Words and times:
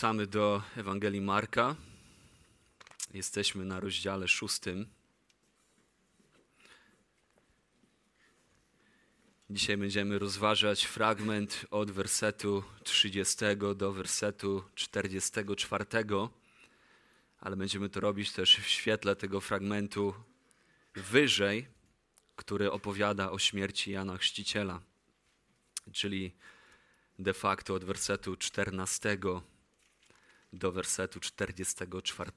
Wracamy 0.00 0.26
do 0.26 0.62
Ewangelii 0.76 1.20
Marka. 1.20 1.76
Jesteśmy 3.14 3.64
na 3.64 3.80
rozdziale 3.80 4.28
szóstym. 4.28 4.86
Dzisiaj 9.50 9.76
będziemy 9.76 10.18
rozważać 10.18 10.84
fragment 10.84 11.66
od 11.70 11.90
wersetu 11.90 12.64
30 12.84 13.36
do 13.76 13.92
wersetu 13.92 14.64
44, 14.74 15.84
ale 17.40 17.56
będziemy 17.56 17.88
to 17.88 18.00
robić 18.00 18.32
też 18.32 18.56
w 18.56 18.68
świetle 18.68 19.16
tego 19.16 19.40
fragmentu 19.40 20.14
wyżej, 20.94 21.66
który 22.36 22.72
opowiada 22.72 23.30
o 23.30 23.38
śmierci 23.38 23.90
Jana 23.90 24.16
Chrzciciela, 24.16 24.80
czyli 25.92 26.32
de 27.18 27.34
facto 27.34 27.74
od 27.74 27.84
wersetu 27.84 28.36
14 28.36 29.18
do 30.52 30.72
wersetu 30.72 31.20
44. 31.20 32.32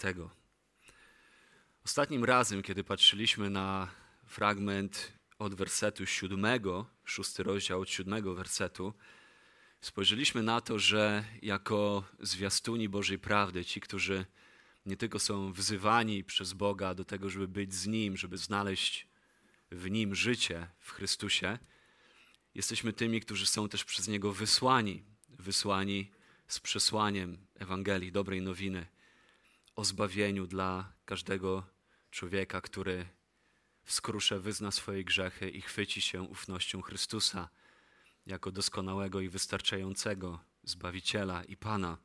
Ostatnim 1.85 2.25
razem, 2.25 2.61
kiedy 2.61 2.83
patrzyliśmy 2.83 3.49
na 3.49 3.87
fragment 4.25 5.13
od 5.39 5.55
wersetu 5.55 6.05
7, 6.05 6.59
szósty 7.03 7.43
rozdział 7.43 7.81
od 7.81 7.89
siódmego 7.89 8.35
wersetu, 8.35 8.93
spojrzeliśmy 9.81 10.43
na 10.43 10.61
to, 10.61 10.79
że 10.79 11.23
jako 11.41 12.03
zwiastuni 12.19 12.89
Bożej 12.89 13.19
prawdy, 13.19 13.65
ci, 13.65 13.81
którzy 13.81 14.25
nie 14.85 14.97
tylko 14.97 15.19
są 15.19 15.53
wzywani 15.53 16.23
przez 16.23 16.53
Boga 16.53 16.93
do 16.95 17.05
tego, 17.05 17.29
żeby 17.29 17.47
być 17.47 17.73
z 17.73 17.87
Nim, 17.87 18.17
żeby 18.17 18.37
znaleźć 18.37 19.07
w 19.71 19.89
Nim 19.89 20.15
życie 20.15 20.67
w 20.79 20.91
Chrystusie, 20.91 21.57
jesteśmy 22.55 22.93
tymi, 22.93 23.21
którzy 23.21 23.45
są 23.45 23.69
też 23.69 23.83
przez 23.83 24.07
Niego 24.07 24.33
wysłani, 24.33 25.03
wysłani 25.29 26.11
z 26.47 26.59
przesłaniem 26.59 27.47
Ewangelii, 27.55 28.11
dobrej 28.11 28.41
nowiny 28.41 28.85
o 29.75 29.85
zbawieniu 29.85 30.47
dla 30.47 30.93
każdego 31.05 31.63
człowieka, 32.11 32.61
który 32.61 33.05
w 33.83 33.93
skrusze 33.93 34.39
wyzna 34.39 34.71
swoje 34.71 35.03
grzechy 35.03 35.49
i 35.49 35.61
chwyci 35.61 36.01
się 36.01 36.21
ufnością 36.21 36.81
Chrystusa 36.81 37.49
jako 38.25 38.51
doskonałego 38.51 39.21
i 39.21 39.29
wystarczającego 39.29 40.39
Zbawiciela 40.63 41.43
i 41.43 41.57
Pana. 41.57 41.97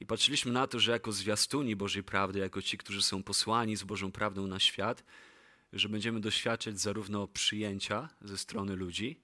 I 0.00 0.06
patrzyliśmy 0.06 0.52
na 0.52 0.66
to, 0.66 0.80
że 0.80 0.92
jako 0.92 1.12
zwiastuni 1.12 1.76
Bożej 1.76 2.02
prawdy, 2.02 2.38
jako 2.38 2.62
ci, 2.62 2.78
którzy 2.78 3.02
są 3.02 3.22
posłani 3.22 3.76
z 3.76 3.82
Bożą 3.82 4.12
prawdą 4.12 4.46
na 4.46 4.60
świat, 4.60 5.04
że 5.72 5.88
będziemy 5.88 6.20
doświadczać 6.20 6.80
zarówno 6.80 7.28
przyjęcia 7.28 8.08
ze 8.20 8.38
strony 8.38 8.76
ludzi, 8.76 9.20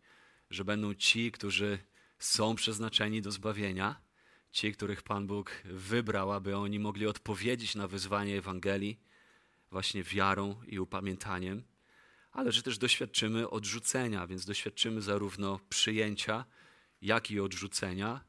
że 0.50 0.64
będą 0.64 0.94
ci, 0.94 1.32
którzy 1.32 1.78
są 2.18 2.54
przeznaczeni 2.54 3.22
do 3.22 3.30
zbawienia, 3.30 4.00
ci, 4.52 4.72
których 4.72 5.02
Pan 5.02 5.26
Bóg 5.26 5.62
wybrał, 5.64 6.32
aby 6.32 6.56
oni 6.56 6.78
mogli 6.78 7.06
odpowiedzieć 7.06 7.74
na 7.74 7.88
wyzwanie 7.88 8.38
Ewangelii 8.38 9.00
właśnie 9.70 10.02
wiarą 10.02 10.62
i 10.66 10.78
upamiętaniem, 10.78 11.62
ale 12.32 12.52
że 12.52 12.62
też 12.62 12.78
doświadczymy 12.78 13.50
odrzucenia, 13.50 14.26
więc 14.26 14.44
doświadczymy 14.44 15.02
zarówno 15.02 15.60
przyjęcia, 15.68 16.44
jak 17.02 17.30
i 17.30 17.40
odrzucenia. 17.40 18.24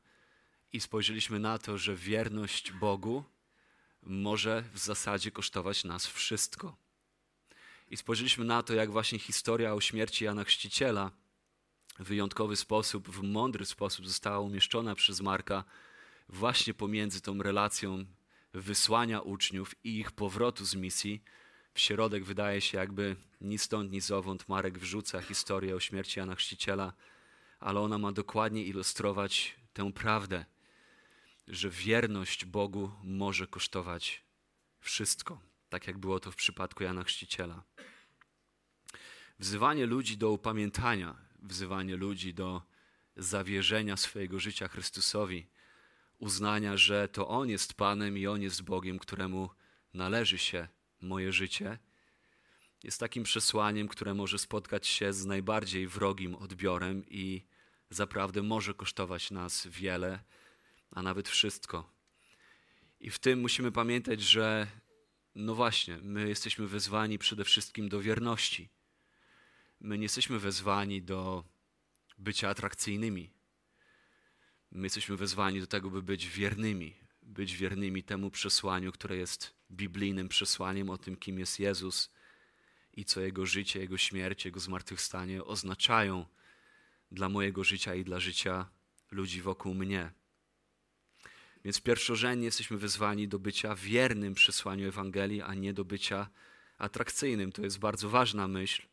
I 0.73 0.79
spojrzeliśmy 0.79 1.39
na 1.39 1.57
to, 1.57 1.77
że 1.77 1.95
wierność 1.95 2.71
Bogu 2.71 3.23
może 4.03 4.63
w 4.73 4.79
zasadzie 4.79 5.31
kosztować 5.31 5.83
nas 5.83 6.07
wszystko. 6.07 6.77
I 7.89 7.97
spojrzeliśmy 7.97 8.45
na 8.45 8.63
to, 8.63 8.73
jak 8.73 8.91
właśnie 8.91 9.19
historia 9.19 9.73
o 9.73 9.81
śmierci 9.81 10.25
Jana 10.25 10.43
Chrzciciela 10.43 11.11
wyjątkowy 11.99 12.55
sposób, 12.55 13.09
w 13.09 13.23
mądry 13.23 13.65
sposób 13.65 14.07
została 14.07 14.39
umieszczona 14.39 14.95
przez 14.95 15.21
Marka 15.21 15.63
właśnie 16.29 16.73
pomiędzy 16.73 17.21
tą 17.21 17.43
relacją 17.43 18.05
wysłania 18.53 19.21
uczniów 19.21 19.75
i 19.83 19.99
ich 19.99 20.11
powrotu 20.11 20.65
z 20.65 20.75
misji. 20.75 21.23
W 21.73 21.79
środek 21.79 22.23
wydaje 22.23 22.61
się 22.61 22.77
jakby 22.77 23.15
ni 23.41 23.57
stąd, 23.57 23.91
ni 23.91 24.01
zowąd 24.01 24.49
Marek 24.49 24.79
wrzuca 24.79 25.21
historię 25.21 25.75
o 25.75 25.79
śmierci 25.79 26.19
Jana 26.19 26.35
Chrzciciela, 26.35 26.93
ale 27.59 27.79
ona 27.79 27.97
ma 27.97 28.11
dokładnie 28.11 28.63
ilustrować 28.63 29.55
tę 29.73 29.93
prawdę, 29.93 30.45
że 31.47 31.69
wierność 31.69 32.45
Bogu 32.45 32.91
może 33.03 33.47
kosztować 33.47 34.23
wszystko, 34.79 35.41
tak 35.69 35.87
jak 35.87 35.97
było 35.97 36.19
to 36.19 36.31
w 36.31 36.35
przypadku 36.35 36.83
Jana 36.83 37.03
Chrzciciela. 37.03 37.63
Wzywanie 39.39 39.85
ludzi 39.85 40.17
do 40.17 40.31
upamiętania, 40.31 41.28
wzywanie 41.43 41.95
ludzi 41.95 42.33
do 42.33 42.61
zawierzenia 43.15 43.97
swojego 43.97 44.39
życia 44.39 44.67
Chrystusowi, 44.67 45.47
uznania, 46.17 46.77
że 46.77 47.07
to 47.07 47.27
On 47.27 47.49
jest 47.49 47.73
Panem 47.73 48.17
i 48.17 48.27
On 48.27 48.41
jest 48.41 48.61
Bogiem, 48.61 48.99
któremu 48.99 49.49
należy 49.93 50.37
się 50.37 50.67
moje 51.01 51.33
życie, 51.33 51.79
jest 52.83 52.99
takim 52.99 53.23
przesłaniem, 53.23 53.87
które 53.87 54.13
może 54.13 54.39
spotkać 54.39 54.87
się 54.87 55.13
z 55.13 55.25
najbardziej 55.25 55.87
wrogim 55.87 56.35
odbiorem 56.35 57.05
i 57.07 57.45
zaprawdę 57.89 58.43
może 58.43 58.73
kosztować 58.73 59.31
nas 59.31 59.67
wiele, 59.67 60.19
a 60.91 61.01
nawet 61.01 61.29
wszystko. 61.29 61.89
I 62.99 63.09
w 63.09 63.19
tym 63.19 63.39
musimy 63.39 63.71
pamiętać, 63.71 64.21
że 64.21 64.67
no 65.35 65.55
właśnie, 65.55 65.97
my 66.01 66.29
jesteśmy 66.29 66.67
wezwani 66.67 67.19
przede 67.19 67.43
wszystkim 67.43 67.89
do 67.89 68.01
wierności. 68.01 68.69
My 69.81 69.97
nie 69.97 70.03
jesteśmy 70.03 70.39
wezwani 70.39 71.01
do 71.01 71.43
bycia 72.17 72.49
atrakcyjnymi. 72.49 73.29
My 74.71 74.85
jesteśmy 74.85 75.17
wezwani 75.17 75.59
do 75.59 75.67
tego, 75.67 75.89
by 75.89 76.01
być 76.01 76.27
wiernymi, 76.27 76.95
być 77.21 77.55
wiernymi 77.55 78.03
temu 78.03 78.31
przesłaniu, 78.31 78.91
które 78.91 79.17
jest 79.17 79.53
biblijnym 79.71 80.29
przesłaniem 80.29 80.89
o 80.89 80.97
tym, 80.97 81.15
kim 81.15 81.39
jest 81.39 81.59
Jezus 81.59 82.11
i 82.93 83.05
co 83.05 83.21
Jego 83.21 83.45
życie, 83.45 83.79
Jego 83.79 83.97
śmierć, 83.97 84.45
Jego 84.45 84.59
zmartwychwstanie 84.59 85.43
oznaczają 85.43 86.25
dla 87.11 87.29
mojego 87.29 87.63
życia 87.63 87.95
i 87.95 88.03
dla 88.03 88.19
życia 88.19 88.69
ludzi 89.11 89.41
wokół 89.41 89.73
mnie. 89.73 90.11
Więc 91.63 91.81
pierwszorzędnie 91.81 92.45
jesteśmy 92.45 92.77
wezwani 92.77 93.27
do 93.27 93.39
bycia 93.39 93.75
wiernym 93.75 94.33
przesłaniu 94.33 94.87
Ewangelii, 94.87 95.41
a 95.41 95.53
nie 95.53 95.73
do 95.73 95.85
bycia 95.85 96.29
atrakcyjnym. 96.77 97.51
To 97.51 97.61
jest 97.61 97.79
bardzo 97.79 98.09
ważna 98.09 98.47
myśl. 98.47 98.88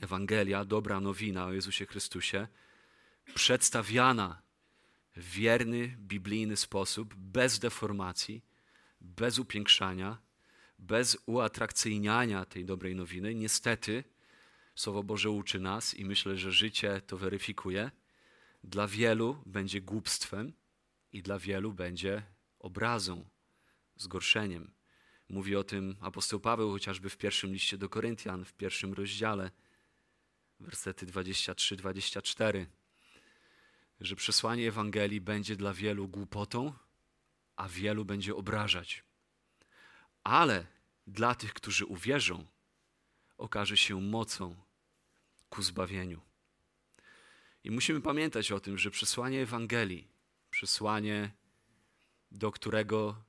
Ewangelia, 0.00 0.64
dobra 0.64 1.00
nowina 1.00 1.46
o 1.46 1.52
Jezusie 1.52 1.86
Chrystusie, 1.86 2.48
przedstawiana 3.34 4.42
w 5.16 5.30
wierny, 5.30 5.96
biblijny 5.98 6.56
sposób, 6.56 7.14
bez 7.14 7.58
deformacji, 7.58 8.44
bez 9.00 9.38
upiększania, 9.38 10.18
bez 10.78 11.18
uatrakcyjniania 11.26 12.44
tej 12.44 12.64
dobrej 12.64 12.96
nowiny. 12.96 13.34
Niestety, 13.34 14.04
Słowo 14.74 15.02
Boże 15.02 15.30
uczy 15.30 15.60
nas 15.60 15.94
i 15.94 16.04
myślę, 16.04 16.36
że 16.36 16.52
życie 16.52 17.00
to 17.06 17.16
weryfikuje. 17.16 17.90
Dla 18.64 18.86
wielu 18.86 19.42
będzie 19.46 19.80
głupstwem 19.80 20.52
i 21.12 21.22
dla 21.22 21.38
wielu 21.38 21.72
będzie 21.72 22.22
obrazą, 22.58 23.24
zgorszeniem. 23.96 24.70
Mówi 25.28 25.56
o 25.56 25.64
tym 25.64 25.96
apostoł 26.00 26.40
Paweł 26.40 26.70
chociażby 26.70 27.10
w 27.10 27.16
pierwszym 27.16 27.52
liście 27.52 27.78
do 27.78 27.88
Koryntian, 27.88 28.44
w 28.44 28.52
pierwszym 28.52 28.92
rozdziale, 28.92 29.50
wersety 30.60 31.06
23-24 31.06 32.66
że 34.00 34.16
przesłanie 34.16 34.68
Ewangelii 34.68 35.20
będzie 35.20 35.56
dla 35.56 35.72
wielu 35.74 36.08
głupotą, 36.08 36.72
a 37.56 37.68
wielu 37.68 38.04
będzie 38.04 38.36
obrażać. 38.36 39.04
Ale 40.24 40.66
dla 41.06 41.34
tych, 41.34 41.54
którzy 41.54 41.86
uwierzą, 41.86 42.46
okaże 43.38 43.76
się 43.76 44.00
mocą 44.00 44.56
ku 45.48 45.62
zbawieniu. 45.62 46.20
I 47.64 47.70
musimy 47.70 48.00
pamiętać 48.00 48.52
o 48.52 48.60
tym, 48.60 48.78
że 48.78 48.90
przesłanie 48.90 49.42
Ewangelii, 49.42 50.08
przesłanie, 50.50 51.30
do 52.30 52.50
którego 52.50 53.22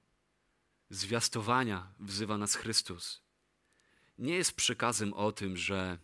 zwiastowania 0.89 1.93
wzywa 1.99 2.37
nas 2.37 2.55
Chrystus, 2.55 3.21
nie 4.17 4.35
jest 4.35 4.55
przekazem 4.55 5.13
o 5.13 5.31
tym, 5.31 5.57
że 5.57 5.97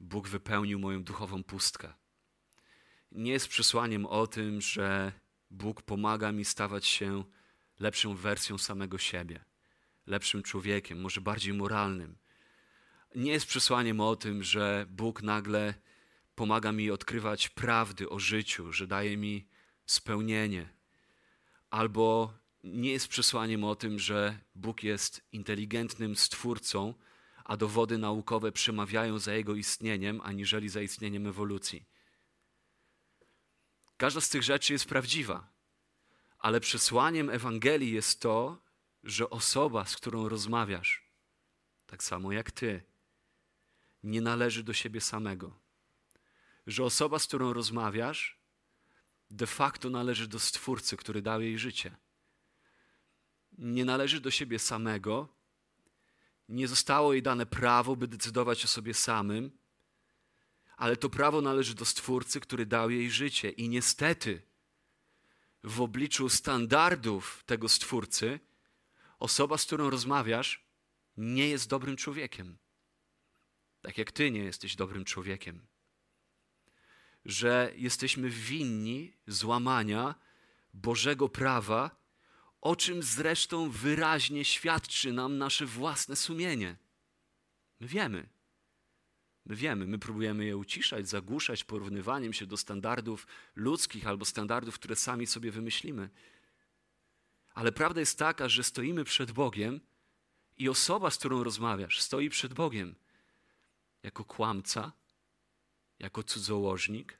Bóg 0.00 0.28
wypełnił 0.28 0.78
moją 0.78 1.02
duchową 1.02 1.44
pustkę 1.44 1.92
nie 3.12 3.32
jest 3.32 3.48
przesłaniem 3.48 4.06
o 4.06 4.26
tym, 4.26 4.60
że 4.60 5.12
Bóg 5.50 5.82
pomaga 5.82 6.32
mi 6.32 6.44
stawać 6.44 6.86
się 6.86 7.24
lepszą 7.80 8.14
wersją 8.14 8.58
samego 8.58 8.98
siebie, 8.98 9.44
lepszym 10.06 10.42
człowiekiem, 10.42 11.00
może 11.00 11.20
bardziej 11.20 11.54
moralnym. 11.54 12.16
Nie 13.14 13.32
jest 13.32 13.46
przesłaniem 13.46 14.00
o 14.00 14.16
tym, 14.16 14.42
że 14.42 14.86
Bóg 14.88 15.22
nagle 15.22 15.74
pomaga 16.34 16.72
mi 16.72 16.90
odkrywać 16.90 17.48
prawdy 17.48 18.08
o 18.08 18.18
życiu, 18.18 18.72
że 18.72 18.86
daje 18.86 19.16
mi 19.16 19.46
spełnienie. 19.86 20.68
Albo 21.70 22.34
nie 22.64 22.92
jest 22.92 23.08
przesłaniem 23.08 23.64
o 23.64 23.74
tym, 23.74 23.98
że 23.98 24.38
Bóg 24.54 24.82
jest 24.82 25.26
inteligentnym 25.32 26.16
stwórcą, 26.16 26.94
a 27.50 27.56
dowody 27.56 27.98
naukowe 27.98 28.52
przemawiają 28.52 29.18
za 29.18 29.32
jego 29.34 29.54
istnieniem, 29.54 30.20
aniżeli 30.20 30.68
za 30.68 30.80
istnieniem 30.82 31.26
ewolucji. 31.26 31.84
Każda 33.96 34.20
z 34.20 34.28
tych 34.28 34.42
rzeczy 34.42 34.72
jest 34.72 34.84
prawdziwa, 34.84 35.48
Ale 36.38 36.60
przesłaniem 36.60 37.30
Ewangelii 37.30 37.92
jest 37.92 38.20
to, 38.20 38.62
że 39.04 39.30
osoba, 39.30 39.84
z 39.84 39.96
którą 39.96 40.28
rozmawiasz, 40.28 41.02
tak 41.86 42.02
samo 42.02 42.32
jak 42.32 42.50
ty, 42.50 42.82
nie 44.02 44.20
należy 44.20 44.62
do 44.62 44.72
siebie 44.72 45.00
samego. 45.00 45.60
Że 46.66 46.84
osoba, 46.84 47.18
z 47.18 47.26
którą 47.26 47.52
rozmawiasz, 47.52 48.38
de 49.30 49.46
facto 49.46 49.90
należy 49.90 50.28
do 50.28 50.38
Stwórcy, 50.38 50.96
który 50.96 51.22
dał 51.22 51.40
jej 51.40 51.58
życie. 51.58 51.96
Nie 53.58 53.84
należy 53.84 54.20
do 54.20 54.30
siebie 54.30 54.58
samego, 54.58 55.39
nie 56.50 56.68
zostało 56.68 57.12
jej 57.12 57.22
dane 57.22 57.46
prawo, 57.46 57.96
by 57.96 58.08
decydować 58.08 58.64
o 58.64 58.68
sobie 58.68 58.94
samym, 58.94 59.50
ale 60.76 60.96
to 60.96 61.10
prawo 61.10 61.40
należy 61.40 61.74
do 61.74 61.84
Stwórcy, 61.84 62.40
który 62.40 62.66
dał 62.66 62.90
jej 62.90 63.10
życie. 63.10 63.50
I 63.50 63.68
niestety, 63.68 64.42
w 65.64 65.80
obliczu 65.80 66.28
standardów 66.28 67.42
tego 67.46 67.68
Stwórcy, 67.68 68.40
osoba, 69.18 69.58
z 69.58 69.64
którą 69.64 69.90
rozmawiasz, 69.90 70.64
nie 71.16 71.48
jest 71.48 71.68
dobrym 71.68 71.96
człowiekiem. 71.96 72.58
Tak 73.82 73.98
jak 73.98 74.12
ty 74.12 74.30
nie 74.30 74.44
jesteś 74.44 74.76
dobrym 74.76 75.04
człowiekiem. 75.04 75.66
Że 77.24 77.72
jesteśmy 77.76 78.30
winni 78.30 79.16
złamania 79.26 80.14
Bożego 80.74 81.28
prawa, 81.28 81.99
o 82.60 82.76
czym 82.76 83.02
zresztą 83.02 83.70
wyraźnie 83.70 84.44
świadczy 84.44 85.12
nam 85.12 85.38
nasze 85.38 85.66
własne 85.66 86.16
sumienie. 86.16 86.76
My 87.80 87.86
wiemy. 87.86 88.28
My 89.46 89.56
wiemy, 89.56 89.86
my 89.86 89.98
próbujemy 89.98 90.44
je 90.44 90.56
uciszać, 90.56 91.08
zagłuszać 91.08 91.64
porównywaniem 91.64 92.32
się 92.32 92.46
do 92.46 92.56
standardów 92.56 93.26
ludzkich 93.54 94.06
albo 94.06 94.24
standardów, 94.24 94.74
które 94.74 94.96
sami 94.96 95.26
sobie 95.26 95.50
wymyślimy. 95.50 96.10
Ale 97.54 97.72
prawda 97.72 98.00
jest 98.00 98.18
taka, 98.18 98.48
że 98.48 98.64
stoimy 98.64 99.04
przed 99.04 99.32
Bogiem 99.32 99.80
i 100.56 100.68
osoba, 100.68 101.10
z 101.10 101.18
którą 101.18 101.44
rozmawiasz, 101.44 102.00
stoi 102.00 102.30
przed 102.30 102.54
Bogiem 102.54 102.94
jako 104.02 104.24
kłamca, 104.24 104.92
jako 105.98 106.22
cudzołożnik, 106.22 107.18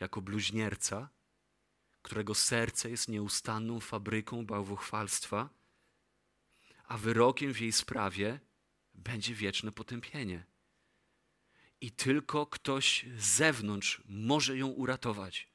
jako 0.00 0.20
bluźnierca, 0.22 1.08
którego 2.08 2.34
serce 2.34 2.90
jest 2.90 3.08
nieustanną 3.08 3.80
fabryką 3.80 4.46
bałwochwalstwa, 4.46 5.48
a 6.86 6.98
wyrokiem 6.98 7.54
w 7.54 7.60
jej 7.60 7.72
sprawie 7.72 8.40
będzie 8.94 9.34
wieczne 9.34 9.72
potępienie. 9.72 10.44
I 11.80 11.90
tylko 11.90 12.46
ktoś 12.46 13.06
z 13.18 13.24
zewnątrz 13.24 14.02
może 14.08 14.56
ją 14.56 14.66
uratować. 14.66 15.48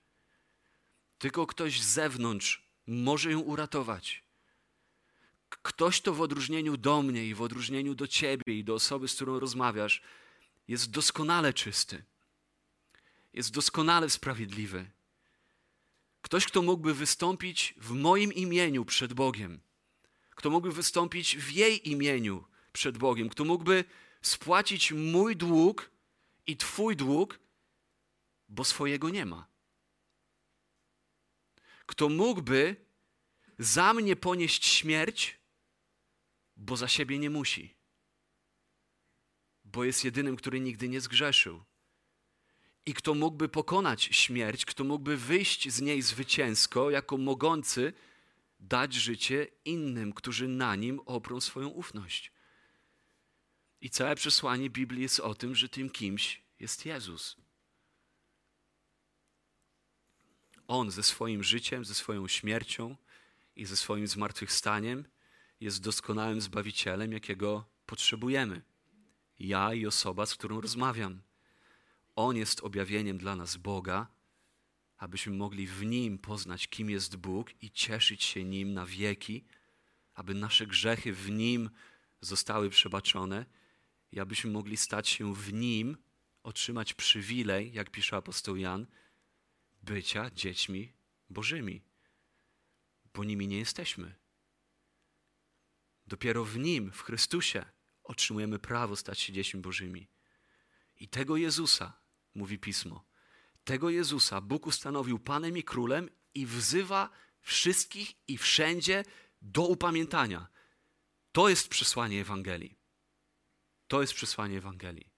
Tylko 1.18 1.48
ktoś 1.48 1.82
z 1.82 1.88
zewnątrz 1.88 2.70
może 2.88 3.32
ją 3.32 3.40
uratować. 3.40 4.24
Ktoś 5.50 6.02
to 6.02 6.14
w 6.14 6.22
odróżnieniu 6.22 6.78
do 6.78 7.02
mnie 7.02 7.26
i 7.26 7.34
w 7.34 7.42
odróżnieniu 7.42 7.96
do 7.96 8.08
ciebie 8.08 8.54
i 8.60 8.64
do 8.64 8.74
osoby, 8.74 9.08
z 9.08 9.16
którą 9.16 9.40
rozmawiasz, 9.40 10.02
jest 10.68 10.92
doskonale 10.92 11.54
czysty. 11.54 12.04
Jest 13.34 13.52
doskonale 13.52 14.10
sprawiedliwy. 14.10 14.92
Ktoś, 16.24 16.46
kto 16.46 16.62
mógłby 16.62 16.94
wystąpić 16.94 17.74
w 17.78 17.92
moim 17.92 18.34
imieniu 18.34 18.86
przed 18.86 19.14
Bogiem, 19.14 19.62
kto 20.30 20.50
mógłby 20.50 20.72
wystąpić 20.72 21.38
w 21.38 21.52
jej 21.52 21.90
imieniu 21.90 22.46
przed 22.74 22.98
Bogiem, 22.98 23.30
kto 23.30 23.46
mógłby 23.46 23.86
spłacić 24.22 24.92
mój 24.92 25.36
dług 25.36 25.92
i 26.48 26.58
Twój 26.58 26.96
dług, 26.96 27.40
bo 28.50 28.64
swojego 28.64 29.10
nie 29.10 29.26
ma. 29.26 29.48
Kto 31.86 32.10
mógłby 32.10 32.76
za 33.60 33.94
mnie 33.94 34.16
ponieść 34.16 34.66
śmierć, 34.66 35.40
bo 36.56 36.78
za 36.78 36.88
siebie 36.88 37.20
nie 37.20 37.30
musi, 37.30 37.76
bo 39.64 39.84
jest 39.84 40.04
jedynym, 40.04 40.36
który 40.36 40.60
nigdy 40.60 40.90
nie 40.90 41.02
zgrzeszył. 41.02 41.64
I 42.86 42.94
kto 42.94 43.14
mógłby 43.14 43.50
pokonać 43.50 44.04
śmierć, 44.04 44.66
kto 44.66 44.84
mógłby 44.84 45.18
wyjść 45.18 45.70
z 45.70 45.82
niej 45.82 46.02
zwycięsko, 46.02 46.90
jako 46.90 47.18
mogący 47.18 47.94
dać 48.60 48.94
życie 48.94 49.48
innym, 49.66 50.14
którzy 50.14 50.48
na 50.48 50.76
nim 50.76 51.00
oprą 51.06 51.42
swoją 51.42 51.68
ufność. 51.68 52.32
I 53.82 53.90
całe 53.90 54.16
przesłanie 54.16 54.70
Biblii 54.70 55.02
jest 55.02 55.20
o 55.20 55.36
tym, 55.36 55.56
że 55.56 55.70
tym 55.70 55.90
kimś 55.90 56.42
jest 56.60 56.86
Jezus. 56.86 57.38
On 60.68 60.92
ze 60.92 61.04
swoim 61.04 61.44
życiem, 61.44 61.86
ze 61.86 61.94
swoją 61.94 62.28
śmiercią 62.28 62.96
i 63.56 63.66
ze 63.66 63.78
swoim 63.78 64.08
zmartwychwstaniem 64.08 65.06
jest 65.60 65.82
doskonałym 65.82 66.42
Zbawicielem, 66.42 67.12
jakiego 67.12 67.66
potrzebujemy. 67.86 68.62
Ja 69.40 69.74
i 69.74 69.86
osoba, 69.86 70.26
z 70.26 70.34
którą 70.34 70.62
rozmawiam. 70.62 71.22
On 72.16 72.38
jest 72.38 72.62
objawieniem 72.62 73.18
dla 73.18 73.36
nas 73.36 73.58
Boga, 73.58 74.08
abyśmy 74.98 75.34
mogli 75.34 75.68
w 75.68 75.86
Nim 75.86 76.18
poznać, 76.18 76.68
kim 76.68 76.90
jest 76.90 77.16
Bóg 77.16 77.64
i 77.64 77.72
cieszyć 77.72 78.24
się 78.24 78.44
Nim 78.44 78.74
na 78.74 78.86
wieki, 78.86 79.46
aby 80.14 80.34
nasze 80.34 80.68
grzechy 80.68 81.14
w 81.14 81.30
Nim 81.32 81.70
zostały 82.22 82.70
przebaczone 82.70 83.46
i 84.12 84.20
abyśmy 84.20 84.52
mogli 84.52 84.78
stać 84.78 85.10
się 85.10 85.34
w 85.34 85.54
Nim, 85.54 85.98
otrzymać 86.44 86.94
przywilej, 86.94 87.74
jak 87.74 87.90
pisze 87.90 88.16
apostoł 88.16 88.56
Jan, 88.56 88.88
bycia 89.84 90.32
dziećmi 90.32 90.94
Bożymi, 91.30 91.82
bo 93.14 93.24
nimi 93.24 93.48
nie 93.48 93.58
jesteśmy. 93.58 94.16
Dopiero 96.08 96.46
w 96.46 96.58
Nim, 96.58 96.92
w 96.92 97.02
Chrystusie, 97.02 97.66
otrzymujemy 98.04 98.60
prawo 98.60 98.96
stać 98.96 99.20
się 99.20 99.34
dziećmi 99.34 99.62
Bożymi. 99.62 100.08
I 100.96 101.08
tego 101.08 101.38
Jezusa, 101.38 102.03
mówi 102.36 102.60
Pismo, 102.60 103.06
tego 103.64 103.90
Jezusa 103.90 104.42
Bóg 104.42 104.68
ustanowił 104.68 105.20
Panem 105.20 105.58
i 105.58 105.64
Królem 105.64 106.10
i 106.34 106.46
wzywa 106.46 107.10
wszystkich 107.42 108.14
i 108.28 108.38
wszędzie 108.38 109.04
do 109.42 109.68
upamiętania. 109.68 110.48
To 111.32 111.50
jest 111.50 111.70
przesłanie 111.70 112.22
Ewangelii. 112.22 112.78
To 113.88 114.02
jest 114.02 114.14
przesłanie 114.14 114.58
Ewangelii. 114.58 115.14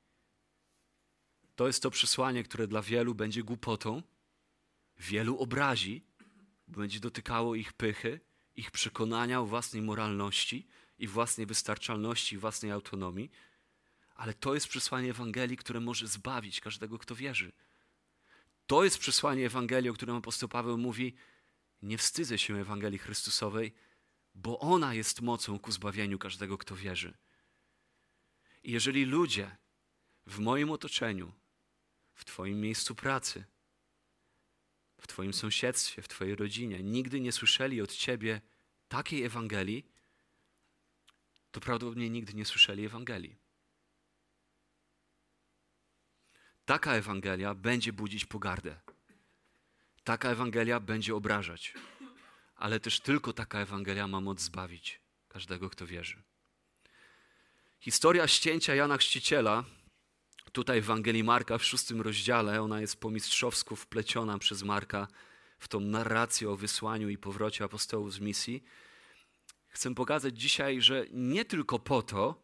To 1.55 1.67
jest 1.67 1.84
to 1.84 1.91
przesłanie, 1.91 2.43
które 2.43 2.67
dla 2.67 2.81
wielu 2.81 3.15
będzie 3.15 3.43
głupotą, 3.43 4.03
wielu 4.98 5.38
obrazi, 5.38 6.05
bo 6.67 6.79
będzie 6.79 7.00
dotykało 7.00 7.55
ich 7.55 7.74
pychy, 7.74 8.19
ich 8.55 8.72
przekonania 8.72 9.41
o 9.41 9.45
własnej 9.45 9.81
moralności 9.81 10.67
i 10.98 11.07
własnej 11.07 11.45
wystarczalności, 11.48 12.38
własnej 12.38 12.72
autonomii, 12.72 13.31
ale 14.15 14.34
to 14.34 14.53
jest 14.53 14.67
przesłanie 14.67 15.10
Ewangelii, 15.10 15.57
które 15.57 15.79
może 15.79 16.07
zbawić 16.07 16.62
każdego, 16.62 17.00
kto 17.00 17.15
wierzy. 17.15 17.51
To 18.67 18.84
jest 18.84 18.98
przesłanie 18.98 19.45
Ewangelii, 19.45 19.89
o 19.89 19.93
którym 19.93 20.15
apostoł 20.15 20.50
Paweł 20.50 20.77
mówi: 20.77 21.15
Nie 21.81 21.98
wstydzę 21.98 22.38
się 22.38 22.57
Ewangelii 22.57 23.00
Chrystusowej, 23.00 23.74
bo 24.36 24.60
ona 24.60 24.93
jest 24.93 25.22
mocą 25.22 25.60
ku 25.60 25.72
zbawieniu 25.72 26.19
każdego, 26.19 26.57
kto 26.57 26.75
wierzy. 26.75 27.17
I 28.63 28.72
jeżeli 28.72 29.05
ludzie 29.05 29.57
w 30.25 30.39
moim 30.39 30.72
otoczeniu, 30.72 31.34
w 32.13 32.25
Twoim 32.25 32.62
miejscu 32.62 32.95
pracy, 32.95 33.45
w 35.01 35.07
Twoim 35.07 35.34
sąsiedztwie, 35.34 36.01
w 36.01 36.07
Twojej 36.07 36.36
rodzinie 36.36 36.84
nigdy 36.84 37.19
nie 37.19 37.31
słyszeli 37.31 37.81
od 37.81 37.93
Ciebie 37.93 38.41
takiej 38.88 39.24
Ewangelii, 39.24 39.86
to 41.51 41.60
prawdopodobnie 41.60 42.10
nigdy 42.10 42.34
nie 42.34 42.45
słyszeli 42.45 42.86
Ewangelii. 42.86 43.45
Taka 46.65 46.93
Ewangelia 46.93 47.53
będzie 47.53 47.93
budzić 47.93 48.25
pogardę. 48.25 48.79
Taka 50.03 50.29
Ewangelia 50.29 50.79
będzie 50.79 51.15
obrażać. 51.15 51.74
Ale 52.55 52.79
też 52.79 53.00
tylko 53.00 53.34
taka 53.34 53.60
Ewangelia 53.60 54.07
ma 54.07 54.22
moc 54.22 54.41
zbawić 54.41 55.00
każdego, 55.29 55.69
kto 55.69 55.88
wierzy. 55.88 56.22
Historia 57.79 58.27
ścięcia 58.27 58.75
Jana 58.75 58.98
Chrzciciela 58.98 59.63
tutaj 60.55 60.81
w 60.81 60.86
Ewangelii 60.86 61.24
Marka 61.24 61.57
w 61.57 61.63
szóstym 61.63 62.01
rozdziale, 62.01 62.62
ona 62.62 62.81
jest 62.81 63.00
po 63.00 63.10
mistrzowsku 63.10 63.75
wpleciona 63.75 64.38
przez 64.38 64.63
Marka 64.63 65.07
w 65.60 65.67
tą 65.67 65.79
narrację 65.79 66.50
o 66.50 66.55
wysłaniu 66.55 67.10
i 67.10 67.17
powrocie 67.17 67.63
apostołów 67.63 68.13
z 68.13 68.19
misji. 68.19 68.63
Chcę 69.67 69.95
pokazać 69.95 70.39
dzisiaj, 70.39 70.81
że 70.81 71.05
nie 71.12 71.45
tylko 71.45 71.79
po 71.79 72.01
to, 72.01 72.43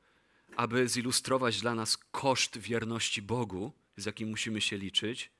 aby 0.55 0.87
zilustrować 0.87 1.61
dla 1.61 1.75
nas 1.75 1.97
koszt 1.97 2.57
wierności 2.57 3.21
Bogu, 3.21 3.73
z 4.01 4.05
jakim 4.05 4.29
musimy 4.29 4.62
się 4.62 4.77
liczyć, 4.77 5.31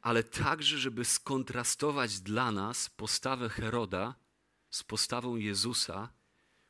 ale 0.00 0.22
także, 0.22 0.78
żeby 0.78 1.04
skontrastować 1.04 2.20
dla 2.20 2.52
nas 2.52 2.90
postawę 2.90 3.48
Heroda 3.48 4.14
z 4.70 4.82
postawą 4.82 5.36
Jezusa, 5.36 6.12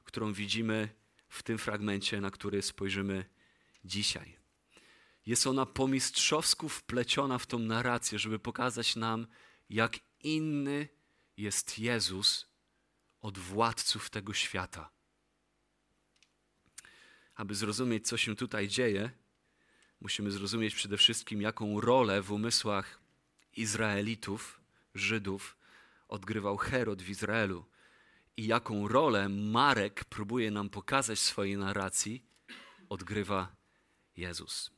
którą 0.05 0.33
widzimy 0.33 0.89
w 1.29 1.43
tym 1.43 1.59
fragmencie, 1.59 2.21
na 2.21 2.31
który 2.31 2.63
spojrzymy 2.63 3.25
dzisiaj. 3.85 4.37
Jest 5.27 5.47
ona 5.47 5.67
po 5.67 5.89
mistrzowsku 5.89 6.69
wpleciona 6.69 7.39
w 7.39 7.47
tą 7.47 7.59
narrację, 7.59 8.19
żeby 8.19 8.39
pokazać 8.39 8.97
nam, 8.97 9.27
jak 9.71 9.99
inny 10.21 10.89
jest 11.37 11.79
Jezus 11.79 12.47
od 13.21 13.39
władców 13.39 14.11
tego 14.11 14.35
świata. 14.35 14.91
Aby 17.35 17.55
zrozumieć, 17.55 18.09
co 18.09 18.17
się 18.17 18.37
tutaj 18.37 18.69
dzieje, 18.69 19.11
musimy 20.01 20.31
zrozumieć 20.31 20.75
przede 20.75 20.97
wszystkim, 20.97 21.43
jaką 21.43 21.81
rolę 21.81 22.23
w 22.23 22.33
umysłach 22.33 23.01
Izraelitów, 23.57 24.61
Żydów, 24.95 25.57
odgrywał 26.09 26.57
Herod 26.57 27.03
w 27.03 27.09
Izraelu 27.09 27.65
i 28.37 28.47
jaką 28.47 28.89
rolę 28.89 29.29
Marek 29.29 30.05
próbuje 30.05 30.51
nam 30.51 30.71
pokazać 30.71 31.19
w 31.19 31.23
swojej 31.23 31.57
narracji, 31.57 32.25
odgrywa 32.89 33.57
Jezus. 34.17 34.71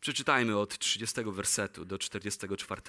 Przeczytajmy 0.00 0.58
od 0.58 0.78
30 0.78 1.20
wersetu 1.24 1.84
do 1.84 1.98
44. 1.98 2.82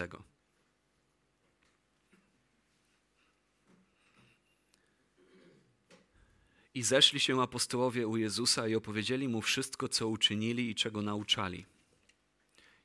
I 6.74 6.84
zeszli 6.84 7.20
się 7.20 7.42
apostołowie 7.42 8.08
u 8.08 8.18
Jezusa 8.18 8.68
i 8.68 8.76
opowiedzieli 8.76 9.28
mu 9.28 9.42
wszystko, 9.42 9.90
co 9.90 10.08
uczynili 10.08 10.70
i 10.70 10.76
czego 10.76 11.02
nauczali. 11.02 11.66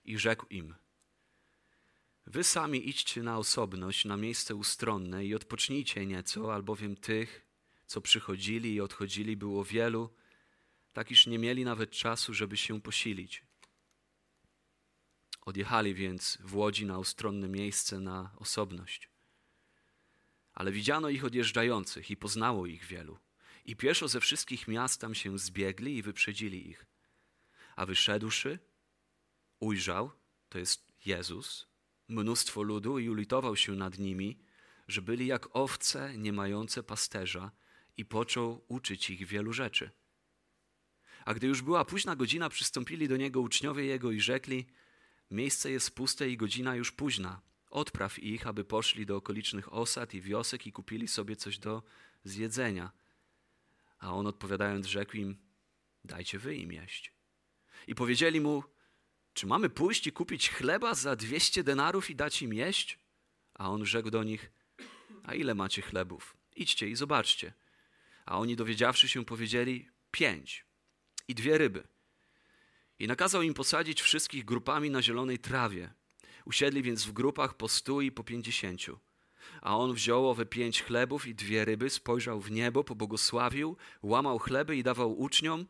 I 0.04 0.18
rzekł 0.18 0.46
im: 0.50 0.74
Wy 2.26 2.44
sami 2.44 2.88
idźcie 2.88 3.22
na 3.22 3.38
osobność, 3.38 4.04
na 4.04 4.16
miejsce 4.16 4.54
ustronne 4.54 5.26
i 5.26 5.34
odpocznijcie 5.34 6.06
nieco, 6.06 6.54
albowiem 6.54 6.96
tych, 6.96 7.46
co 7.86 8.00
przychodzili 8.00 8.74
i 8.74 8.80
odchodzili, 8.80 9.36
było 9.36 9.64
wielu, 9.64 10.10
tak 10.92 11.10
iż 11.10 11.26
nie 11.26 11.38
mieli 11.38 11.64
nawet 11.64 11.90
czasu, 11.90 12.34
żeby 12.34 12.56
się 12.56 12.80
posilić. 12.80 13.42
Odjechali 15.40 15.94
więc 15.94 16.38
w 16.40 16.56
łodzi 16.56 16.86
na 16.86 16.98
ustronne 16.98 17.48
miejsce, 17.48 18.00
na 18.00 18.30
osobność. 18.36 19.08
Ale 20.54 20.72
widziano 20.72 21.08
ich 21.08 21.24
odjeżdżających 21.24 22.10
i 22.10 22.16
poznało 22.16 22.66
ich 22.66 22.84
wielu. 22.84 23.18
I 23.64 23.76
pieszo 23.76 24.09
ze 24.09 24.21
wszystkich 24.21 24.68
miast 24.68 25.00
tam 25.00 25.14
się 25.14 25.38
zbiegli 25.38 25.97
i 25.97 26.02
wyprzedzili 26.02 26.68
ich. 26.68 26.87
A 27.76 27.87
wyszedłszy, 27.87 28.59
ujrzał, 29.61 30.11
to 30.49 30.59
jest 30.59 30.92
Jezus, 31.06 31.66
mnóstwo 32.09 32.62
ludu 32.62 32.99
i 32.99 33.09
ulitował 33.09 33.56
się 33.56 33.73
nad 33.73 33.99
nimi, 33.99 34.38
że 34.88 35.02
byli 35.02 35.26
jak 35.26 35.56
owce 35.56 36.18
nie 36.18 36.33
mające 36.33 36.83
pasterza 36.83 37.50
i 37.97 38.04
począł 38.04 38.64
uczyć 38.68 39.11
ich 39.11 39.26
wielu 39.26 39.52
rzeczy. 39.52 39.90
A 41.25 41.35
gdy 41.35 41.47
już 41.47 41.62
była 41.62 41.85
późna 41.85 42.16
godzina, 42.16 42.49
przystąpili 42.49 43.09
do 43.09 43.16
niego 43.16 43.40
uczniowie 43.40 43.85
jego 43.85 44.11
i 44.11 44.21
rzekli: 44.21 44.66
Miejsce 45.30 45.71
jest 45.71 45.94
puste 45.94 46.30
i 46.30 46.37
godzina 46.37 46.76
już 46.76 46.92
późna. 46.92 47.40
Odpraw 47.71 48.18
ich, 48.18 48.47
aby 48.47 48.64
poszli 48.64 49.06
do 49.06 49.16
okolicznych 49.16 49.73
osad 49.73 50.14
i 50.14 50.21
wiosek 50.21 50.66
i 50.66 50.73
kupili 50.73 51.09
sobie 51.09 51.37
coś 51.37 51.59
do 51.59 51.83
zjedzenia. 52.25 52.92
A 54.04 54.12
on 54.12 54.26
odpowiadając, 54.26 54.87
rzekł 54.87 55.16
im: 55.16 55.37
Dajcie 56.04 56.38
wy 56.38 56.56
im 56.56 56.73
jeść. 56.73 57.12
I 57.87 57.94
powiedzieli 57.94 58.40
mu: 58.40 58.64
Czy 59.34 59.46
mamy 59.46 59.70
pójść 59.70 60.06
i 60.06 60.12
kupić 60.12 60.50
chleba 60.50 60.94
za 60.94 61.16
dwieście 61.16 61.64
denarów 61.64 62.11
i 62.11 62.16
dać 62.16 62.42
im 62.42 62.54
jeść? 62.54 62.99
A 63.54 63.70
on 63.70 63.87
rzekł 63.87 64.11
do 64.11 64.25
nich: 64.25 64.52
A 65.23 65.34
ile 65.34 65.54
macie 65.54 65.82
chlebów? 65.82 66.37
Idźcie 66.56 66.88
i 66.88 66.96
zobaczcie. 66.96 67.52
A 68.26 68.38
oni 68.38 68.56
dowiedziawszy 68.56 69.08
się, 69.08 69.25
powiedzieli: 69.25 69.88
Pięć 70.11 70.64
i 71.28 71.34
dwie 71.34 71.58
ryby. 71.58 71.88
I 72.99 73.06
nakazał 73.06 73.42
im 73.42 73.54
posadzić 73.54 74.02
wszystkich 74.02 74.44
grupami 74.44 74.90
na 74.90 75.02
zielonej 75.02 75.38
trawie. 75.38 75.94
Usiedli 76.44 76.82
więc 76.82 77.04
w 77.04 77.12
grupach 77.12 77.56
po 77.56 77.68
stu 77.68 78.00
i 78.00 78.12
po 78.12 78.25
pięćdziesięciu. 78.25 78.99
A 79.60 79.78
on 79.78 79.94
wziął 79.94 80.28
owe 80.28 80.46
pięć 80.46 80.82
chlebów 80.82 81.26
i 81.26 81.34
dwie 81.34 81.64
ryby, 81.64 81.90
spojrzał 81.90 82.40
w 82.40 82.50
niebo, 82.50 82.84
pobłogosławił, 82.84 83.76
łamał 84.02 84.38
chleby 84.38 84.76
i 84.76 84.82
dawał 84.82 85.20
uczniom, 85.20 85.66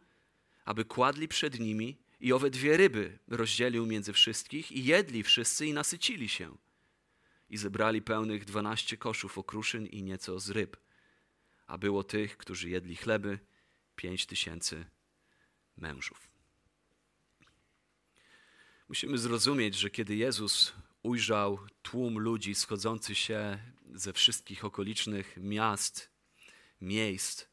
aby 0.65 0.85
kładli 0.85 1.29
przed 1.29 1.61
nimi, 1.61 1.99
i 2.21 2.33
owe 2.33 2.51
dwie 2.51 2.77
ryby 2.77 3.19
rozdzielił 3.29 3.87
między 3.87 4.13
wszystkich, 4.13 4.73
i 4.73 4.85
jedli 4.85 5.23
wszyscy 5.23 5.67
i 5.67 5.73
nasycili 5.73 6.29
się. 6.29 6.57
I 7.51 7.57
zebrali 7.57 8.03
pełnych 8.03 8.45
dwanaście 8.45 8.97
koszów 8.97 9.39
okruszyn 9.39 9.87
i 9.87 10.03
nieco 10.03 10.41
z 10.41 10.51
ryb. 10.51 10.77
A 11.67 11.79
było 11.79 12.05
tych, 12.05 12.37
którzy 12.37 12.71
jedli 12.71 12.97
chleby, 12.97 13.39
pięć 13.97 14.27
tysięcy 14.27 14.85
mężów. 15.77 16.29
Musimy 18.89 19.19
zrozumieć, 19.19 19.75
że 19.75 19.91
kiedy 19.91 20.17
Jezus 20.17 20.73
ujrzał 21.05 21.59
tłum 21.83 22.19
ludzi 22.19 22.55
schodzący 22.55 23.15
się 23.15 23.59
ze 23.95 24.13
wszystkich 24.13 24.65
okolicznych 24.65 25.37
miast, 25.37 26.11
miejsc, 26.81 27.45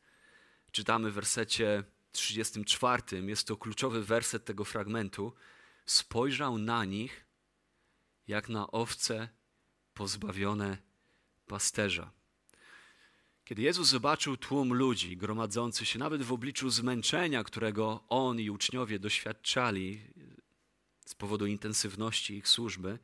czytamy 0.72 1.12
w 1.12 1.13
wersecie 1.13 1.84
34, 2.12 3.03
jest 3.27 3.48
to 3.48 3.58
kluczowy 3.58 4.03
werset 4.03 4.46
tego 4.46 4.65
fragmentu, 4.65 5.34
spojrzał 5.86 6.58
na 6.58 6.86
nich 6.86 7.25
jak 8.27 8.50
na 8.50 8.72
owce 8.72 9.29
pozbawione 9.93 10.77
pasterza. 11.48 12.12
Kiedy 13.46 13.62
Jezus 13.62 13.88
zobaczył 13.88 14.38
tłum 14.38 14.74
ludzi 14.74 15.17
gromadzący 15.17 15.86
się 15.86 16.00
nawet 16.00 16.24
w 16.24 16.34
obliczu 16.34 16.70
zmęczenia, 16.70 17.43
którego 17.43 18.03
on 18.10 18.39
i 18.39 18.50
uczniowie 18.50 19.00
doświadczali 19.00 20.01
z 21.05 21.15
powodu 21.15 21.46
intensywności 21.46 22.34
ich 22.34 22.48
służby, 22.48 23.00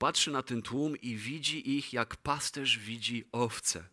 patrzy 0.00 0.30
na 0.30 0.42
ten 0.42 0.62
tłum 0.62 0.96
i 0.96 1.16
widzi 1.16 1.76
ich, 1.76 1.92
jak 1.92 2.16
pasterz 2.16 2.78
widzi 2.78 3.24
owce. 3.32 3.88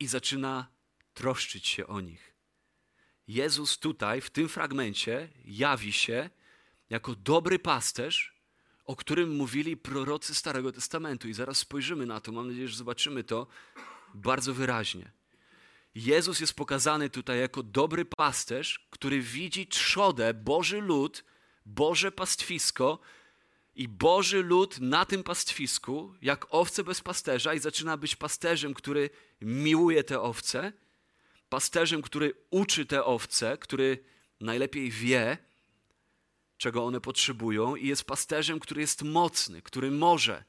I 0.00 0.06
zaczyna 0.06 0.66
troszczyć 1.14 1.66
się 1.66 1.86
o 1.86 2.00
nich. 2.00 2.34
Jezus 3.28 3.78
tutaj, 3.78 4.20
w 4.20 4.30
tym 4.30 4.48
fragmencie, 4.48 5.28
jawi 5.44 5.92
się 5.92 6.30
jako 6.90 7.14
dobry 7.14 7.58
pasterz, 7.58 8.34
o 8.84 8.96
którym 8.96 9.36
mówili 9.36 9.76
prorocy 9.76 10.34
Starego 10.34 10.72
Testamentu. 10.72 11.28
I 11.28 11.32
zaraz 11.32 11.58
spojrzymy 11.58 12.06
na 12.06 12.20
to, 12.20 12.32
mam 12.32 12.48
nadzieję, 12.48 12.68
że 12.68 12.76
zobaczymy 12.76 13.24
to 13.24 13.46
bardzo 14.14 14.54
wyraźnie. 14.54 15.12
Jezus 15.94 16.40
jest 16.40 16.54
pokazany 16.54 17.10
tutaj 17.10 17.40
jako 17.40 17.62
dobry 17.62 18.04
pasterz, 18.04 18.86
który 18.90 19.20
widzi 19.20 19.66
trzodę, 19.66 20.34
Boży 20.34 20.80
lud, 20.80 21.24
Boże 21.66 22.12
pastwisko 22.12 22.98
i 23.80 23.88
Boży 23.88 24.42
lud 24.42 24.80
na 24.80 25.04
tym 25.04 25.22
pastwisku, 25.22 26.14
jak 26.22 26.46
owce 26.50 26.84
bez 26.84 27.00
pasterza, 27.00 27.54
i 27.54 27.58
zaczyna 27.58 27.96
być 27.96 28.16
pasterzem, 28.16 28.74
który 28.74 29.10
miłuje 29.40 30.04
te 30.04 30.20
owce, 30.20 30.72
pasterzem, 31.48 32.02
który 32.02 32.34
uczy 32.50 32.86
te 32.86 33.04
owce, 33.04 33.58
który 33.58 34.04
najlepiej 34.40 34.90
wie, 34.90 35.38
czego 36.56 36.84
one 36.84 37.00
potrzebują, 37.00 37.76
i 37.76 37.86
jest 37.86 38.04
pasterzem, 38.04 38.60
który 38.60 38.80
jest 38.80 39.02
mocny, 39.02 39.62
który 39.62 39.90
może 39.90 40.44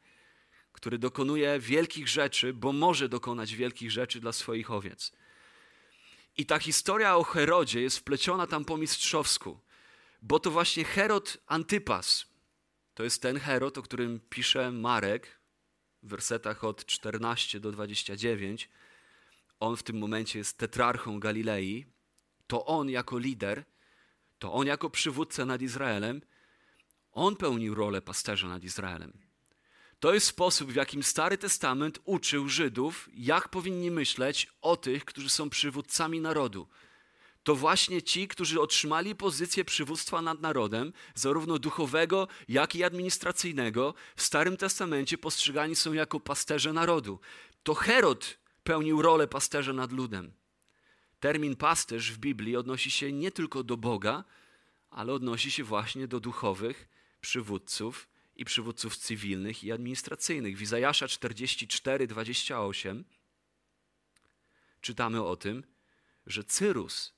który 0.74 0.98
dokonuje 0.98 1.60
wielkich 1.60 2.08
rzeczy, 2.08 2.54
bo 2.54 2.74
może 2.74 3.10
dokonać 3.10 3.56
wielkich 3.56 3.92
rzeczy 3.92 4.20
dla 4.20 4.32
swoich 4.32 4.72
owiec. 4.72 5.12
I 6.38 6.46
ta 6.46 6.60
historia 6.60 7.16
o 7.16 7.24
Herodzie 7.24 7.82
jest 7.82 7.98
wpleciona 7.98 8.48
tam 8.48 8.66
po 8.66 8.78
mistrzowsku, 8.78 9.60
bo 10.22 10.40
to 10.40 10.52
właśnie 10.52 10.84
Herod 10.84 11.38
Antypas, 11.48 12.31
to 13.02 13.06
jest 13.06 13.22
ten 13.22 13.40
Herod, 13.40 13.78
o 13.78 13.82
którym 13.82 14.20
pisze 14.30 14.72
Marek 14.72 15.40
w 16.04 16.10
wersetach 16.10 16.64
od 16.64 16.86
14 16.86 17.60
do 17.60 17.72
29. 17.72 18.70
On 19.60 19.78
w 19.78 19.84
tym 19.84 19.98
momencie 19.98 20.40
jest 20.40 20.58
tetrarchą 20.58 21.20
Galilei. 21.20 21.86
To 22.48 22.66
on 22.66 22.90
jako 22.90 23.18
lider, 23.18 23.64
to 24.40 24.54
on 24.54 24.68
jako 24.68 24.90
przywódca 24.90 25.46
nad 25.46 25.62
Izraelem, 25.62 26.22
on 27.12 27.36
pełnił 27.36 27.76
rolę 27.76 28.02
pasterza 28.02 28.48
nad 28.48 28.64
Izraelem. 28.64 29.14
To 30.00 30.14
jest 30.14 30.28
sposób, 30.28 30.72
w 30.72 30.76
jakim 30.76 31.04
Stary 31.04 31.38
Testament 31.38 32.00
uczył 32.06 32.50
Żydów, 32.50 33.10
jak 33.14 33.50
powinni 33.50 33.92
myśleć 33.92 34.48
o 34.62 34.78
tych, 34.78 35.06
którzy 35.06 35.30
są 35.30 35.50
przywódcami 35.50 36.20
narodu. 36.20 36.68
To 37.44 37.56
właśnie 37.56 38.02
ci, 38.02 38.28
którzy 38.28 38.62
otrzymali 38.62 39.16
pozycję 39.16 39.66
przywództwa 39.66 40.22
nad 40.22 40.42
narodem, 40.42 40.94
zarówno 41.16 41.60
duchowego, 41.60 42.28
jak 42.48 42.76
i 42.76 42.84
administracyjnego, 42.84 43.94
w 44.16 44.22
Starym 44.22 44.58
Testamencie 44.58 45.18
postrzegani 45.18 45.76
są 45.76 45.94
jako 45.94 46.20
pasterze 46.20 46.74
narodu. 46.74 47.20
To 47.64 47.74
Herod 47.74 48.38
pełnił 48.64 49.02
rolę 49.02 49.28
pasterza 49.28 49.74
nad 49.74 49.92
ludem. 49.92 50.34
Termin 51.20 51.56
pasterz 51.56 52.12
w 52.12 52.18
Biblii 52.18 52.56
odnosi 52.56 52.92
się 52.92 53.12
nie 53.12 53.32
tylko 53.32 53.64
do 53.64 53.78
Boga, 53.78 54.24
ale 54.90 55.14
odnosi 55.14 55.52
się 55.52 55.64
właśnie 55.64 56.08
do 56.08 56.20
duchowych 56.20 56.90
przywódców 57.22 58.10
i 58.36 58.46
przywódców 58.46 58.98
cywilnych 58.98 59.64
i 59.64 59.72
administracyjnych. 59.72 60.58
W 60.58 60.62
Izajasza 60.62 61.08
44, 61.08 62.08
28 62.08 63.04
czytamy 64.82 65.24
o 65.24 65.36
tym, 65.36 65.64
że 66.26 66.44
Cyrus, 66.44 67.14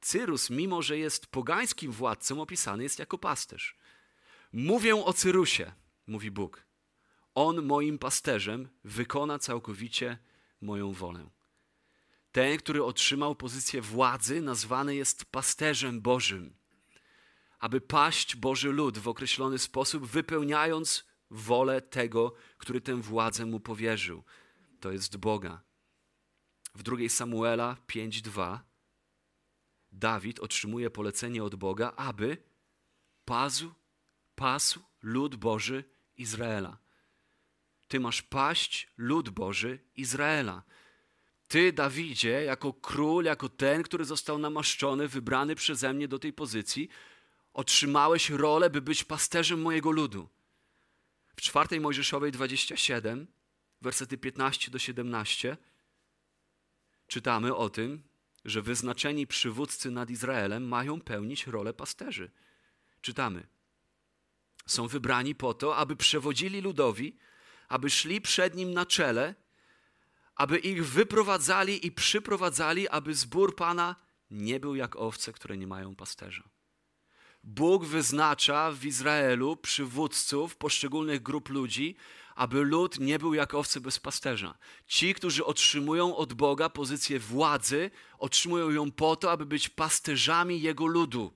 Cyrus, 0.00 0.50
mimo 0.50 0.82
że 0.82 0.98
jest 0.98 1.26
pogańskim 1.26 1.92
władcą, 1.92 2.40
opisany 2.40 2.82
jest 2.82 2.98
jako 2.98 3.18
pasterz. 3.18 3.76
Mówię 4.52 4.96
o 5.04 5.12
Cyrusie, 5.12 5.72
mówi 6.06 6.30
Bóg. 6.30 6.66
On 7.34 7.62
moim 7.62 7.98
pasterzem 7.98 8.68
wykona 8.84 9.38
całkowicie 9.38 10.18
moją 10.60 10.92
wolę. 10.92 11.30
Ten, 12.32 12.58
który 12.58 12.84
otrzymał 12.84 13.34
pozycję 13.34 13.82
władzy, 13.82 14.40
nazwany 14.40 14.94
jest 14.94 15.24
pasterzem 15.24 16.00
Bożym, 16.00 16.56
aby 17.58 17.80
paść 17.80 18.36
Boży 18.36 18.72
lud 18.72 18.98
w 18.98 19.08
określony 19.08 19.58
sposób, 19.58 20.06
wypełniając 20.06 21.04
wolę 21.30 21.80
tego, 21.82 22.34
który 22.58 22.80
tę 22.80 22.96
władzę 22.96 23.46
mu 23.46 23.60
powierzył. 23.60 24.24
To 24.80 24.92
jest 24.92 25.16
Boga. 25.16 25.62
W 26.74 26.82
drugiej 26.82 27.08
Samuela 27.08 27.76
5:2 27.88 28.58
Dawid 29.96 30.40
otrzymuje 30.40 30.90
polecenie 30.90 31.44
od 31.44 31.54
Boga, 31.54 31.92
aby 31.96 32.36
pasł, 33.24 33.74
pasł 34.34 34.80
lud 35.02 35.36
Boży 35.36 35.84
Izraela. 36.16 36.78
Ty 37.88 38.00
masz 38.00 38.22
paść 38.22 38.88
lud 38.96 39.30
Boży 39.30 39.78
Izraela. 39.94 40.62
Ty, 41.48 41.72
Dawidzie, 41.72 42.44
jako 42.44 42.72
król, 42.72 43.24
jako 43.24 43.48
ten, 43.48 43.82
który 43.82 44.04
został 44.04 44.38
namaszczony, 44.38 45.08
wybrany 45.08 45.54
przeze 45.54 45.92
mnie 45.92 46.08
do 46.08 46.18
tej 46.18 46.32
pozycji, 46.32 46.88
otrzymałeś 47.52 48.30
rolę, 48.30 48.70
by 48.70 48.82
być 48.82 49.04
pasterzem 49.04 49.62
mojego 49.62 49.90
ludu. 49.90 50.28
W 51.36 51.40
czwartej 51.40 51.80
Mojżeszowej 51.80 52.32
27, 52.32 53.26
wersety 53.82 54.18
15 54.18 54.70
do 54.70 54.78
17, 54.78 55.56
czytamy 57.06 57.54
o 57.54 57.70
tym, 57.70 58.05
że 58.46 58.62
wyznaczeni 58.62 59.26
przywódcy 59.26 59.90
nad 59.90 60.10
Izraelem 60.10 60.68
mają 60.68 61.00
pełnić 61.00 61.46
rolę 61.46 61.74
pasterzy. 61.74 62.30
Czytamy. 63.00 63.46
Są 64.66 64.88
wybrani 64.88 65.34
po 65.34 65.54
to, 65.54 65.76
aby 65.76 65.96
przewodzili 65.96 66.60
ludowi, 66.60 67.16
aby 67.68 67.90
szli 67.90 68.20
przed 68.20 68.54
nim 68.54 68.74
na 68.74 68.86
czele, 68.86 69.34
aby 70.36 70.58
ich 70.58 70.86
wyprowadzali 70.86 71.86
i 71.86 71.92
przyprowadzali, 71.92 72.88
aby 72.88 73.14
zbór 73.14 73.56
Pana 73.56 73.96
nie 74.30 74.60
był 74.60 74.74
jak 74.74 74.96
owce, 74.96 75.32
które 75.32 75.56
nie 75.56 75.66
mają 75.66 75.96
pasterza. 75.96 76.48
Bóg 77.44 77.84
wyznacza 77.84 78.72
w 78.72 78.84
Izraelu 78.84 79.56
przywódców 79.56 80.56
poszczególnych 80.56 81.22
grup 81.22 81.48
ludzi, 81.48 81.96
aby 82.36 82.64
lud 82.64 83.00
nie 83.00 83.18
był 83.18 83.34
jak 83.34 83.54
owce 83.54 83.80
bez 83.80 83.98
pasterza. 83.98 84.58
Ci, 84.86 85.14
którzy 85.14 85.44
otrzymują 85.44 86.16
od 86.16 86.34
Boga 86.34 86.68
pozycję 86.68 87.18
władzy, 87.18 87.90
otrzymują 88.18 88.70
ją 88.70 88.92
po 88.92 89.16
to, 89.16 89.30
aby 89.30 89.46
być 89.46 89.68
pasterzami 89.68 90.60
Jego 90.60 90.86
ludu. 90.86 91.32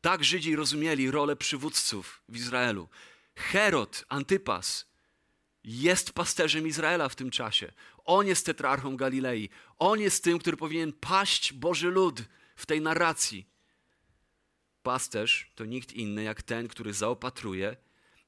Tak 0.00 0.24
Żydzi 0.24 0.56
rozumieli 0.56 1.10
rolę 1.10 1.36
przywódców 1.36 2.22
w 2.28 2.36
Izraelu. 2.36 2.88
Herod, 3.34 4.04
Antypas, 4.08 4.86
jest 5.64 6.12
pasterzem 6.12 6.66
Izraela 6.66 7.08
w 7.08 7.16
tym 7.16 7.30
czasie. 7.30 7.72
On 8.04 8.26
jest 8.26 8.46
tetrarchą 8.46 8.96
Galilei. 8.96 9.48
On 9.78 10.00
jest 10.00 10.24
tym, 10.24 10.38
który 10.38 10.56
powinien 10.56 10.92
paść 10.92 11.52
Boży 11.52 11.90
lud 11.90 12.22
w 12.56 12.66
tej 12.66 12.80
narracji. 12.80 13.46
Pasterz 14.82 15.52
to 15.54 15.64
nikt 15.64 15.92
inny 15.92 16.22
jak 16.22 16.42
ten, 16.42 16.68
który 16.68 16.92
zaopatruje, 16.92 17.76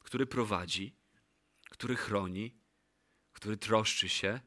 który 0.01 0.27
prowadzi, 0.27 0.98
który 1.71 1.97
chroni, 1.97 2.57
który 3.33 3.57
troszczy 3.57 4.09
się. 4.09 4.41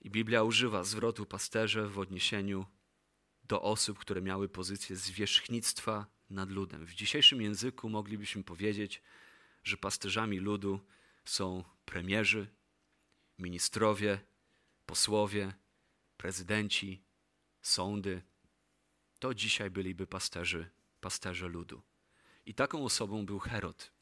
I 0.00 0.10
Biblia 0.10 0.42
używa 0.42 0.84
zwrotu 0.84 1.26
pasterze 1.26 1.88
w 1.88 1.98
odniesieniu 1.98 2.66
do 3.44 3.62
osób, 3.62 3.98
które 3.98 4.22
miały 4.22 4.48
pozycję 4.48 4.96
zwierzchnictwa 4.96 6.06
nad 6.30 6.50
ludem. 6.50 6.86
W 6.86 6.94
dzisiejszym 6.94 7.42
języku 7.42 7.88
moglibyśmy 7.88 8.44
powiedzieć, 8.44 9.02
że 9.64 9.76
pasterzami 9.76 10.38
ludu 10.38 10.80
są 11.24 11.64
premierzy, 11.84 12.46
ministrowie, 13.38 14.20
posłowie, 14.86 15.54
prezydenci, 16.16 17.02
sądy. 17.62 18.22
To 19.18 19.34
dzisiaj 19.34 19.70
byliby 19.70 20.06
pasterzy, 20.06 20.70
pasterze 21.00 21.48
ludu. 21.48 21.82
I 22.46 22.54
taką 22.54 22.84
osobą 22.84 23.26
był 23.26 23.38
Herod. 23.38 23.95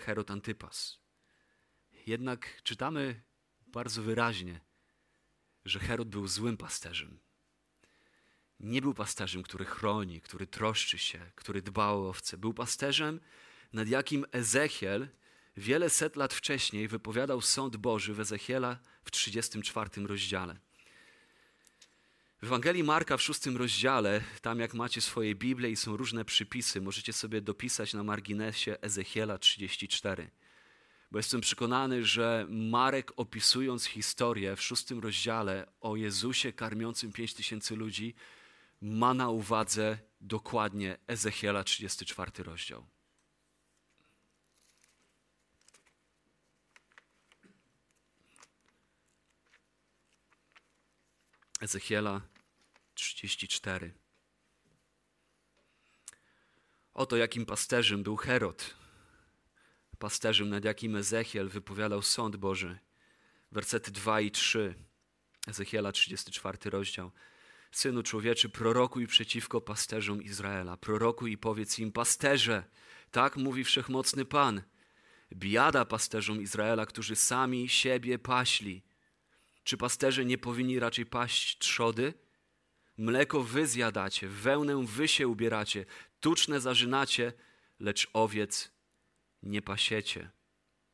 Herod 0.00 0.30
Antypas. 0.30 0.98
Jednak 2.06 2.62
czytamy 2.62 3.22
bardzo 3.66 4.02
wyraźnie, 4.02 4.60
że 5.64 5.78
Herod 5.78 6.08
był 6.08 6.28
złym 6.28 6.56
pasterzem. 6.56 7.20
Nie 8.60 8.82
był 8.82 8.94
pasterzem, 8.94 9.42
który 9.42 9.64
chroni, 9.64 10.20
który 10.20 10.46
troszczy 10.46 10.98
się, 10.98 11.30
który 11.34 11.62
dba 11.62 11.86
o 11.86 12.08
owce. 12.08 12.38
Był 12.38 12.54
pasterzem, 12.54 13.20
nad 13.72 13.88
jakim 13.88 14.26
Ezechiel 14.32 15.08
wiele 15.56 15.90
set 15.90 16.16
lat 16.16 16.34
wcześniej 16.34 16.88
wypowiadał 16.88 17.40
sąd 17.40 17.76
Boży 17.76 18.14
w 18.14 18.20
Ezechiela 18.20 18.78
w 19.04 19.10
34 19.10 20.06
rozdziale. 20.06 20.60
W 22.42 22.44
Ewangelii 22.44 22.84
Marka 22.84 23.16
w 23.16 23.22
szóstym 23.22 23.56
rozdziale, 23.56 24.20
tam 24.42 24.60
jak 24.60 24.74
macie 24.74 25.00
swoje 25.00 25.34
Bible 25.34 25.70
i 25.70 25.76
są 25.76 25.96
różne 25.96 26.24
przypisy, 26.24 26.80
możecie 26.80 27.12
sobie 27.12 27.40
dopisać 27.40 27.94
na 27.94 28.02
marginesie 28.02 28.76
Ezechiela 28.80 29.38
34. 29.38 30.30
Bo 31.10 31.18
jestem 31.18 31.40
przekonany, 31.40 32.04
że 32.04 32.46
Marek 32.48 33.12
opisując 33.16 33.84
historię 33.84 34.56
w 34.56 34.62
szóstym 34.62 34.98
rozdziale 34.98 35.66
o 35.80 35.96
Jezusie 35.96 36.52
karmiącym 36.52 37.12
pięć 37.12 37.34
tysięcy 37.34 37.76
ludzi, 37.76 38.14
ma 38.80 39.14
na 39.14 39.28
uwadze 39.28 39.98
dokładnie 40.20 40.96
Ezechiela 41.06 41.64
34 41.64 42.32
rozdział. 42.44 42.86
Ezechiela 51.60 52.20
34. 52.94 53.92
Oto 56.94 57.16
jakim 57.16 57.46
pasterzem 57.46 58.02
był 58.02 58.16
Herod, 58.16 58.74
pasterzem 59.98 60.48
nad 60.48 60.64
jakim 60.64 60.96
Ezechiel 60.96 61.48
wypowiadał 61.48 62.02
sąd 62.02 62.36
Boży. 62.36 62.78
Wersety 63.52 63.90
2 63.90 64.20
i 64.20 64.30
3, 64.30 64.74
Ezechiela 65.46 65.92
34 65.92 66.70
rozdział. 66.70 67.10
Synu 67.72 68.02
człowieczy, 68.02 68.48
prorokuj 68.48 69.06
przeciwko 69.06 69.60
pasterzom 69.60 70.22
Izraela. 70.22 70.76
Prorokuj 70.76 71.32
i 71.32 71.38
powiedz 71.38 71.78
im, 71.78 71.92
pasterze, 71.92 72.64
tak 73.10 73.36
mówi 73.36 73.64
wszechmocny 73.64 74.24
Pan. 74.24 74.62
Biada 75.32 75.84
pasterzom 75.84 76.42
Izraela, 76.42 76.86
którzy 76.86 77.16
sami 77.16 77.68
siebie 77.68 78.18
paśli 78.18 78.82
czy 79.64 79.76
pasterze 79.76 80.24
nie 80.24 80.38
powinni 80.38 80.78
raczej 80.78 81.06
paść 81.06 81.58
trzody? 81.58 82.14
Mleko 82.96 83.42
wy 83.42 83.66
zjadacie, 83.66 84.28
wełnę 84.28 84.84
wy 84.86 85.08
się 85.08 85.28
ubieracie, 85.28 85.86
tuczne 86.20 86.60
zażynacie, 86.60 87.32
lecz 87.80 88.10
owiec 88.12 88.72
nie 89.42 89.62
pasiecie. 89.62 90.30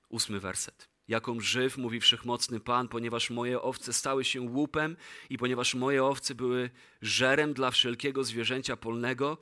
Ósmy 0.09 0.41
werset. 0.41 0.89
Jaką 1.09 1.41
żyw, 1.41 1.77
mówi 1.77 2.01
wszechmocny 2.01 2.61
Pan, 2.61 2.89
ponieważ 2.89 3.31
moje 3.31 3.63
owce 3.63 3.93
stały 3.93 4.25
się 4.25 4.41
łupem 4.41 4.97
i 5.31 5.39
ponieważ 5.39 5.75
moje 5.75 6.05
owce 6.05 6.35
były 6.35 6.71
żerem 7.03 7.55
dla 7.55 7.71
wszelkiego 7.71 8.25
zwierzęcia 8.25 8.77
polnego, 8.77 9.39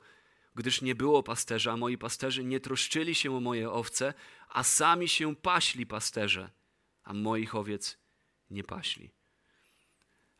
gdyż 0.55 0.81
nie 0.81 0.95
było 0.95 1.23
pasterza, 1.23 1.77
moi 1.77 1.97
pasterze 1.97 2.43
nie 2.43 2.59
troszczyli 2.59 3.15
się 3.15 3.37
o 3.37 3.39
moje 3.39 3.71
owce, 3.71 4.13
a 4.49 4.63
sami 4.63 5.07
się 5.07 5.35
paśli 5.35 5.85
pasterze, 5.85 6.49
a 7.03 7.13
moich 7.13 7.55
owiec 7.55 8.04
nie 8.49 8.63
paśli. 8.63 9.11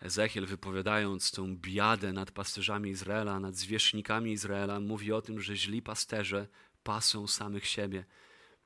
Ezechiel 0.02 0.46
wypowiadając 0.46 1.32
tą 1.32 1.58
biadę 1.58 2.14
nad 2.14 2.32
pasterzami 2.32 2.90
Izraela, 2.90 3.40
nad 3.40 3.56
zwierzchnikami 3.56 4.32
Izraela, 4.32 4.80
mówi 4.80 5.14
o 5.14 5.22
tym, 5.22 5.42
że 5.42 5.56
źli 5.56 5.82
pasterze 5.82 6.48
pasą 6.84 7.28
samych 7.28 7.68
siebie, 7.68 8.06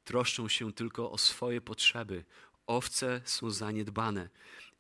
troszczą 0.04 0.48
się 0.48 0.74
tylko 0.74 1.12
o 1.12 1.18
swoje 1.18 1.62
potrzeby. 1.62 2.26
Owce 2.68 3.22
są 3.26 3.50
zaniedbane 3.50 4.30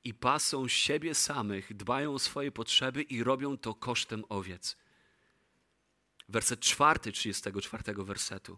i 0.04 0.13
pasą 0.13 0.67
siebie 0.67 1.15
samych, 1.15 1.76
dbają 1.76 2.13
o 2.13 2.19
swoje 2.19 2.52
potrzeby 2.52 3.02
i 3.02 3.24
robią 3.24 3.58
to 3.58 3.74
kosztem 3.74 4.24
owiec. 4.30 4.78
Werset 6.30 6.60
czwarty 6.60 7.12
34 7.12 7.84
wersetu 8.04 8.58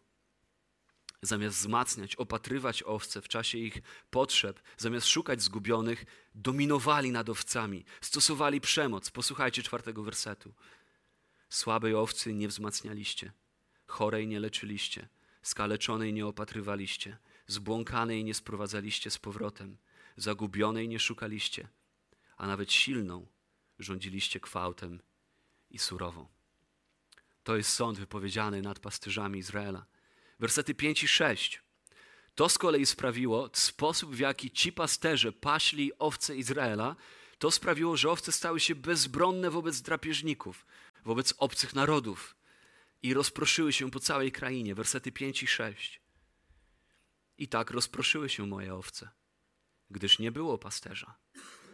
zamiast 1.22 1.58
wzmacniać, 1.58 2.16
opatrywać 2.16 2.84
owce 2.84 3.22
w 3.22 3.28
czasie 3.28 3.58
ich 3.58 3.78
potrzeb, 4.10 4.62
zamiast 4.78 5.08
szukać 5.08 5.42
zgubionych, 5.42 6.06
dominowali 6.36 7.12
nad 7.12 7.30
owcami, 7.30 7.86
stosowali 8.02 8.62
przemoc. 8.62 9.12
Posłuchajcie 9.12 9.64
czwartego 9.64 10.04
wersetu. 10.04 10.54
Słabej 11.50 11.96
owcy 11.96 12.34
nie 12.34 12.48
wzmacnialiście, 12.48 13.32
chorej 13.88 14.28
nie 14.28 14.40
leczyliście, 14.40 15.08
skaleczonej 15.42 16.14
nie 16.14 16.28
opatrywaliście, 16.28 17.18
zbłąkanej 17.48 18.24
nie 18.24 18.34
sprowadzaliście 18.34 19.12
z 19.12 19.18
powrotem, 19.18 19.78
zagubionej 20.18 20.88
nie 20.88 21.00
szukaliście, 21.00 21.68
a 22.38 22.48
nawet 22.48 22.72
silną 22.74 23.28
rządziliście 23.80 24.40
kwałtem 24.40 25.02
i 25.70 25.80
surową. 25.80 26.28
To 27.44 27.58
jest 27.58 27.70
sąd 27.70 28.00
wypowiedziany 28.00 28.62
nad 28.62 28.80
pasterzami 28.80 29.40
Izraela. 29.40 29.86
Wersety 30.42 30.74
5 30.76 31.04
i 31.04 31.08
6. 31.08 31.62
To 32.36 32.50
z 32.50 32.58
kolei 32.58 32.86
sprawiło, 32.86 33.50
sposób 33.54 34.16
w 34.16 34.20
jaki 34.20 34.52
ci 34.52 34.72
pasterze 34.72 35.32
paśli 35.32 35.92
owce 36.00 36.38
Izraela, 36.38 36.96
to 37.38 37.52
sprawiło, 37.52 37.98
że 37.98 38.10
owce 38.10 38.32
stały 38.32 38.60
się 38.60 38.76
bezbronne 38.76 39.50
wobec 39.50 39.82
drapieżników, 39.82 40.66
wobec 41.06 41.34
obcych 41.38 41.76
narodów 41.76 42.36
i 43.02 43.14
rozproszyły 43.14 43.74
się 43.74 43.92
po 43.92 44.00
całej 44.00 44.32
krainie. 44.32 44.76
Wersety 44.76 45.12
5 45.12 45.44
i 45.44 45.48
6. 45.48 46.02
I 47.38 47.48
tak 47.48 47.72
rozproszyły 47.72 48.30
się 48.30 48.48
moje 48.48 48.76
owce, 48.76 49.10
gdyż 49.90 50.20
nie 50.20 50.32
było 50.32 50.58
pasterza 50.58 51.18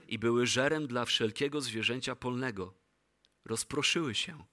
i 0.08 0.20
były 0.20 0.48
żerem 0.48 0.88
dla 0.88 1.06
wszelkiego 1.06 1.62
zwierzęcia 1.62 2.16
polnego. 2.16 2.74
Rozproszyły 3.46 4.16
się 4.16 4.46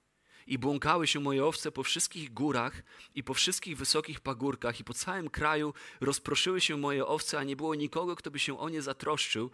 i 0.45 0.59
błąkały 0.59 1.07
się 1.07 1.19
moje 1.19 1.45
owce 1.45 1.71
po 1.71 1.83
wszystkich 1.83 2.33
górach 2.33 2.83
i 3.15 3.23
po 3.23 3.33
wszystkich 3.33 3.77
wysokich 3.77 4.19
pagórkach 4.19 4.79
i 4.79 4.83
po 4.83 4.93
całym 4.93 5.29
kraju 5.29 5.73
rozproszyły 6.01 6.61
się 6.61 6.77
moje 6.77 7.05
owce, 7.05 7.39
a 7.39 7.43
nie 7.43 7.55
było 7.55 7.75
nikogo, 7.75 8.15
kto 8.15 8.31
by 8.31 8.39
się 8.39 8.59
o 8.59 8.69
nie 8.69 8.81
zatroszczył 8.81 9.51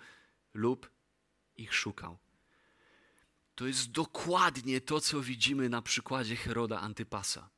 lub 0.53 0.91
ich 1.55 1.73
szukał. 1.73 2.17
To 3.55 3.67
jest 3.67 3.91
dokładnie 3.91 4.81
to, 4.81 5.01
co 5.01 5.21
widzimy 5.21 5.69
na 5.69 5.81
przykładzie 5.81 6.35
Heroda 6.35 6.79
Antypasa. 6.79 7.49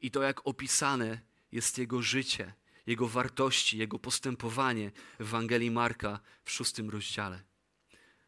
I 0.00 0.10
to, 0.10 0.22
jak 0.22 0.46
opisane 0.46 1.20
jest 1.52 1.78
jego 1.78 2.02
życie, 2.02 2.54
jego 2.86 3.08
wartości, 3.08 3.78
jego 3.78 3.98
postępowanie 3.98 4.90
w 5.18 5.20
Ewangelii 5.20 5.70
Marka 5.70 6.20
w 6.44 6.50
szóstym 6.50 6.90
rozdziale. 6.90 7.42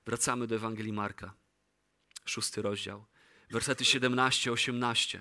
Wracamy 0.07 0.47
do 0.47 0.55
Ewangelii 0.55 0.93
Marka, 0.93 1.35
szósty 2.25 2.63
rozdział, 2.63 3.07
wersety 3.51 3.85
17-18. 3.85 5.21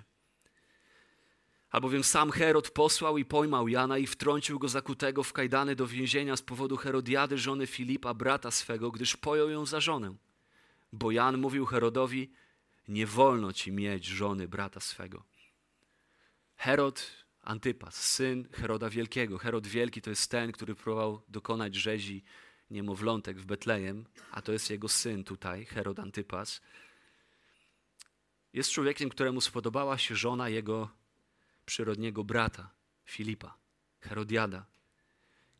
Albowiem 1.69 2.03
sam 2.03 2.31
Herod 2.31 2.69
posłał 2.69 3.17
i 3.17 3.25
pojmał 3.25 3.67
Jana 3.67 3.97
i 3.97 4.07
wtrącił 4.07 4.59
go 4.59 4.67
zakutego 4.67 5.23
w 5.23 5.33
kajdany 5.33 5.75
do 5.75 5.87
więzienia 5.87 6.35
z 6.35 6.41
powodu 6.41 6.77
Herodiady, 6.77 7.37
żony 7.37 7.67
Filipa, 7.67 8.13
brata 8.13 8.51
swego, 8.51 8.91
gdyż 8.91 9.17
pojął 9.17 9.49
ją 9.49 9.65
za 9.65 9.79
żonę. 9.79 10.15
Bo 10.93 11.11
Jan 11.11 11.37
mówił 11.37 11.65
Herodowi, 11.65 12.31
nie 12.87 13.07
wolno 13.07 13.53
ci 13.53 13.71
mieć 13.71 14.05
żony 14.05 14.47
brata 14.47 14.79
swego. 14.79 15.23
Herod 16.55 17.11
Antypas, 17.41 17.95
syn 17.95 18.47
Heroda 18.51 18.89
Wielkiego. 18.89 19.37
Herod 19.37 19.67
Wielki 19.67 20.01
to 20.01 20.09
jest 20.09 20.31
ten, 20.31 20.51
który 20.51 20.75
próbował 20.75 21.21
dokonać 21.27 21.75
rzezi 21.75 22.23
niemowlątek 22.71 23.39
w 23.39 23.45
Betlejem, 23.45 24.05
a 24.31 24.41
to 24.41 24.51
jest 24.51 24.69
jego 24.69 24.87
syn 24.87 25.23
tutaj, 25.23 25.65
Herod 25.65 25.99
Antypas. 25.99 26.61
Jest 28.53 28.71
człowiekiem, 28.71 29.09
któremu 29.09 29.41
spodobała 29.41 29.97
się 29.97 30.15
żona 30.15 30.49
jego 30.49 30.89
przyrodniego 31.65 32.23
brata, 32.23 32.71
Filipa, 33.05 33.57
Herodiada. 33.99 34.65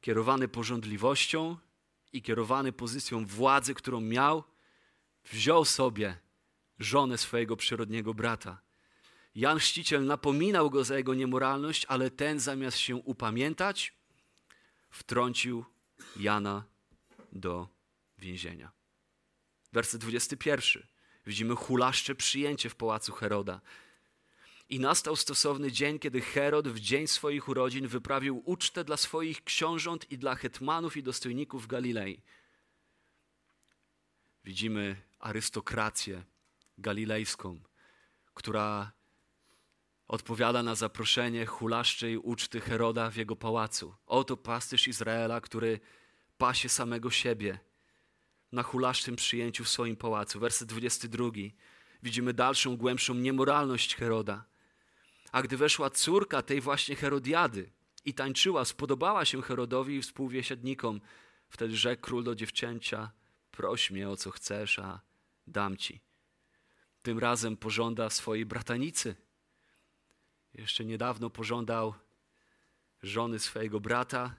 Kierowany 0.02 0.47
porządliwością 0.47 1.58
i 2.13 2.21
kierowany 2.21 2.71
pozycją 2.71 3.25
władzy, 3.25 3.73
którą 3.73 4.02
miał, 4.02 4.43
wziął 5.32 5.65
sobie 5.65 6.17
żonę 6.80 7.17
swojego 7.17 7.58
przyrodniego 7.58 8.13
brata. 8.13 8.62
Jan 9.36 9.60
Chrzciciel 9.60 10.06
napominał 10.06 10.69
go 10.69 10.84
za 10.84 10.97
jego 10.97 11.13
niemoralność, 11.13 11.86
ale 11.89 12.12
ten 12.12 12.39
zamiast 12.39 12.78
się 12.78 12.95
upamiętać, 12.95 13.93
wtrącił 14.89 15.65
Jana 16.15 16.63
do 17.32 17.67
więzienia. 18.17 18.71
Werset 19.73 20.02
21. 20.02 20.98
Widzimy 21.30 21.56
hulaszcze 21.56 22.15
przyjęcie 22.15 22.70
w 22.70 22.76
pałacu 22.76 23.13
Heroda. 23.13 23.62
I 24.70 24.80
nastał 24.80 25.15
stosowny 25.15 25.72
dzień, 25.72 26.00
kiedy 26.00 26.22
Herod 26.22 26.68
w 26.68 26.80
dzień 26.80 27.08
swoich 27.08 27.50
urodzin 27.50 27.88
wyprawił 27.88 28.42
ucztę 28.46 28.84
dla 28.84 28.98
swoich 28.98 29.44
książąt 29.44 30.12
i 30.12 30.18
dla 30.18 30.36
hetmanów 30.36 30.98
i 30.98 31.04
dostojników 31.04 31.68
Galilei. 31.68 32.22
Widzimy 34.44 35.02
arystokrację 35.20 36.24
galilejską, 36.78 37.60
która 38.34 38.92
odpowiada 40.08 40.63
na 40.63 40.76
zaproszenie 40.76 41.46
hulaszczej 41.46 42.18
uczty 42.18 42.62
Heroda 42.62 43.12
w 43.12 43.15
jego 43.15 43.36
pałacu. 43.36 43.96
Oto 44.06 44.38
pasterz 44.38 44.88
Izraela, 44.88 45.42
który 45.42 45.80
pasie 46.38 46.70
samego 46.70 47.12
siebie 47.12 47.68
na 48.51 48.63
hulaszczym 48.63 49.15
przyjęciu 49.15 49.63
w 49.63 49.69
swoim 49.69 49.95
pałacu. 49.95 50.39
Werset 50.39 50.67
22. 50.67 51.25
Widzimy 52.03 52.33
dalszą, 52.33 52.77
głębszą 52.77 53.13
niemoralność 53.13 53.95
Heroda. 53.95 54.45
A 55.31 55.41
gdy 55.41 55.57
weszła 55.57 55.89
córka 55.89 56.41
tej 56.41 56.62
właśnie 56.62 56.95
Herodiady 56.95 57.71
i 58.05 58.13
tańczyła, 58.13 58.65
spodobała 58.65 59.25
się 59.25 59.41
Herodowi 59.41 59.95
i 59.95 60.01
współwiesiadnikom, 60.01 61.01
wtedy 61.49 61.77
rzekł 61.77 62.01
król 62.01 62.23
do 62.23 62.35
dziewczęcia, 62.35 63.12
proś 63.51 63.91
mnie 63.91 64.09
o 64.09 64.17
co 64.17 64.31
chcesz, 64.31 64.79
a 64.79 65.01
dam 65.47 65.77
ci. 65.77 66.01
Tym 67.01 67.19
razem 67.19 67.57
pożąda 67.57 68.09
swojej 68.09 68.45
bratanicy. 68.45 69.15
Jeszcze 70.53 70.85
niedawno 70.85 71.29
pożądał 71.29 71.93
żony 73.03 73.39
swojego 73.39 73.79
brata, 73.79 74.35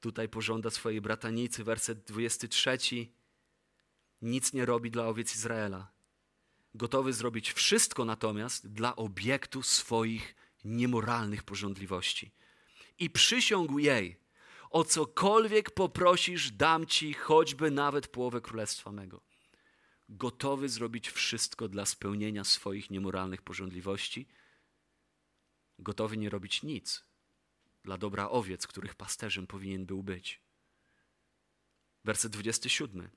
tutaj 0.00 0.28
pożąda 0.28 0.70
swojej 0.70 1.00
bratanicy. 1.00 1.64
Werset 1.64 2.04
23. 2.04 2.78
Nic 4.22 4.52
nie 4.52 4.66
robi 4.66 4.90
dla 4.90 5.06
owiec 5.06 5.34
Izraela. 5.34 5.92
Gotowy 6.74 7.12
zrobić 7.12 7.52
wszystko 7.52 8.04
natomiast 8.04 8.72
dla 8.72 8.96
obiektu 8.96 9.62
swoich 9.62 10.34
niemoralnych 10.64 11.42
porządliwości. 11.42 12.34
I 12.98 13.10
przysiągł 13.10 13.78
jej, 13.78 14.20
o 14.70 14.84
cokolwiek 14.84 15.70
poprosisz, 15.70 16.50
dam 16.50 16.86
ci 16.86 17.14
choćby 17.14 17.70
nawet 17.70 18.08
połowę 18.08 18.40
królestwa 18.40 18.92
mego. 18.92 19.20
Gotowy 20.08 20.68
zrobić 20.68 21.10
wszystko 21.10 21.68
dla 21.68 21.86
spełnienia 21.86 22.44
swoich 22.44 22.90
niemoralnych 22.90 23.42
porządliwości, 23.42 24.28
gotowy 25.78 26.16
nie 26.16 26.30
robić 26.30 26.62
nic 26.62 27.04
dla 27.86 27.98
dobra 27.98 28.28
owiec, 28.28 28.66
których 28.66 28.94
pasterzem 28.94 29.46
powinien 29.46 29.86
był 29.86 30.02
być. 30.02 30.42
Werset 32.04 32.32
27. 32.32 33.10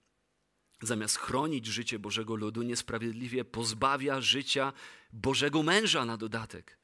Zamiast 0.81 1.17
chronić 1.17 1.65
życie 1.65 1.99
Bożego 1.99 2.35
ludu, 2.35 2.61
niesprawiedliwie 2.61 3.45
pozbawia 3.45 4.21
życia 4.21 4.73
Bożego 5.13 5.63
męża 5.63 6.05
na 6.05 6.17
dodatek, 6.17 6.77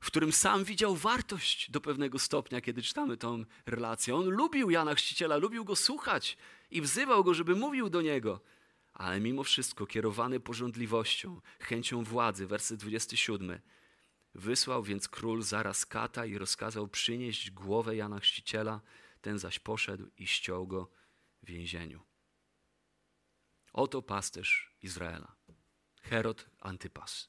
w 0.00 0.06
którym 0.06 0.32
sam 0.32 0.64
widział 0.64 0.96
wartość 0.96 1.70
do 1.70 1.80
pewnego 1.80 2.18
stopnia, 2.18 2.60
kiedy 2.60 2.82
czytamy 2.82 3.16
tą 3.16 3.44
relację. 3.66 4.16
On 4.16 4.28
lubił 4.28 4.70
Jana 4.70 4.94
Chrzciciela, 4.94 5.36
lubił 5.36 5.64
go 5.64 5.76
słuchać 5.76 6.36
i 6.70 6.80
wzywał 6.80 7.24
go, 7.24 7.34
żeby 7.34 7.54
mówił 7.56 7.90
do 7.90 8.02
niego. 8.02 8.40
Ale 8.94 9.20
mimo 9.20 9.42
wszystko, 9.42 9.86
kierowany 9.86 10.40
porządliwością, 10.40 11.40
chęcią 11.60 12.04
władzy, 12.04 12.46
werset 12.46 12.80
27, 12.80 13.60
Wysłał 14.34 14.82
więc 14.82 15.08
król 15.08 15.42
zaraz 15.42 15.86
kata 15.86 16.26
i 16.26 16.38
rozkazał 16.38 16.88
przynieść 16.88 17.50
głowę 17.50 17.96
Jana 17.96 18.20
Chrzciciela, 18.20 18.80
ten 19.20 19.38
zaś 19.38 19.58
poszedł 19.58 20.10
i 20.18 20.26
ściął 20.26 20.66
go 20.66 20.90
w 21.42 21.46
więzieniu. 21.46 22.11
Oto 23.72 24.02
pasterz 24.02 24.74
Izraela, 24.82 25.36
Herod 26.02 26.46
Antypas, 26.60 27.28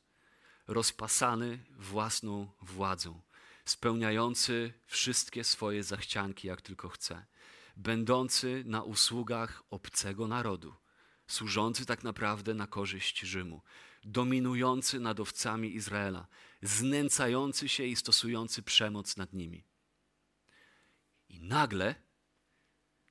rozpasany 0.67 1.65
własną 1.71 2.51
władzą, 2.62 3.21
spełniający 3.65 4.73
wszystkie 4.86 5.43
swoje 5.43 5.84
zachcianki, 5.84 6.47
jak 6.47 6.62
tylko 6.62 6.89
chce, 6.89 7.25
będący 7.77 8.63
na 8.65 8.84
usługach 8.84 9.63
obcego 9.69 10.27
narodu, 10.27 10.75
służący 11.27 11.86
tak 11.86 12.03
naprawdę 12.03 12.53
na 12.53 12.67
korzyść 12.67 13.19
Rzymu, 13.19 13.62
dominujący 14.03 14.99
nad 14.99 15.19
owcami 15.19 15.75
Izraela, 15.75 16.27
znęcający 16.62 17.69
się 17.69 17.84
i 17.84 17.95
stosujący 17.95 18.63
przemoc 18.63 19.17
nad 19.17 19.34
nimi. 19.34 19.63
I 21.29 21.41
nagle, 21.41 21.95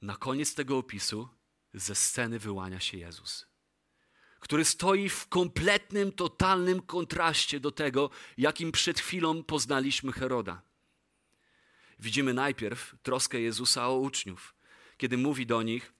na 0.02 0.16
koniec 0.16 0.54
tego 0.54 0.78
opisu, 0.78 1.28
ze 1.74 1.94
sceny 1.94 2.38
wyłania 2.38 2.80
się 2.80 2.98
Jezus, 2.98 3.46
który 4.40 4.64
stoi 4.64 5.08
w 5.08 5.28
kompletnym, 5.28 6.12
totalnym 6.12 6.82
kontraście 6.82 7.60
do 7.60 7.70
tego, 7.70 8.10
jakim 8.38 8.72
przed 8.72 9.00
chwilą 9.00 9.44
poznaliśmy 9.44 10.12
Heroda. 10.12 10.62
Widzimy 11.98 12.34
najpierw 12.34 12.94
troskę 13.02 13.40
Jezusa 13.40 13.88
o 13.88 13.96
uczniów, 13.96 14.54
kiedy 14.96 15.18
mówi 15.18 15.46
do 15.46 15.62
nich: 15.62 15.92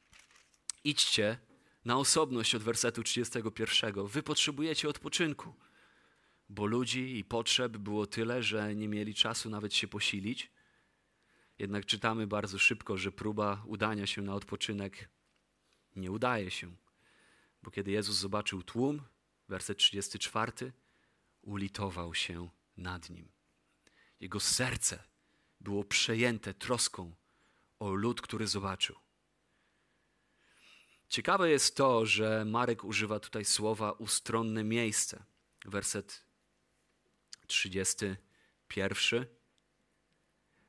idźcie 0.84 1.38
na 1.84 1.98
osobność 1.98 2.54
od 2.54 2.62
wersetu 2.62 3.02
31. 3.02 4.06
Wy 4.06 4.22
potrzebujecie 4.22 4.88
odpoczynku, 4.88 5.54
bo 6.48 6.66
ludzi 6.66 7.18
i 7.18 7.24
potrzeb 7.24 7.76
było 7.76 8.06
tyle, 8.06 8.42
że 8.42 8.74
nie 8.74 8.88
mieli 8.88 9.14
czasu 9.14 9.50
nawet 9.50 9.74
się 9.74 9.88
posilić. 9.88 10.50
Jednak 11.58 11.86
czytamy 11.86 12.26
bardzo 12.26 12.58
szybko, 12.58 12.96
że 12.96 13.12
próba 13.12 13.62
udania 13.66 14.06
się 14.06 14.22
na 14.22 14.34
odpoczynek 14.34 15.08
nie 15.96 16.10
udaje 16.10 16.50
się. 16.50 16.76
Bo 17.62 17.70
kiedy 17.70 17.90
Jezus 17.90 18.16
zobaczył 18.16 18.62
tłum, 18.62 19.02
werset 19.48 19.78
34, 19.78 20.72
ulitował 21.42 22.14
się 22.14 22.48
nad 22.76 23.10
nim. 23.10 23.28
Jego 24.20 24.40
serce 24.40 25.04
było 25.60 25.84
przejęte 25.84 26.54
troską 26.54 27.14
o 27.78 27.90
lud, 27.90 28.20
który 28.20 28.46
zobaczył. 28.46 28.96
Ciekawe 31.08 31.50
jest 31.50 31.76
to, 31.76 32.06
że 32.06 32.44
Marek 32.44 32.84
używa 32.84 33.20
tutaj 33.20 33.44
słowa 33.44 33.92
ustronne 33.92 34.64
miejsce. 34.64 35.24
Werset 35.64 36.24
31 37.46 39.26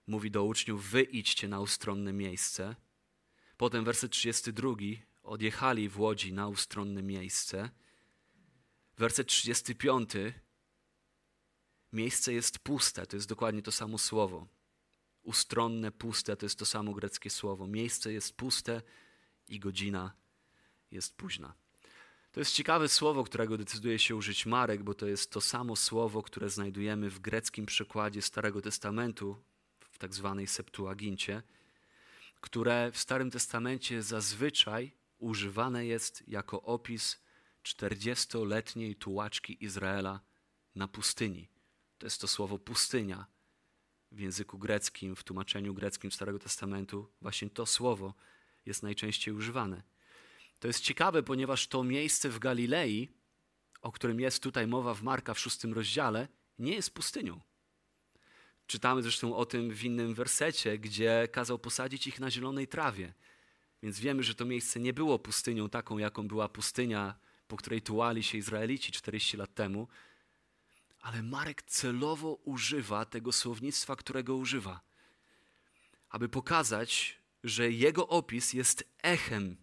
mówi 0.07 0.31
do 0.31 0.43
uczniów: 0.43 0.89
Wy 0.89 1.03
idźcie 1.03 1.47
na 1.47 1.59
ustronne 1.59 2.13
miejsce. 2.13 2.75
Potem 3.57 3.85
werset 3.85 4.11
32 4.11 4.75
odjechali 5.23 5.89
w 5.89 5.99
łodzi 5.99 6.33
na 6.33 6.47
ustronne 6.47 7.03
miejsce. 7.03 7.69
Werset 8.97 9.27
35 9.27 10.09
miejsce 11.93 12.33
jest 12.33 12.59
puste, 12.59 13.05
to 13.05 13.15
jest 13.15 13.29
dokładnie 13.29 13.61
to 13.61 13.71
samo 13.71 13.97
słowo. 13.97 14.47
Ustronne, 15.23 15.91
puste 15.91 16.37
to 16.37 16.45
jest 16.45 16.59
to 16.59 16.65
samo 16.65 16.93
greckie 16.93 17.29
słowo. 17.29 17.67
Miejsce 17.67 18.13
jest 18.13 18.35
puste 18.35 18.81
i 19.47 19.59
godzina 19.59 20.13
jest 20.91 21.15
późna. 21.17 21.53
To 22.31 22.39
jest 22.39 22.51
ciekawe 22.51 22.89
słowo, 22.89 23.23
którego 23.23 23.57
decyduje 23.57 23.99
się 23.99 24.15
użyć 24.15 24.45
Marek, 24.45 24.83
bo 24.83 24.93
to 24.93 25.07
jest 25.07 25.31
to 25.31 25.41
samo 25.41 25.75
słowo, 25.75 26.23
które 26.23 26.49
znajdujemy 26.49 27.09
w 27.09 27.19
greckim 27.19 27.65
przekładzie 27.65 28.21
Starego 28.21 28.61
Testamentu, 28.61 29.43
w 29.91 29.97
tak 29.97 30.13
zwanej 30.13 30.47
Septuagincie, 30.47 31.43
które 32.41 32.91
w 32.91 32.97
Starym 32.97 33.31
Testamencie 33.31 34.01
zazwyczaj 34.01 34.91
używane 35.23 35.85
jest 35.85 36.23
jako 36.27 36.61
opis 36.61 37.23
40-letniej 37.63 38.95
tułaczki 38.95 39.63
Izraela 39.63 40.19
na 40.75 40.87
pustyni. 40.87 41.49
To 41.97 42.05
jest 42.05 42.21
to 42.21 42.27
słowo 42.27 42.59
pustynia 42.59 43.25
w 44.11 44.19
języku 44.19 44.57
greckim, 44.57 45.15
w 45.15 45.23
tłumaczeniu 45.23 45.73
greckim 45.73 46.11
Starego 46.11 46.39
Testamentu. 46.39 47.11
Właśnie 47.21 47.49
to 47.49 47.65
słowo 47.65 48.13
jest 48.65 48.83
najczęściej 48.83 49.33
używane. 49.33 49.83
To 50.59 50.67
jest 50.67 50.79
ciekawe, 50.79 51.23
ponieważ 51.23 51.67
to 51.67 51.83
miejsce 51.83 52.29
w 52.29 52.39
Galilei, 52.39 53.09
o 53.81 53.91
którym 53.91 54.19
jest 54.19 54.43
tutaj 54.43 54.67
mowa 54.67 54.93
w 54.93 55.03
Marka 55.03 55.33
w 55.33 55.39
szóstym 55.39 55.73
rozdziale, 55.73 56.27
nie 56.59 56.75
jest 56.75 56.93
pustynią. 56.93 57.41
Czytamy 58.67 59.01
zresztą 59.01 59.35
o 59.35 59.45
tym 59.45 59.71
w 59.71 59.83
innym 59.83 60.13
wersecie, 60.13 60.77
gdzie 60.77 61.27
kazał 61.31 61.59
posadzić 61.59 62.07
ich 62.07 62.19
na 62.19 62.31
zielonej 62.31 62.67
trawie. 62.67 63.13
Więc 63.83 63.99
wiemy, 63.99 64.23
że 64.23 64.35
to 64.35 64.45
miejsce 64.45 64.79
nie 64.79 64.93
było 64.93 65.19
pustynią 65.19 65.69
taką, 65.69 65.97
jaką 65.97 66.27
była 66.27 66.49
pustynia, 66.49 67.15
po 67.47 67.57
której 67.57 67.81
tułali 67.81 68.23
się 68.23 68.37
Izraelici 68.37 68.91
40 68.91 69.37
lat 69.37 69.53
temu. 69.53 69.87
Ale 71.01 71.23
Marek 71.23 71.63
celowo 71.63 72.33
używa 72.33 73.05
tego 73.05 73.31
słownictwa, 73.31 73.95
którego 73.95 74.35
używa, 74.35 74.81
aby 76.09 76.29
pokazać, 76.29 77.19
że 77.43 77.71
jego 77.71 78.07
opis 78.07 78.53
jest 78.53 78.83
echem 79.01 79.57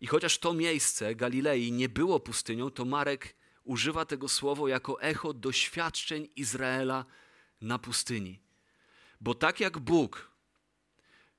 i 0.00 0.06
chociaż 0.06 0.38
to 0.38 0.54
miejsce 0.54 1.14
Galilei 1.14 1.72
nie 1.72 1.88
było 1.88 2.20
pustynią, 2.20 2.70
to 2.70 2.84
Marek 2.84 3.36
używa 3.64 4.04
tego 4.04 4.28
słowa 4.28 4.68
jako 4.68 5.02
echo 5.02 5.32
doświadczeń 5.32 6.28
Izraela 6.36 7.04
na 7.60 7.78
pustyni. 7.78 8.40
Bo 9.20 9.34
tak 9.34 9.60
jak 9.60 9.78
Bóg 9.78 10.31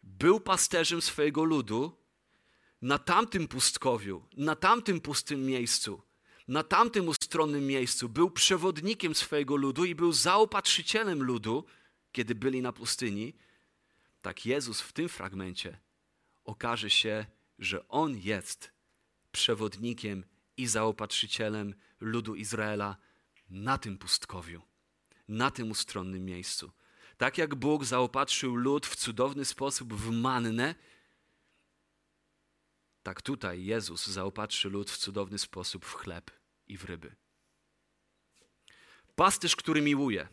był 0.04 0.39
pasterzem 0.39 1.02
swojego 1.02 1.44
ludu 1.44 1.98
na 2.82 2.98
tamtym 3.00 3.48
pustkowiu, 3.48 4.26
na 4.38 4.56
tamtym 4.56 5.02
pustym 5.02 5.46
miejscu, 5.46 6.02
na 6.48 6.63
tamtym 6.63 7.08
ustronnym 7.08 7.68
miejscu, 7.68 8.10
był 8.10 8.32
przewodnikiem 8.32 9.16
swojego 9.16 9.56
ludu 9.56 9.86
i 9.86 9.96
był 9.96 10.12
zaopatrzycielem 10.12 11.24
ludu, 11.24 11.66
kiedy 12.12 12.36
byli 12.36 12.62
na 12.62 12.74
pustyni, 12.74 13.34
tak 14.22 14.46
Jezus 14.46 14.82
w 14.82 14.94
tym 14.94 15.10
fragmencie 15.10 15.80
okaże 16.44 16.89
się 16.89 17.26
że 17.60 17.88
On 17.88 18.18
jest 18.18 18.72
przewodnikiem 19.32 20.26
i 20.58 20.68
zaopatrzycielem 20.68 21.76
ludu 22.00 22.36
Izraela 22.36 22.98
na 23.50 23.78
tym 23.78 23.98
pustkowiu, 23.98 24.62
na 25.28 25.52
tym 25.52 25.72
ustronnym 25.72 26.26
miejscu. 26.26 26.72
Tak 27.24 27.38
jak 27.38 27.56
Bóg 27.56 27.86
zaopatrzył 27.86 28.56
lud 28.56 28.88
w 28.88 28.96
cudowny 28.96 29.46
sposób 29.46 29.94
w 29.94 30.12
mannę, 30.12 30.76
tak 33.04 33.22
tutaj 33.22 33.66
Jezus 33.66 34.08
zaopatrzy 34.08 34.70
lud 34.70 34.92
w 34.92 34.98
cudowny 34.98 35.38
sposób 35.38 35.86
w 35.86 35.94
chleb 35.94 36.32
i 36.68 36.78
w 36.78 36.84
ryby. 36.86 37.16
Pasterz, 39.16 39.56
który 39.56 39.82
miłuje. 39.82 40.28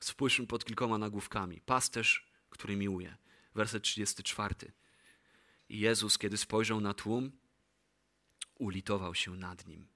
Spójrzmy 0.00 0.46
pod 0.46 0.64
kilkoma 0.64 0.98
nagłówkami. 0.98 1.60
Pasterz, 1.60 2.32
który 2.50 2.76
miłuje. 2.76 3.16
Werset 3.54 3.82
34. 3.82 4.54
I 5.68 5.80
Jezus, 5.80 6.18
kiedy 6.18 6.36
spojrzał 6.36 6.80
na 6.80 6.94
tłum, 6.94 7.32
ulitował 8.54 9.14
się 9.14 9.30
nad 9.36 9.66
nim. 9.66 9.93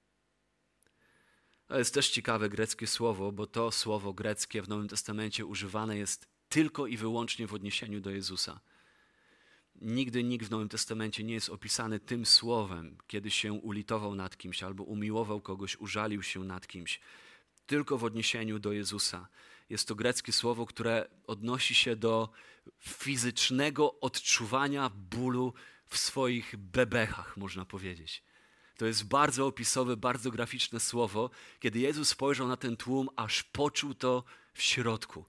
To 1.69 1.77
jest 1.77 1.93
też 1.93 2.09
ciekawe 2.09 2.49
greckie 2.49 2.87
słowo, 2.87 3.31
bo 3.31 3.47
to 3.47 3.71
słowo 3.71 4.13
greckie 4.13 4.61
w 4.61 4.69
Nowym 4.69 4.87
Testamencie 4.87 5.45
używane 5.45 5.97
jest 5.97 6.27
tylko 6.49 6.87
i 6.87 6.97
wyłącznie 6.97 7.47
w 7.47 7.53
odniesieniu 7.53 8.01
do 8.01 8.09
Jezusa. 8.09 8.59
Nigdy 9.81 10.23
nikt 10.23 10.45
w 10.45 10.51
Nowym 10.51 10.69
Testamencie 10.69 11.23
nie 11.23 11.33
jest 11.33 11.49
opisany 11.49 11.99
tym 11.99 12.25
słowem, 12.25 12.97
kiedy 13.07 13.31
się 13.31 13.53
ulitował 13.53 14.15
nad 14.15 14.37
kimś 14.37 14.63
albo 14.63 14.83
umiłował 14.83 15.41
kogoś, 15.41 15.77
użalił 15.77 16.23
się 16.23 16.43
nad 16.43 16.67
kimś. 16.67 16.99
Tylko 17.65 17.97
w 17.97 18.03
odniesieniu 18.03 18.59
do 18.59 18.71
Jezusa. 18.71 19.27
Jest 19.69 19.87
to 19.87 19.95
greckie 19.95 20.31
słowo, 20.31 20.65
które 20.65 21.07
odnosi 21.27 21.75
się 21.75 21.95
do 21.95 22.29
fizycznego 22.79 23.99
odczuwania 23.99 24.89
bólu 24.89 25.53
w 25.85 25.97
swoich 25.97 26.55
bebechach, 26.57 27.37
można 27.37 27.65
powiedzieć. 27.65 28.23
To 28.79 28.85
jest 28.85 29.03
bardzo 29.03 29.47
opisowe, 29.47 29.97
bardzo 29.97 30.31
graficzne 30.31 30.79
słowo. 30.79 31.29
Kiedy 31.59 31.79
Jezus 31.79 32.09
spojrzał 32.09 32.47
na 32.47 32.57
ten 32.57 32.77
tłum, 32.77 33.09
aż 33.15 33.43
poczuł 33.43 33.93
to 33.93 34.23
w 34.53 34.61
środku. 34.61 35.25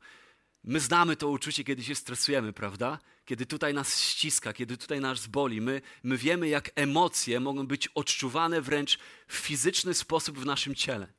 My 0.64 0.80
znamy 0.80 1.16
to 1.16 1.28
uczucie, 1.28 1.64
kiedy 1.64 1.84
się 1.84 1.94
stresujemy, 1.94 2.52
prawda? 2.52 2.98
Kiedy 3.24 3.46
tutaj 3.46 3.74
nas 3.74 4.00
ściska, 4.00 4.52
kiedy 4.52 4.76
tutaj 4.76 5.00
nas 5.00 5.26
boli. 5.26 5.60
My, 5.60 5.82
my 6.02 6.16
wiemy, 6.16 6.48
jak 6.48 6.70
emocje 6.74 7.40
mogą 7.40 7.66
być 7.66 7.88
odczuwane 7.88 8.60
wręcz 8.60 8.98
w 9.28 9.34
fizyczny 9.34 9.94
sposób 9.94 10.38
w 10.38 10.46
naszym 10.46 10.74
ciele. 10.74 11.12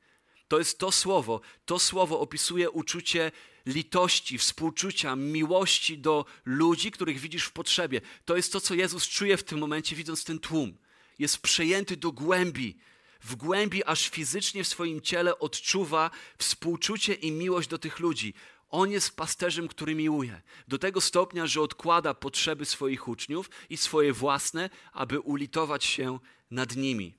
To 0.47 0.59
jest 0.59 0.79
to 0.79 0.91
słowo. 0.91 1.41
To 1.65 1.79
słowo 1.79 2.19
opisuje 2.19 2.69
uczucie 2.69 3.31
litości, 3.65 4.37
współczucia, 4.37 5.15
miłości 5.15 5.97
do 5.97 6.25
ludzi, 6.45 6.91
których 6.91 7.19
widzisz 7.19 7.43
w 7.43 7.51
potrzebie. 7.51 8.01
To 8.25 8.35
jest 8.35 8.53
to, 8.53 8.61
co 8.61 8.73
Jezus 8.73 9.07
czuje 9.07 9.37
w 9.37 9.43
tym 9.43 9.59
momencie, 9.59 9.95
widząc 9.95 10.23
ten 10.23 10.39
tłum. 10.39 10.77
Jest 11.21 11.37
przejęty 11.37 11.97
do 11.97 12.11
głębi. 12.11 12.77
W 13.21 13.35
głębi, 13.35 13.83
aż 13.83 14.09
fizycznie 14.09 14.63
w 14.63 14.67
swoim 14.67 15.01
ciele 15.01 15.39
odczuwa 15.39 16.11
współczucie 16.37 17.13
i 17.13 17.31
miłość 17.31 17.69
do 17.69 17.77
tych 17.77 17.99
ludzi. 17.99 18.33
On 18.69 18.91
jest 18.91 19.15
pasterzem, 19.15 19.67
który 19.67 19.95
miłuje. 19.95 20.41
Do 20.67 20.77
tego 20.77 21.01
stopnia, 21.01 21.47
że 21.47 21.61
odkłada 21.61 22.13
potrzeby 22.13 22.65
swoich 22.65 23.07
uczniów 23.07 23.49
i 23.69 23.77
swoje 23.77 24.13
własne, 24.13 24.69
aby 24.91 25.19
ulitować 25.19 25.85
się 25.85 26.19
nad 26.51 26.75
nimi. 26.75 27.15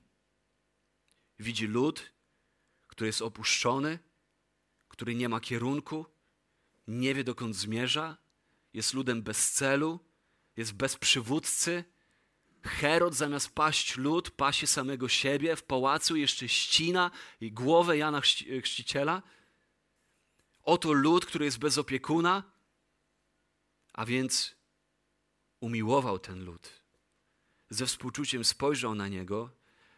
Widzi 1.39 1.67
lud, 1.67 2.13
który 2.87 3.07
jest 3.07 3.21
opuszczony, 3.21 3.99
który 4.87 5.15
nie 5.15 5.29
ma 5.29 5.39
kierunku, 5.39 6.05
nie 6.87 7.13
wie 7.13 7.23
dokąd 7.23 7.55
zmierza, 7.55 8.17
jest 8.73 8.93
ludem 8.93 9.21
bez 9.21 9.51
celu, 9.51 9.99
jest 10.57 10.73
bez 10.73 10.97
przywódcy. 10.97 11.92
Herod 12.63 13.13
zamiast 13.13 13.55
paść 13.55 13.97
lud, 13.97 14.31
pasie 14.31 14.67
samego 14.67 15.09
siebie, 15.09 15.55
w 15.55 15.63
pałacu 15.63 16.15
jeszcze 16.15 16.49
ścina 16.49 17.11
i 17.41 17.51
głowę 17.51 17.97
Jana 17.97 18.21
Chrzciciela. 18.61 19.21
Oto 20.63 20.93
lud, 20.93 21.25
który 21.25 21.45
jest 21.45 21.59
bez 21.59 21.77
opiekuna, 21.77 22.43
a 23.93 24.05
więc 24.05 24.55
umiłował 25.59 26.19
ten 26.19 26.45
lud. 26.45 26.69
Ze 27.69 27.85
współczuciem 27.85 28.43
spojrzał 28.43 28.95
na 28.95 29.07
niego 29.07 29.49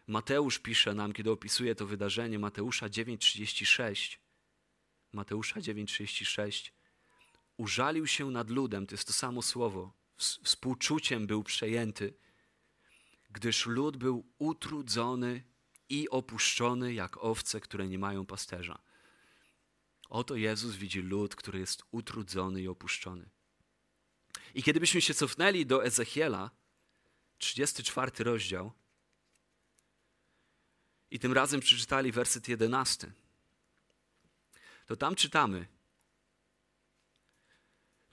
Mateusz 0.07 0.59
pisze 0.59 0.93
nam, 0.93 1.13
kiedy 1.13 1.31
opisuje 1.31 1.75
to 1.75 1.85
wydarzenie, 1.85 2.39
Mateusza 2.39 2.89
9:36. 2.89 4.17
Mateusza 5.11 5.59
9:36. 5.59 6.71
Użalił 7.57 8.07
się 8.07 8.31
nad 8.31 8.49
ludem, 8.49 8.87
to 8.87 8.93
jest 8.93 9.07
to 9.07 9.13
samo 9.13 9.41
słowo. 9.41 9.93
Współczuciem 10.43 11.27
był 11.27 11.43
przejęty, 11.43 12.13
gdyż 13.35 13.65
lud 13.65 13.97
był 13.97 14.25
utrudzony 14.37 15.43
i 15.89 16.09
opuszczony 16.09 16.93
jak 16.93 17.17
owce, 17.17 17.59
które 17.59 17.87
nie 17.87 17.99
mają 17.99 18.25
pasterza. 18.25 18.79
Oto 20.09 20.35
Jezus 20.35 20.75
widzi 20.75 21.01
lud, 21.01 21.35
który 21.35 21.59
jest 21.59 21.83
utrudzony 21.91 22.61
i 22.61 22.67
opuszczony. 22.67 23.29
I 24.53 24.63
kiedybyśmy 24.63 25.01
się 25.01 25.13
cofnęli 25.13 25.65
do 25.65 25.85
Ezechiela, 25.85 26.51
34 27.37 28.23
rozdział, 28.23 28.71
i 31.11 31.19
tym 31.19 31.33
razem 31.33 31.59
przeczytali 31.59 32.11
werset 32.11 32.47
jedenasty, 32.47 33.11
to 34.85 34.95
tam 34.95 35.15
czytamy, 35.15 35.67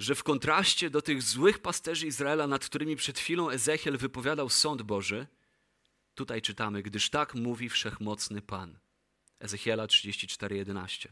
że 0.03 0.15
w 0.15 0.23
kontraście 0.23 0.91
do 0.91 1.03
tych 1.03 1.23
złych 1.23 1.59
pasterzy 1.59 2.07
Izraela, 2.07 2.47
nad 2.47 2.65
którymi 2.65 2.97
przed 2.97 3.19
chwilą 3.19 3.51
Ezechiel 3.51 3.99
wypowiadał 3.99 4.49
sąd 4.49 4.83
Boży, 4.83 5.27
tutaj 6.15 6.43
czytamy, 6.43 6.83
gdyż 6.83 7.11
tak 7.11 7.35
mówi 7.35 7.69
wszechmocny 7.69 8.43
Pan. 8.43 8.79
Ezechiela 9.39 9.87
34:11. 9.87 11.09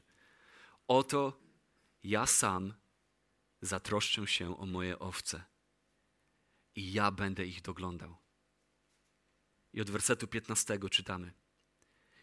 Oto 0.88 1.40
ja 2.03 2.26
sam 2.26 2.74
zatroszczę 3.61 4.26
się 4.26 4.59
o 4.59 4.66
moje 4.66 4.98
owce 4.98 5.44
i 6.74 6.92
ja 6.92 7.11
będę 7.11 7.46
ich 7.46 7.62
doglądał. 7.62 8.16
I 9.72 9.81
od 9.81 9.90
wersetu 9.90 10.26
15 10.26 10.79
czytamy: 10.90 11.33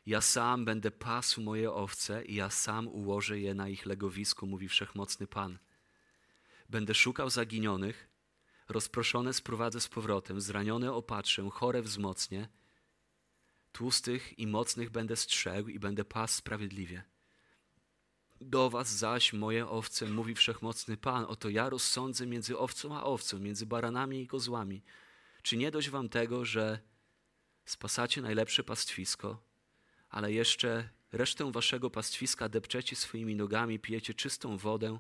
Ja 0.05 0.21
sam 0.21 0.65
będę 0.65 0.91
pasł 0.91 1.41
moje 1.41 1.71
owce 1.71 2.25
i 2.25 2.35
ja 2.35 2.49
sam 2.49 2.87
ułożę 2.87 3.39
je 3.39 3.53
na 3.53 3.69
ich 3.69 3.85
legowisku, 3.85 4.47
mówi 4.47 4.67
wszechmocny 4.67 5.27
Pan. 5.27 5.59
Będę 6.69 6.93
szukał 6.93 7.29
zaginionych, 7.29 8.09
rozproszone 8.69 9.33
sprowadzę 9.33 9.81
z 9.81 9.87
powrotem, 9.87 10.41
zranione 10.41 10.93
opatrzę, 10.93 11.49
chore 11.51 11.81
wzmocnię, 11.81 12.49
tłustych 13.71 14.39
i 14.39 14.47
mocnych 14.47 14.89
będę 14.89 15.15
strzegł 15.15 15.69
i 15.69 15.79
będę 15.79 16.05
pas 16.05 16.35
sprawiedliwie. 16.35 17.03
Do 18.41 18.69
was 18.69 18.89
zaś, 18.89 19.33
moje 19.33 19.67
owce, 19.67 20.05
mówi 20.05 20.35
wszechmocny 20.35 20.97
Pan, 20.97 21.25
oto 21.25 21.49
ja 21.49 21.69
rozsądzę 21.69 22.27
między 22.27 22.57
owcą 22.57 22.97
a 22.97 23.03
owcą, 23.03 23.39
między 23.39 23.65
baranami 23.65 24.21
i 24.21 24.27
kozłami. 24.27 24.83
Czy 25.41 25.57
nie 25.57 25.71
dość 25.71 25.89
wam 25.89 26.09
tego, 26.09 26.45
że 26.45 26.79
spasacie 27.65 28.21
najlepsze 28.21 28.63
pastwisko, 28.63 29.43
ale 30.09 30.33
jeszcze 30.33 30.89
resztę 31.11 31.51
waszego 31.51 31.89
pastwiska 31.89 32.49
depczecie 32.49 32.95
swoimi 32.95 33.35
nogami, 33.35 33.79
pijecie 33.79 34.13
czystą 34.13 34.57
wodę, 34.57 34.99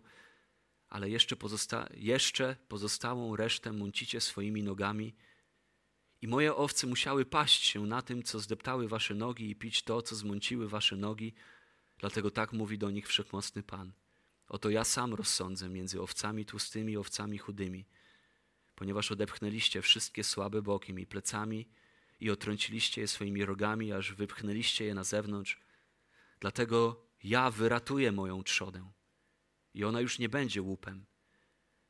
ale 0.89 1.09
jeszcze, 1.09 1.35
pozosta 1.35 1.89
jeszcze 1.93 2.55
pozostałą 2.67 3.35
resztę 3.35 3.71
mącicie 3.71 4.21
swoimi 4.21 4.63
nogami. 4.63 5.15
I 6.21 6.27
moje 6.27 6.55
owce 6.55 6.87
musiały 6.87 7.25
paść 7.25 7.63
się 7.63 7.85
na 7.85 8.01
tym, 8.01 8.23
co 8.23 8.39
zdeptały 8.39 8.87
wasze 8.87 9.15
nogi 9.15 9.49
i 9.49 9.55
pić 9.55 9.83
to, 9.83 10.01
co 10.01 10.15
zmąciły 10.15 10.69
wasze 10.69 10.95
nogi. 10.95 11.33
Dlatego 11.97 12.31
tak 12.31 12.53
mówi 12.53 12.77
do 12.77 12.91
nich 12.91 13.07
wszechmocny 13.07 13.63
Pan. 13.63 13.93
Oto 14.49 14.69
ja 14.69 14.83
sam 14.83 15.13
rozsądzę 15.13 15.69
między 15.69 16.01
owcami 16.01 16.45
tłustymi 16.45 16.93
i 16.93 16.97
owcami 16.97 17.37
chudymi, 17.37 17.85
ponieważ 18.75 19.11
odepchnęliście 19.11 19.81
wszystkie 19.81 20.23
słabe 20.23 20.61
bokiem 20.61 20.99
i 20.99 21.05
plecami 21.05 21.69
i 22.19 22.29
otrąciliście 22.29 23.01
je 23.01 23.07
swoimi 23.07 23.45
rogami, 23.45 23.93
aż 23.93 24.13
wypchnęliście 24.13 24.85
je 24.85 24.93
na 24.93 25.03
zewnątrz. 25.03 25.59
Dlatego 26.39 27.05
ja 27.23 27.51
wyratuję 27.51 28.11
moją 28.11 28.43
trzodę 28.43 28.96
i 29.73 29.83
ona 29.83 30.01
już 30.01 30.19
nie 30.19 30.29
będzie 30.29 30.61
łupem. 30.61 31.05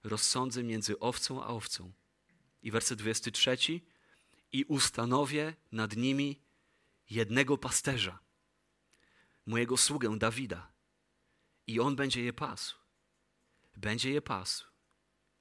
Rozsądzę 0.04 0.64
między 0.64 1.00
owcą 1.00 1.44
a 1.44 1.48
owcą. 1.48 1.94
I 2.62 2.72
werset 2.72 3.00
23. 3.00 3.58
I 4.52 4.64
ustanowię 4.64 5.56
nad 5.72 5.96
nimi 5.96 6.42
jednego 7.10 7.58
pasterza, 7.58 8.20
mojego 9.46 9.78
sługę 9.78 10.18
Dawida. 10.18 10.74
I 11.68 11.80
on 11.80 11.96
będzie 11.96 12.24
je 12.24 12.34
pasł. 12.34 12.78
Będzie 13.78 14.12
je 14.12 14.22
pasł 14.22 14.68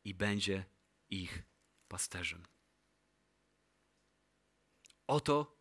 i 0.05 0.15
będzie 0.15 0.65
ich 1.11 1.43
pasterzem. 1.89 2.43
Oto 5.07 5.57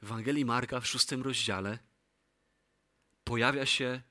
w 0.00 0.04
Ewangelii 0.04 0.44
Marka 0.44 0.80
w 0.80 0.86
szóstym 0.86 1.22
rozdziale 1.22 1.78
pojawia 3.24 3.66
się 3.66 4.02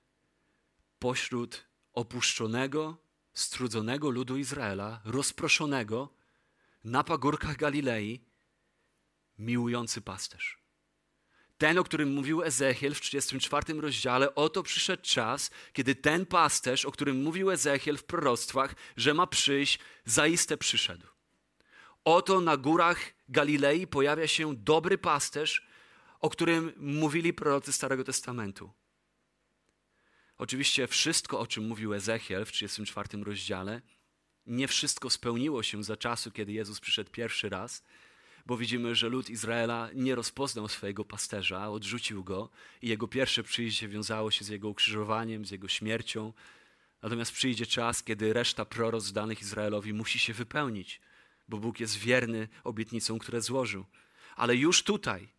pośród 1.00 1.68
opuszczonego, 1.94 2.98
strudzonego 3.34 4.10
ludu 4.10 4.38
Izraela, 4.38 5.02
rozproszonego 5.06 6.14
na 6.84 7.04
pagórkach 7.04 7.58
Galilei, 7.58 8.26
miłujący 9.38 10.02
pasterz. 10.02 10.60
Ten, 11.58 11.78
o 11.78 11.84
którym 11.84 12.14
mówił 12.14 12.44
Ezechiel 12.44 12.96
w 12.96 13.02
34 13.02 13.82
rozdziale, 13.82 14.36
oto 14.36 14.64
przyszedł 14.64 15.04
czas, 15.04 15.52
kiedy 15.74 15.96
ten 15.96 16.26
pasterz, 16.26 16.86
o 16.86 16.92
którym 16.92 17.24
mówił 17.24 17.52
Ezechiel 17.52 17.98
w 17.98 18.04
proroctwach, 18.04 18.76
że 18.98 19.14
ma 19.14 19.28
przyjść, 19.28 19.80
zaiste 20.06 20.58
przyszedł. 20.58 21.08
Oto 22.04 22.42
na 22.42 22.58
górach 22.58 23.00
Galilei 23.30 23.88
pojawia 23.88 24.28
się 24.28 24.56
dobry 24.56 24.98
pasterz, 24.98 25.68
o 26.20 26.30
którym 26.30 26.74
mówili 26.78 27.34
prorocy 27.34 27.74
Starego 27.74 28.04
Testamentu. 28.04 28.72
Oczywiście 30.40 30.88
wszystko, 30.88 31.40
o 31.40 31.48
czym 31.48 31.68
mówił 31.68 31.94
Ezechiel 31.94 32.46
w 32.46 32.52
34 32.52 33.24
rozdziale, 33.24 33.82
nie 34.46 34.68
wszystko 34.68 35.10
spełniło 35.10 35.64
się 35.64 35.84
za 35.84 35.98
czasu, 35.98 36.32
kiedy 36.32 36.52
Jezus 36.52 36.80
przyszedł 36.80 37.12
pierwszy 37.12 37.50
raz, 37.50 37.84
bo 38.46 38.58
widzimy, 38.58 38.96
że 38.96 39.10
lud 39.10 39.30
Izraela 39.30 39.90
nie 39.94 40.16
rozpoznał 40.16 40.68
swojego 40.68 41.06
pasterza, 41.06 41.70
odrzucił 41.70 42.24
go 42.24 42.50
i 42.82 42.88
jego 42.88 43.08
pierwsze 43.08 43.44
przyjście 43.44 43.88
wiązało 43.88 44.32
się 44.32 44.46
z 44.46 44.48
jego 44.48 44.70
ukrzyżowaniem, 44.70 45.46
z 45.46 45.52
jego 45.52 45.68
śmiercią. 45.68 46.34
Natomiast 47.02 47.32
przyjdzie 47.32 47.66
czas, 47.66 48.04
kiedy 48.04 48.34
reszta 48.34 48.66
proroc 48.66 49.12
danych 49.12 49.42
Izraelowi 49.42 49.94
musi 49.94 50.20
się 50.20 50.34
wypełnić, 50.34 51.02
bo 51.48 51.58
Bóg 51.58 51.80
jest 51.80 51.98
wierny 51.98 52.48
obietnicom, 52.64 53.20
które 53.20 53.42
złożył. 53.42 53.86
Ale 54.36 54.56
już 54.56 54.84
tutaj, 54.84 55.30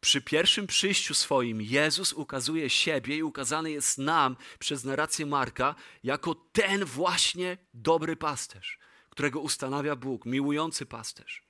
przy 0.00 0.20
pierwszym 0.20 0.66
przyjściu 0.66 1.14
swoim 1.14 1.62
Jezus 1.62 2.12
ukazuje 2.12 2.70
siebie 2.70 3.16
i 3.16 3.22
ukazany 3.22 3.70
jest 3.70 3.98
nam 3.98 4.36
przez 4.58 4.84
narrację 4.84 5.26
Marka 5.26 5.74
jako 6.02 6.34
ten 6.34 6.84
właśnie 6.84 7.58
dobry 7.74 8.16
pasterz, 8.16 8.78
którego 9.10 9.40
ustanawia 9.40 9.96
Bóg, 9.96 10.26
miłujący 10.26 10.86
pasterz. 10.86 11.42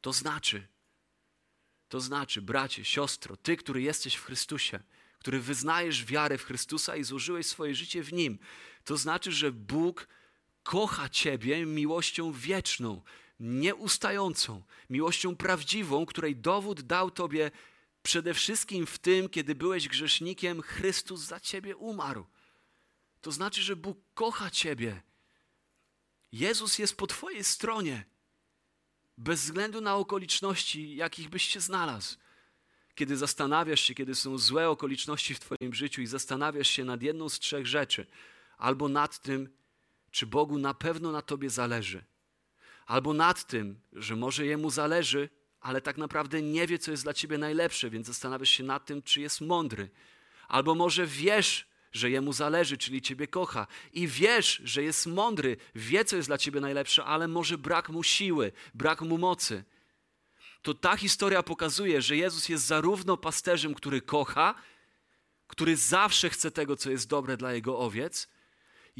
To 0.00 0.12
znaczy, 0.12 0.68
to 1.88 2.00
znaczy, 2.00 2.42
bracie, 2.42 2.84
siostro, 2.84 3.36
ty, 3.36 3.56
który 3.56 3.82
jesteś 3.82 4.14
w 4.14 4.24
Chrystusie, 4.24 4.80
który 5.18 5.40
wyznajesz 5.40 6.04
wiarę 6.04 6.38
w 6.38 6.44
Chrystusa 6.44 6.96
i 6.96 7.04
złożyłeś 7.04 7.46
swoje 7.46 7.74
życie 7.74 8.02
w 8.02 8.12
Nim, 8.12 8.38
to 8.84 8.96
znaczy, 8.96 9.32
że 9.32 9.52
Bóg 9.52 10.08
kocha 10.62 11.08
ciebie 11.08 11.66
miłością 11.66 12.32
wieczną, 12.32 13.02
nieustającą, 13.40 14.62
miłością 14.90 15.36
prawdziwą, 15.36 16.06
której 16.06 16.36
dowód 16.36 16.82
dał 16.82 17.10
Tobie 17.10 17.50
przede 18.02 18.34
wszystkim 18.34 18.86
w 18.86 18.98
tym, 18.98 19.28
kiedy 19.28 19.54
byłeś 19.54 19.88
grzesznikiem, 19.88 20.62
Chrystus 20.62 21.20
za 21.20 21.40
Ciebie 21.40 21.76
umarł. 21.76 22.26
To 23.20 23.32
znaczy, 23.32 23.62
że 23.62 23.76
Bóg 23.76 23.98
kocha 24.14 24.50
Ciebie. 24.50 25.02
Jezus 26.32 26.78
jest 26.78 26.96
po 26.96 27.06
Twojej 27.06 27.44
stronie, 27.44 28.04
bez 29.18 29.40
względu 29.42 29.80
na 29.80 29.96
okoliczności, 29.96 30.96
jakich 30.96 31.28
byś 31.28 31.42
się 31.42 31.60
znalazł. 31.60 32.16
Kiedy 32.94 33.16
zastanawiasz 33.16 33.80
się, 33.80 33.94
kiedy 33.94 34.14
są 34.14 34.38
złe 34.38 34.70
okoliczności 34.70 35.34
w 35.34 35.40
Twoim 35.40 35.74
życiu 35.74 36.02
i 36.02 36.06
zastanawiasz 36.06 36.68
się 36.68 36.84
nad 36.84 37.02
jedną 37.02 37.28
z 37.28 37.38
trzech 37.38 37.66
rzeczy, 37.66 38.06
albo 38.56 38.88
nad 38.88 39.18
tym, 39.18 39.56
czy 40.10 40.26
Bogu 40.26 40.58
na 40.58 40.74
pewno 40.74 41.12
na 41.12 41.22
Tobie 41.22 41.50
zależy 41.50 42.04
albo 42.88 43.14
nad 43.14 43.46
tym, 43.46 43.80
że 43.92 44.16
może 44.16 44.46
jemu 44.46 44.70
zależy, 44.70 45.28
ale 45.60 45.80
tak 45.80 45.98
naprawdę 45.98 46.42
nie 46.42 46.66
wie, 46.66 46.78
co 46.78 46.90
jest 46.90 47.02
dla 47.02 47.14
ciebie 47.14 47.38
najlepsze, 47.38 47.90
więc 47.90 48.06
zastanawiasz 48.06 48.50
się 48.50 48.64
nad 48.64 48.86
tym, 48.86 49.02
czy 49.02 49.20
jest 49.20 49.40
mądry. 49.40 49.90
Albo 50.48 50.74
może 50.74 51.06
wiesz, 51.06 51.68
że 51.92 52.10
jemu 52.10 52.32
zależy, 52.32 52.78
czyli 52.78 53.02
ciebie 53.02 53.26
kocha, 53.26 53.66
i 53.92 54.08
wiesz, 54.08 54.60
że 54.64 54.82
jest 54.82 55.06
mądry, 55.06 55.56
wie, 55.74 56.04
co 56.04 56.16
jest 56.16 56.28
dla 56.28 56.38
ciebie 56.38 56.60
najlepsze, 56.60 57.04
ale 57.04 57.28
może 57.28 57.58
brak 57.58 57.88
mu 57.88 58.02
siły, 58.02 58.52
brak 58.74 59.00
mu 59.00 59.18
mocy. 59.18 59.64
To 60.62 60.74
ta 60.74 60.96
historia 60.96 61.42
pokazuje, 61.42 62.02
że 62.02 62.16
Jezus 62.16 62.48
jest 62.48 62.64
zarówno 62.66 63.16
pasterzem, 63.16 63.74
który 63.74 64.00
kocha, 64.00 64.54
który 65.46 65.76
zawsze 65.76 66.30
chce 66.30 66.50
tego, 66.50 66.76
co 66.76 66.90
jest 66.90 67.08
dobre 67.08 67.36
dla 67.36 67.52
jego 67.52 67.78
owiec, 67.78 68.28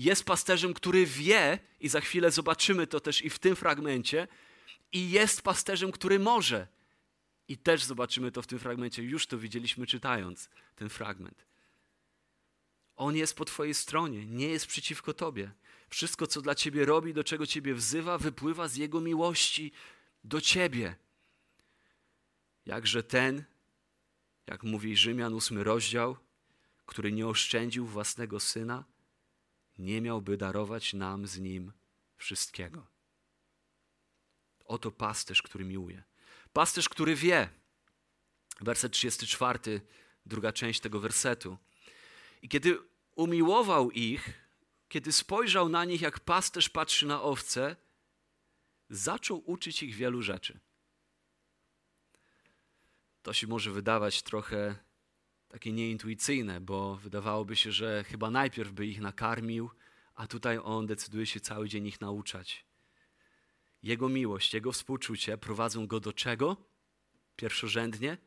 jest 0.04 0.24
pasterzem, 0.24 0.74
który 0.74 1.06
wie, 1.06 1.58
i 1.80 1.88
za 1.88 2.00
chwilę 2.00 2.30
zobaczymy 2.30 2.86
to 2.86 3.00
też 3.00 3.22
i 3.22 3.30
w 3.30 3.38
tym 3.38 3.56
fragmencie, 3.56 4.28
i 4.92 5.10
jest 5.10 5.42
pasterzem, 5.42 5.92
który 5.92 6.18
może. 6.18 6.66
I 7.48 7.58
też 7.58 7.84
zobaczymy 7.84 8.32
to 8.32 8.42
w 8.42 8.46
tym 8.46 8.58
fragmencie, 8.58 9.02
już 9.02 9.26
to 9.26 9.38
widzieliśmy 9.38 9.86
czytając 9.86 10.50
ten 10.76 10.88
fragment. 10.88 11.44
On 12.96 13.16
jest 13.16 13.36
po 13.36 13.44
Twojej 13.44 13.74
stronie, 13.74 14.26
nie 14.26 14.48
jest 14.48 14.66
przeciwko 14.66 15.14
Tobie. 15.14 15.50
Wszystko, 15.88 16.26
co 16.26 16.42
dla 16.42 16.54
Ciebie 16.54 16.84
robi, 16.84 17.14
do 17.14 17.24
czego 17.24 17.46
Ciebie 17.46 17.74
wzywa, 17.74 18.18
wypływa 18.18 18.68
z 18.68 18.76
Jego 18.76 19.00
miłości 19.00 19.72
do 20.24 20.40
Ciebie. 20.40 20.96
Jakże 22.66 23.02
ten, 23.02 23.44
jak 24.46 24.62
mówi 24.62 24.96
Rzymian, 24.96 25.34
ósmy 25.34 25.64
rozdział, 25.64 26.16
który 26.86 27.12
nie 27.12 27.26
oszczędził 27.26 27.86
własnego 27.86 28.40
syna, 28.40 28.84
nie 29.78 30.00
miałby 30.00 30.36
darować 30.36 30.94
nam 30.94 31.26
z 31.26 31.38
nim 31.38 31.72
wszystkiego. 32.16 32.86
Oto 34.64 34.90
pasterz, 34.90 35.42
który 35.42 35.64
miłuje. 35.64 36.02
Pasterz, 36.52 36.88
który 36.88 37.14
wie. 37.14 37.48
Werset 38.60 38.92
34, 38.92 39.80
druga 40.26 40.52
część 40.52 40.80
tego 40.80 41.00
wersetu. 41.00 41.58
I 42.42 42.48
kiedy 42.48 42.78
umiłował 43.14 43.90
ich, 43.90 44.30
kiedy 44.88 45.12
spojrzał 45.12 45.68
na 45.68 45.84
nich, 45.84 46.00
jak 46.00 46.20
pasterz 46.20 46.68
patrzy 46.68 47.06
na 47.06 47.22
owce, 47.22 47.76
zaczął 48.90 49.42
uczyć 49.46 49.82
ich 49.82 49.94
wielu 49.94 50.22
rzeczy. 50.22 50.58
To 53.22 53.32
się 53.32 53.46
może 53.46 53.70
wydawać 53.70 54.22
trochę 54.22 54.76
takie 55.48 55.72
nieintuicyjne, 55.72 56.60
bo 56.60 56.96
wydawałoby 56.96 57.56
się, 57.56 57.72
że 57.72 58.04
chyba 58.04 58.30
najpierw 58.30 58.72
by 58.72 58.86
ich 58.86 59.00
nakarmił, 59.00 59.70
a 60.14 60.26
tutaj 60.26 60.58
on 60.62 60.86
decyduje 60.86 61.26
się 61.26 61.40
cały 61.40 61.68
dzień 61.68 61.86
ich 61.86 62.00
nauczać. 62.00 62.66
Jego 63.82 64.08
miłość, 64.08 64.54
jego 64.54 64.72
współczucie 64.72 65.38
prowadzą 65.38 65.86
go 65.86 66.00
do 66.00 66.12
czego? 66.12 66.56
Pierwszorzędnie? 67.36 68.18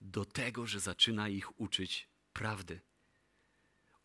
Do 0.00 0.24
tego, 0.24 0.66
że 0.66 0.80
zaczyna 0.80 1.28
ich 1.28 1.60
uczyć 1.60 2.08
prawdy. 2.32 2.80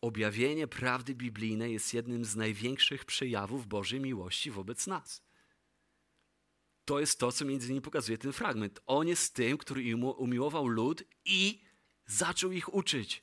Objawienie 0.00 0.68
prawdy 0.68 1.14
biblijnej 1.14 1.72
jest 1.72 1.94
jednym 1.94 2.24
z 2.24 2.36
największych 2.36 3.04
przejawów 3.04 3.66
Bożej 3.66 4.00
miłości 4.00 4.50
wobec 4.50 4.86
nas. 4.86 5.22
To 6.84 7.00
jest 7.00 7.20
to, 7.20 7.32
co 7.32 7.44
między 7.44 7.66
innymi 7.66 7.80
pokazuje 7.80 8.18
ten 8.18 8.32
fragment. 8.32 8.80
On 8.86 9.08
jest 9.08 9.34
tym, 9.34 9.58
który 9.58 9.96
umiłował 9.96 10.66
lud 10.66 11.02
i 11.24 11.67
zaczął 12.08 12.52
ich 12.52 12.74
uczyć. 12.74 13.22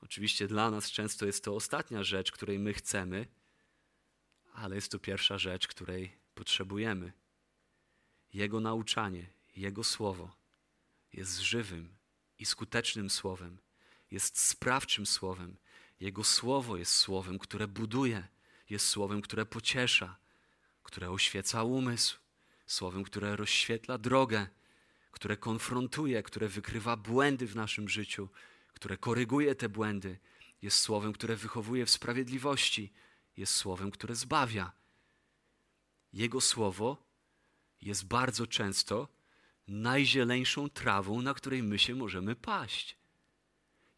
Oczywiście 0.00 0.48
dla 0.48 0.70
nas 0.70 0.90
często 0.90 1.26
jest 1.26 1.44
to 1.44 1.54
ostatnia 1.54 2.02
rzecz, 2.02 2.32
której 2.32 2.58
my 2.58 2.74
chcemy, 2.74 3.26
ale 4.52 4.74
jest 4.74 4.90
to 4.90 4.98
pierwsza 4.98 5.38
rzecz, 5.38 5.68
której 5.68 6.16
potrzebujemy. 6.34 7.12
Jego 8.34 8.60
nauczanie, 8.60 9.26
Jego 9.56 9.84
słowo 9.84 10.36
jest 11.12 11.38
żywym 11.38 11.96
i 12.38 12.46
skutecznym 12.46 13.10
słowem, 13.10 13.58
jest 14.10 14.38
sprawczym 14.38 15.06
słowem. 15.06 15.56
Jego 16.00 16.24
słowo 16.24 16.76
jest 16.76 16.94
słowem, 16.94 17.38
które 17.38 17.68
buduje, 17.68 18.28
jest 18.70 18.86
słowem, 18.86 19.22
które 19.22 19.46
pociesza, 19.46 20.16
które 20.82 21.10
oświeca 21.10 21.64
umysł, 21.64 22.18
słowem, 22.66 23.04
które 23.04 23.36
rozświetla 23.36 23.98
drogę, 23.98 24.46
które 25.10 25.36
konfrontuje, 25.36 26.22
które 26.22 26.48
wykrywa 26.48 26.96
błędy 26.96 27.46
w 27.46 27.56
naszym 27.56 27.88
życiu, 27.88 28.28
które 28.72 28.96
koryguje 28.96 29.54
te 29.54 29.68
błędy, 29.68 30.18
jest 30.62 30.78
słowem, 30.78 31.12
które 31.12 31.36
wychowuje 31.36 31.86
w 31.86 31.90
sprawiedliwości, 31.90 32.92
jest 33.36 33.54
słowem, 33.54 33.90
które 33.90 34.14
zbawia. 34.14 34.72
Jego 36.12 36.40
słowo 36.40 37.06
jest 37.80 38.06
bardzo 38.06 38.46
często 38.46 39.08
najzieleńszą 39.68 40.70
trawą, 40.70 41.22
na 41.22 41.34
której 41.34 41.62
my 41.62 41.78
się 41.78 41.94
możemy 41.94 42.36
paść. 42.36 42.96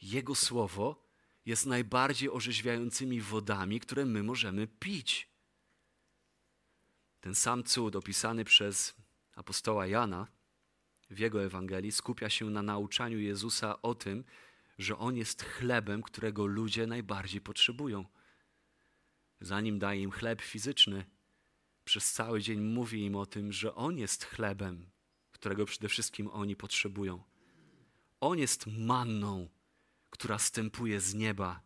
Jego 0.02 0.34
słowo 0.34 1.08
jest 1.46 1.66
najbardziej 1.66 2.30
orzeźwiającymi 2.30 3.20
wodami, 3.20 3.80
które 3.80 4.04
my 4.04 4.22
możemy 4.22 4.66
pić. 4.66 5.28
Ten 7.20 7.34
sam 7.34 7.64
cud 7.64 7.96
opisany 7.96 8.44
przez 8.44 8.94
apostoła 9.34 9.86
Jana 9.86 10.26
w 11.12 11.18
jego 11.18 11.44
Ewangelii 11.44 11.92
skupia 11.92 12.30
się 12.30 12.50
na 12.50 12.62
nauczaniu 12.62 13.18
Jezusa 13.18 13.82
o 13.82 13.94
tym, 13.94 14.24
że 14.78 14.98
On 14.98 15.16
jest 15.16 15.42
chlebem, 15.42 16.02
którego 16.02 16.46
ludzie 16.46 16.86
najbardziej 16.86 17.40
potrzebują. 17.40 18.04
Zanim 19.40 19.78
daje 19.78 20.02
im 20.02 20.10
chleb 20.10 20.42
fizyczny, 20.42 21.04
przez 21.84 22.12
cały 22.12 22.40
dzień 22.40 22.60
mówi 22.60 23.04
im 23.04 23.16
o 23.16 23.26
tym, 23.26 23.52
że 23.52 23.74
On 23.74 23.98
jest 23.98 24.24
chlebem, 24.24 24.90
którego 25.32 25.64
przede 25.64 25.88
wszystkim 25.88 26.28
oni 26.28 26.56
potrzebują. 26.56 27.22
On 28.20 28.38
jest 28.38 28.66
manną, 28.66 29.48
która 30.10 30.38
stępuje 30.38 31.00
z 31.00 31.14
nieba. 31.14 31.60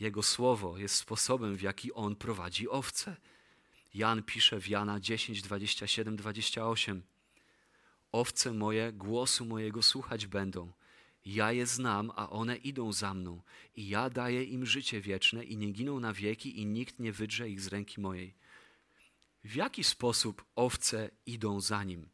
Jego 0.00 0.22
słowo 0.22 0.78
jest 0.78 0.94
sposobem, 0.94 1.56
w 1.56 1.62
jaki 1.62 1.92
On 1.92 2.16
prowadzi 2.16 2.68
owce. 2.68 3.16
Jan 3.94 4.22
pisze 4.22 4.60
w 4.60 4.68
Jana 4.68 5.00
10, 5.00 5.42
27, 5.42 6.16
28. 6.16 7.02
Owce 8.12 8.52
moje 8.52 8.92
głosu 8.92 9.44
mojego 9.44 9.82
słuchać 9.82 10.26
będą. 10.26 10.72
Ja 11.24 11.52
je 11.52 11.66
znam, 11.66 12.12
a 12.16 12.30
one 12.30 12.56
idą 12.56 12.92
za 12.92 13.14
mną. 13.14 13.42
I 13.74 13.88
ja 13.88 14.10
daję 14.10 14.44
im 14.44 14.66
życie 14.66 15.00
wieczne 15.00 15.44
i 15.44 15.56
nie 15.56 15.72
giną 15.72 16.00
na 16.00 16.12
wieki 16.12 16.60
i 16.60 16.66
nikt 16.66 16.98
nie 16.98 17.12
wydrze 17.12 17.48
ich 17.48 17.60
z 17.60 17.66
ręki 17.66 18.00
mojej. 18.00 18.34
W 19.44 19.54
jaki 19.54 19.84
sposób 19.84 20.44
owce 20.56 21.10
idą 21.26 21.60
za 21.60 21.84
nim? 21.84 22.10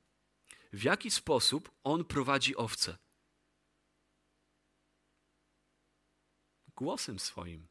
W 0.73 0.83
jaki 0.83 1.11
sposób 1.11 1.71
on 1.85 2.05
prowadzi 2.05 2.57
owce? 2.57 2.99
Głosem 6.77 7.19
swoim. 7.19 7.69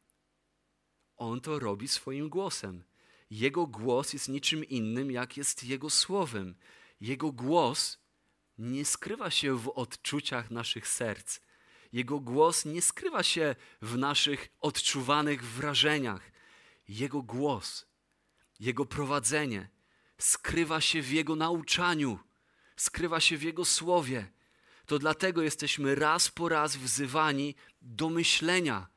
On 1.16 1.40
to 1.40 1.58
robi 1.58 1.88
swoim 1.88 2.28
głosem. 2.28 2.84
Jego 3.30 3.66
głos 3.66 4.12
jest 4.12 4.28
niczym 4.28 4.64
innym, 4.64 5.10
jak 5.10 5.36
jest 5.36 5.64
Jego 5.64 5.90
słowem. 5.90 6.54
Jego 7.00 7.32
głos 7.32 8.03
nie 8.58 8.84
skrywa 8.84 9.30
się 9.30 9.58
w 9.58 9.68
odczuciach 9.68 10.50
naszych 10.50 10.88
serc. 10.88 11.40
Jego 11.92 12.20
głos 12.20 12.64
nie 12.64 12.82
skrywa 12.82 13.22
się 13.22 13.56
w 13.82 13.98
naszych 13.98 14.48
odczuwanych 14.60 15.44
wrażeniach. 15.44 16.32
Jego 16.88 17.22
głos, 17.22 17.86
Jego 18.60 18.86
prowadzenie 18.86 19.68
skrywa 20.18 20.80
się 20.80 21.02
w 21.02 21.12
Jego 21.12 21.36
nauczaniu, 21.36 22.18
skrywa 22.76 23.20
się 23.20 23.36
w 23.36 23.42
Jego 23.42 23.64
słowie. 23.64 24.32
To 24.86 24.98
dlatego 24.98 25.42
jesteśmy 25.42 25.94
raz 25.94 26.28
po 26.28 26.48
raz 26.48 26.76
wzywani 26.76 27.54
do 27.82 28.10
myślenia, 28.10 28.88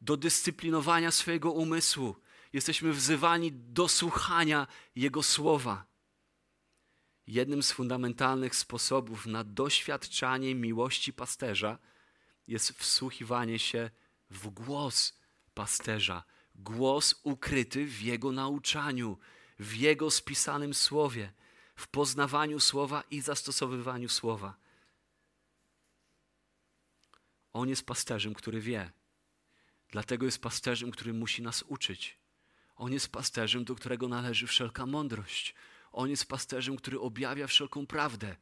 do 0.00 0.16
dyscyplinowania 0.16 1.10
swojego 1.10 1.52
umysłu. 1.52 2.16
Jesteśmy 2.52 2.92
wzywani 2.92 3.52
do 3.52 3.88
słuchania 3.88 4.66
Jego 4.96 5.22
słowa. 5.22 5.91
Jednym 7.26 7.62
z 7.62 7.72
fundamentalnych 7.72 8.56
sposobów 8.56 9.26
na 9.26 9.44
doświadczanie 9.44 10.54
miłości 10.54 11.12
pasterza 11.12 11.78
jest 12.46 12.72
wsłuchiwanie 12.72 13.58
się 13.58 13.90
w 14.30 14.48
głos 14.48 15.18
pasterza, 15.54 16.24
głos 16.54 17.14
ukryty 17.22 17.86
w 17.86 18.02
jego 18.02 18.32
nauczaniu, 18.32 19.18
w 19.58 19.76
jego 19.76 20.10
spisanym 20.10 20.74
słowie, 20.74 21.32
w 21.76 21.88
poznawaniu 21.88 22.60
słowa 22.60 23.02
i 23.10 23.20
zastosowywaniu 23.20 24.08
słowa. 24.08 24.56
On 27.52 27.68
jest 27.68 27.86
pasterzem, 27.86 28.34
który 28.34 28.60
wie. 28.60 28.92
Dlatego 29.88 30.26
jest 30.26 30.42
pasterzem, 30.42 30.90
który 30.90 31.12
musi 31.12 31.42
nas 31.42 31.62
uczyć. 31.62 32.18
On 32.76 32.92
jest 32.92 33.08
pasterzem, 33.08 33.64
do 33.64 33.74
którego 33.74 34.08
należy 34.08 34.46
wszelka 34.46 34.86
mądrość. 34.86 35.54
On 35.92 36.10
jest 36.10 36.26
pasterzem, 36.26 36.76
który 36.76 37.00
objawia 37.00 37.46
wszelką 37.46 37.86
prawdę 37.86 38.36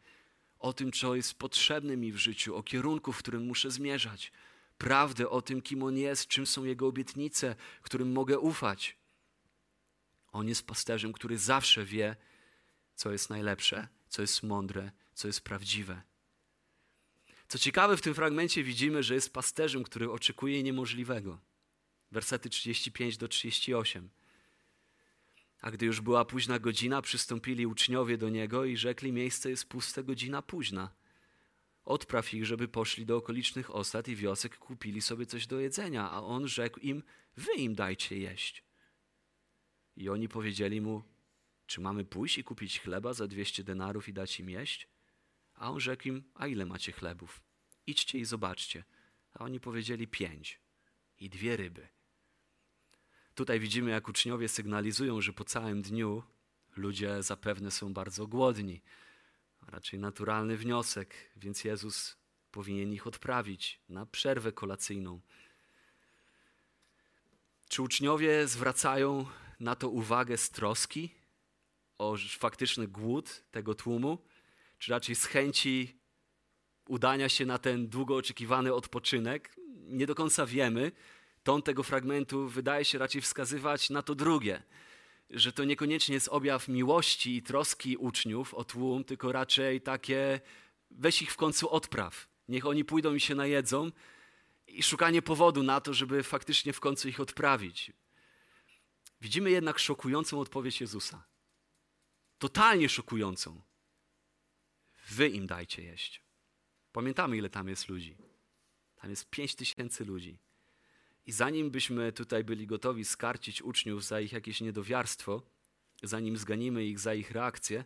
o 0.60 0.72
tym, 0.72 0.92
co 0.92 1.14
jest 1.14 1.34
potrzebne 1.34 1.96
mi 1.96 2.12
w 2.12 2.16
życiu, 2.16 2.56
o 2.56 2.62
kierunku, 2.62 3.12
w 3.12 3.18
którym 3.18 3.46
muszę 3.46 3.70
zmierzać. 3.70 4.32
Prawdę 4.78 5.28
o 5.28 5.42
tym, 5.42 5.62
kim 5.62 5.82
On 5.82 5.96
jest, 5.96 6.26
czym 6.26 6.46
są 6.46 6.64
Jego 6.64 6.86
obietnice, 6.86 7.56
którym 7.82 8.12
mogę 8.12 8.38
ufać. 8.38 8.96
On 10.32 10.48
jest 10.48 10.66
pasterzem, 10.66 11.12
który 11.12 11.38
zawsze 11.38 11.84
wie, 11.84 12.16
co 12.94 13.12
jest 13.12 13.30
najlepsze, 13.30 13.88
co 14.08 14.22
jest 14.22 14.42
mądre, 14.42 14.90
co 15.14 15.28
jest 15.28 15.40
prawdziwe. 15.40 16.02
Co 17.48 17.58
ciekawe, 17.58 17.96
w 17.96 18.02
tym 18.02 18.14
fragmencie 18.14 18.64
widzimy, 18.64 19.02
że 19.02 19.14
jest 19.14 19.32
pasterzem, 19.32 19.84
który 19.84 20.10
oczekuje 20.10 20.62
niemożliwego. 20.62 21.38
Wersety 22.10 22.50
35 22.50 23.16
do 23.16 23.28
38. 23.28 24.10
A 25.60 25.70
gdy 25.70 25.86
już 25.86 26.00
była 26.00 26.24
późna 26.24 26.58
godzina, 26.58 27.02
przystąpili 27.02 27.66
uczniowie 27.66 28.18
do 28.18 28.28
niego 28.28 28.64
i 28.64 28.76
rzekli: 28.76 29.12
Miejsce 29.12 29.50
jest 29.50 29.68
puste, 29.68 30.04
godzina 30.04 30.42
późna. 30.42 30.90
Odpraw 31.84 32.34
ich, 32.34 32.46
żeby 32.46 32.68
poszli 32.68 33.06
do 33.06 33.16
okolicznych 33.16 33.74
osad 33.74 34.08
i 34.08 34.16
wiosek, 34.16 34.58
kupili 34.58 35.00
sobie 35.00 35.26
coś 35.26 35.46
do 35.46 35.60
jedzenia. 35.60 36.10
A 36.10 36.22
on 36.22 36.48
rzekł 36.48 36.80
im: 36.80 37.02
Wy 37.36 37.52
im 37.52 37.74
dajcie 37.74 38.18
jeść. 38.18 38.64
I 39.96 40.08
oni 40.08 40.28
powiedzieli 40.28 40.80
mu: 40.80 41.02
Czy 41.66 41.80
mamy 41.80 42.04
pójść 42.04 42.38
i 42.38 42.44
kupić 42.44 42.80
chleba 42.80 43.12
za 43.12 43.26
dwieście 43.26 43.64
denarów 43.64 44.08
i 44.08 44.12
dać 44.12 44.40
im 44.40 44.50
jeść? 44.50 44.88
A 45.54 45.70
on 45.70 45.80
rzekł 45.80 46.08
im: 46.08 46.24
A 46.34 46.46
ile 46.46 46.66
macie 46.66 46.92
chlebów? 46.92 47.42
Idźcie 47.86 48.18
i 48.18 48.24
zobaczcie. 48.24 48.84
A 49.32 49.44
oni 49.44 49.60
powiedzieli: 49.60 50.08
Pięć 50.08 50.60
i 51.18 51.30
dwie 51.30 51.56
ryby. 51.56 51.88
Tutaj 53.34 53.60
widzimy, 53.60 53.90
jak 53.90 54.08
uczniowie 54.08 54.48
sygnalizują, 54.48 55.20
że 55.20 55.32
po 55.32 55.44
całym 55.44 55.82
dniu 55.82 56.22
ludzie 56.76 57.22
zapewne 57.22 57.70
są 57.70 57.92
bardzo 57.92 58.26
głodni. 58.26 58.82
Raczej 59.66 59.98
naturalny 59.98 60.56
wniosek, 60.56 61.14
więc 61.36 61.64
Jezus 61.64 62.16
powinien 62.50 62.92
ich 62.92 63.06
odprawić 63.06 63.80
na 63.88 64.06
przerwę 64.06 64.52
kolacyjną. 64.52 65.20
Czy 67.68 67.82
uczniowie 67.82 68.48
zwracają 68.48 69.26
na 69.60 69.74
to 69.74 69.88
uwagę 69.88 70.36
z 70.36 70.50
troski 70.50 71.14
o 71.98 72.16
faktyczny 72.38 72.88
głód 72.88 73.42
tego 73.50 73.74
tłumu, 73.74 74.18
czy 74.78 74.90
raczej 74.90 75.14
z 75.14 75.24
chęci 75.24 76.00
udania 76.88 77.28
się 77.28 77.46
na 77.46 77.58
ten 77.58 77.88
długo 77.88 78.16
oczekiwany 78.16 78.74
odpoczynek? 78.74 79.56
Nie 79.86 80.06
do 80.06 80.14
końca 80.14 80.46
wiemy. 80.46 80.92
Ton 81.42 81.62
tego 81.62 81.82
fragmentu 81.82 82.48
wydaje 82.48 82.84
się 82.84 82.98
raczej 82.98 83.20
wskazywać 83.20 83.90
na 83.90 84.02
to 84.02 84.14
drugie, 84.14 84.62
że 85.30 85.52
to 85.52 85.64
niekoniecznie 85.64 86.14
jest 86.14 86.28
objaw 86.28 86.68
miłości 86.68 87.36
i 87.36 87.42
troski 87.42 87.96
uczniów 87.96 88.54
o 88.54 88.64
tłum, 88.64 89.04
tylko 89.04 89.32
raczej 89.32 89.80
takie 89.80 90.40
weź 90.90 91.22
ich 91.22 91.32
w 91.32 91.36
końcu 91.36 91.70
odpraw. 91.70 92.28
Niech 92.48 92.66
oni 92.66 92.84
pójdą 92.84 93.14
i 93.14 93.20
się 93.20 93.34
najedzą 93.34 93.90
i 94.66 94.82
szukanie 94.82 95.22
powodu 95.22 95.62
na 95.62 95.80
to, 95.80 95.94
żeby 95.94 96.22
faktycznie 96.22 96.72
w 96.72 96.80
końcu 96.80 97.08
ich 97.08 97.20
odprawić. 97.20 97.92
Widzimy 99.20 99.50
jednak 99.50 99.78
szokującą 99.78 100.40
odpowiedź 100.40 100.80
Jezusa. 100.80 101.24
Totalnie 102.38 102.88
szokującą. 102.88 103.60
Wy 105.08 105.28
im 105.28 105.46
dajcie 105.46 105.82
jeść. 105.82 106.22
Pamiętamy, 106.92 107.36
ile 107.36 107.50
tam 107.50 107.68
jest 107.68 107.88
ludzi. 107.88 108.16
Tam 108.96 109.10
jest 109.10 109.30
pięć 109.30 109.54
tysięcy 109.54 110.04
ludzi. 110.04 110.38
I 111.26 111.32
zanim 111.32 111.70
byśmy 111.70 112.12
tutaj 112.12 112.44
byli 112.44 112.66
gotowi 112.66 113.04
skarcić 113.04 113.62
uczniów 113.62 114.04
za 114.04 114.20
ich 114.20 114.32
jakieś 114.32 114.60
niedowiarstwo, 114.60 115.42
zanim 116.02 116.36
zganimy 116.36 116.84
ich 116.84 116.98
za 116.98 117.14
ich 117.14 117.30
reakcję, 117.30 117.84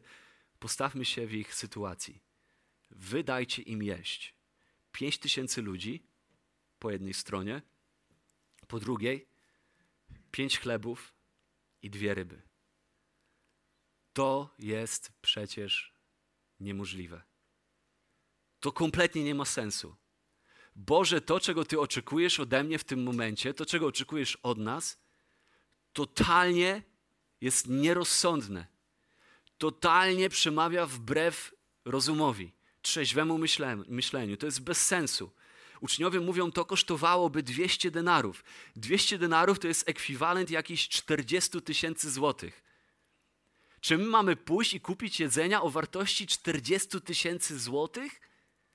postawmy 0.59 1.05
się 1.05 1.27
w 1.27 1.33
ich 1.35 1.55
sytuacji. 1.55 2.23
Wy 2.91 3.25
dajcie 3.25 3.63
im 3.63 3.83
jeść. 3.83 4.35
Pięć 4.93 5.19
tysięcy 5.19 5.63
ludzi 5.63 6.07
po 6.79 6.91
jednej 6.91 7.15
stronie, 7.15 7.63
po 8.69 8.81
drugiej 8.81 9.27
pięć 10.31 10.59
chlebów 10.59 11.15
i 11.83 11.91
dwie 11.91 12.15
ryby. 12.15 12.43
To 14.13 14.55
jest 14.59 15.13
przecież 15.23 15.95
niemożliwe. 16.61 17.23
To 18.61 18.73
kompletnie 18.73 19.25
nie 19.25 19.35
ma 19.35 19.45
sensu. 19.45 19.97
Boże, 20.75 21.21
to, 21.21 21.41
czego 21.41 21.65
Ty 21.65 21.81
oczekujesz 21.81 22.41
ode 22.41 22.65
mnie 22.65 22.79
w 22.79 22.85
tym 22.85 23.03
momencie, 23.03 23.55
to, 23.55 23.67
czego 23.67 23.87
oczekujesz 23.87 24.37
od 24.37 24.59
nas, 24.59 24.99
totalnie 25.93 26.83
jest 27.41 27.69
nierozsądne. 27.69 28.67
Totalnie 29.59 30.29
przemawia 30.29 30.87
wbrew 30.87 31.55
rozumowi, 31.85 32.53
trzeźwemu 32.83 33.39
myśleniu. 33.89 34.37
To 34.37 34.47
jest 34.47 34.61
bez 34.61 34.87
sensu. 34.87 35.31
Uczniowie 35.81 36.21
mówią, 36.21 36.53
to 36.53 36.65
kosztowałoby 36.65 37.43
200 37.43 37.91
denarów. 37.91 38.45
200 38.77 39.19
denarów 39.19 39.59
to 39.59 39.69
jest 39.69 39.89
ekwiwalent 39.89 40.51
jakichś 40.51 40.89
40 40.89 41.63
tysięcy 41.63 42.11
złotych. 42.11 42.63
Czy 43.81 43.99
my 43.99 44.05
mamy 44.05 44.37
pójść 44.37 44.75
i 44.75 44.81
kupić 44.81 45.21
jedzenia 45.21 45.63
o 45.63 45.71
wartości 45.71 46.27
40 46.27 47.01
tysięcy 47.01 47.59
złotych? 47.59 48.21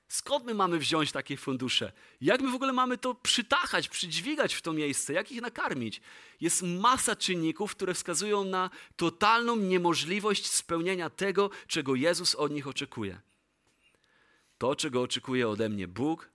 Skąd 0.10 0.46
my 0.46 0.54
mamy 0.54 0.80
wziąć 0.80 1.12
takie 1.12 1.38
fundusze? 1.38 1.92
Jak 2.22 2.42
my 2.42 2.52
w 2.52 2.56
ogóle 2.56 2.74
mamy 2.74 2.98
to 2.98 3.16
przytachać, 3.16 3.90
przydźwigać 3.90 4.54
w 4.54 4.62
to 4.62 4.74
miejsce? 4.74 5.14
Jak 5.14 5.32
ich 5.32 5.42
nakarmić? 5.42 6.02
Jest 6.42 6.62
masa 6.62 7.16
czynników, 7.16 7.76
które 7.76 7.94
wskazują 7.94 8.44
na 8.44 8.70
totalną 8.96 9.56
niemożliwość 9.56 10.48
spełnienia 10.48 11.10
tego, 11.10 11.50
czego 11.68 11.96
Jezus 11.96 12.36
od 12.36 12.52
nich 12.52 12.68
oczekuje. 12.68 13.22
To, 14.58 14.76
czego 14.76 15.02
oczekuje 15.02 15.50
ode 15.50 15.70
mnie 15.70 15.88
Bóg, 15.88 16.30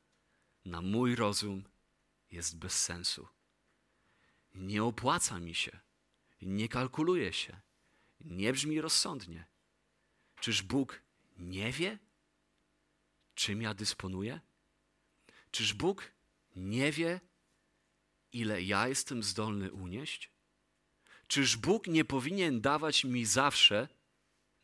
na 0.65 0.83
mój 0.83 1.15
rozum 1.17 1.65
jest 2.31 2.59
bez 2.59 2.83
sensu. 2.83 3.29
Nie 4.55 4.85
opłaca 4.85 5.41
mi 5.41 5.55
się, 5.55 5.81
nie 6.43 6.69
kalkuluje 6.69 7.33
się, 7.33 7.61
nie 8.21 8.53
brzmi 8.53 8.81
rozsądnie. 8.81 9.47
Czyż 10.41 10.63
Bóg 10.63 11.01
nie 11.37 11.73
wie, 11.73 11.99
czym 13.35 13.63
ja 13.63 13.75
dysponuję? 13.75 14.41
Czyż 15.51 15.75
Bóg 15.75 16.13
nie 16.57 16.93
wie, 16.93 17.21
ile 18.33 18.63
ja 18.63 18.89
jestem 18.89 19.23
zdolny 19.23 19.73
unieść? 19.73 20.31
Czyż 21.27 21.57
Bóg 21.57 21.87
nie 21.87 22.05
powinien 22.05 22.61
dawać 22.61 23.05
mi 23.05 23.25
zawsze 23.25 23.89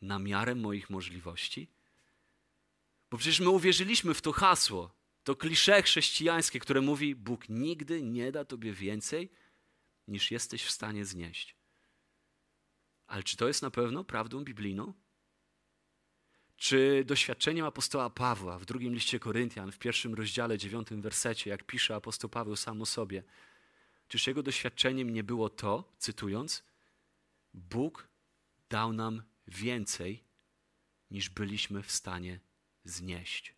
na 0.01 0.19
miarę 0.19 0.55
moich 0.55 0.89
możliwości? 0.89 1.67
Bo 3.09 3.17
przecież 3.17 3.39
my 3.39 3.49
uwierzyliśmy 3.49 4.13
w 4.13 4.21
to 4.21 4.31
hasło, 4.31 4.95
to 5.23 5.35
klisze 5.35 5.81
chrześcijańskie, 5.81 6.59
które 6.59 6.81
mówi: 6.81 7.15
Bóg 7.15 7.49
nigdy 7.49 8.01
nie 8.01 8.31
da 8.31 8.45
tobie 8.45 8.73
więcej, 8.73 9.29
niż 10.07 10.31
jesteś 10.31 10.63
w 10.63 10.71
stanie 10.71 11.05
znieść. 11.05 11.55
Ale 13.07 13.23
czy 13.23 13.37
to 13.37 13.47
jest 13.47 13.61
na 13.61 13.71
pewno 13.71 14.03
prawdą 14.03 14.43
biblijną? 14.43 14.93
Czy 16.61 17.03
doświadczeniem 17.05 17.65
apostoła 17.65 18.09
Pawła 18.09 18.59
w 18.59 18.65
drugim 18.65 18.93
liście 18.93 19.19
Koryntian, 19.19 19.71
w 19.71 19.79
pierwszym 19.79 20.13
rozdziale, 20.13 20.57
dziewiątym 20.57 21.01
wersecie, 21.01 21.49
jak 21.49 21.63
pisze 21.63 21.95
apostoł 21.95 22.29
Paweł 22.29 22.55
sam 22.55 22.81
o 22.81 22.85
sobie, 22.85 23.23
czyż 24.07 24.27
jego 24.27 24.43
doświadczeniem 24.43 25.09
nie 25.09 25.23
było 25.23 25.49
to, 25.49 25.93
cytując, 25.97 26.63
Bóg 27.53 28.07
dał 28.69 28.93
nam 28.93 29.23
więcej, 29.47 30.23
niż 31.11 31.29
byliśmy 31.29 31.83
w 31.83 31.91
stanie 31.91 32.39
znieść? 32.83 33.55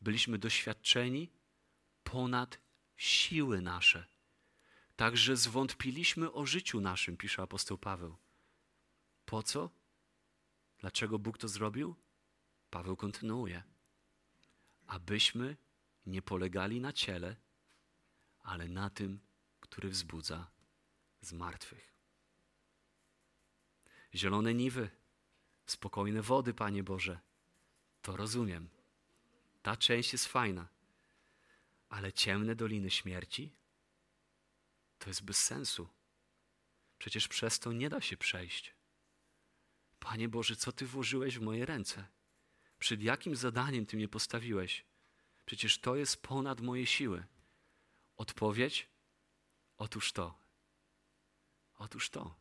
byliśmy 0.00 0.38
doświadczeni 0.38 1.30
ponad 2.04 2.58
siły 2.96 3.60
nasze. 3.60 4.06
Także 4.96 5.36
zwątpiliśmy 5.36 6.32
o 6.32 6.46
życiu 6.46 6.80
naszym, 6.80 7.16
pisze 7.16 7.42
apostoł 7.42 7.78
Paweł. 7.78 8.16
Po 9.24 9.42
co? 9.42 9.81
Dlaczego 10.82 11.18
Bóg 11.18 11.38
to 11.38 11.48
zrobił? 11.48 11.96
Paweł 12.70 12.96
kontynuuje. 12.96 13.62
Abyśmy 14.86 15.56
nie 16.06 16.22
polegali 16.22 16.80
na 16.80 16.92
ciele, 16.92 17.36
ale 18.42 18.68
na 18.68 18.90
tym, 18.90 19.20
który 19.60 19.88
wzbudza 19.88 20.50
z 21.20 21.32
martwych. 21.32 21.92
Zielone 24.14 24.54
niwy, 24.54 24.90
spokojne 25.66 26.22
wody, 26.22 26.54
Panie 26.54 26.82
Boże, 26.82 27.20
to 28.02 28.16
rozumiem. 28.16 28.68
Ta 29.62 29.76
część 29.76 30.12
jest 30.12 30.26
fajna. 30.26 30.68
Ale 31.88 32.12
ciemne 32.12 32.54
doliny 32.54 32.90
śmierci 32.90 33.52
to 34.98 35.10
jest 35.10 35.24
bez 35.24 35.44
sensu. 35.44 35.88
Przecież 36.98 37.28
przez 37.28 37.58
to 37.58 37.72
nie 37.72 37.90
da 37.90 38.00
się 38.00 38.16
przejść. 38.16 38.74
Panie 40.02 40.28
Boże, 40.28 40.56
co 40.56 40.72
Ty 40.72 40.86
włożyłeś 40.86 41.38
w 41.38 41.42
moje 41.42 41.66
ręce? 41.66 42.06
Przed 42.78 43.02
jakim 43.02 43.36
zadaniem 43.36 43.86
Ty 43.86 43.96
mnie 43.96 44.08
postawiłeś? 44.08 44.84
Przecież 45.44 45.78
to 45.78 45.96
jest 45.96 46.22
ponad 46.22 46.60
moje 46.60 46.86
siły. 46.86 47.26
Odpowiedź? 48.16 48.88
Otóż 49.76 50.12
to. 50.12 50.38
Otóż 51.74 52.10
to. 52.10 52.34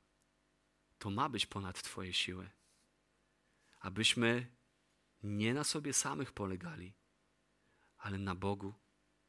To 0.97 1.09
ma 1.09 1.29
być 1.29 1.45
ponad 1.45 1.81
Twoje 1.81 2.13
siły. 2.13 2.49
Abyśmy 3.79 4.51
nie 5.23 5.53
na 5.53 5.63
sobie 5.63 5.93
samych 5.93 6.31
polegali, 6.31 6.93
ale 7.97 8.17
na 8.17 8.35
Bogu, 8.35 8.73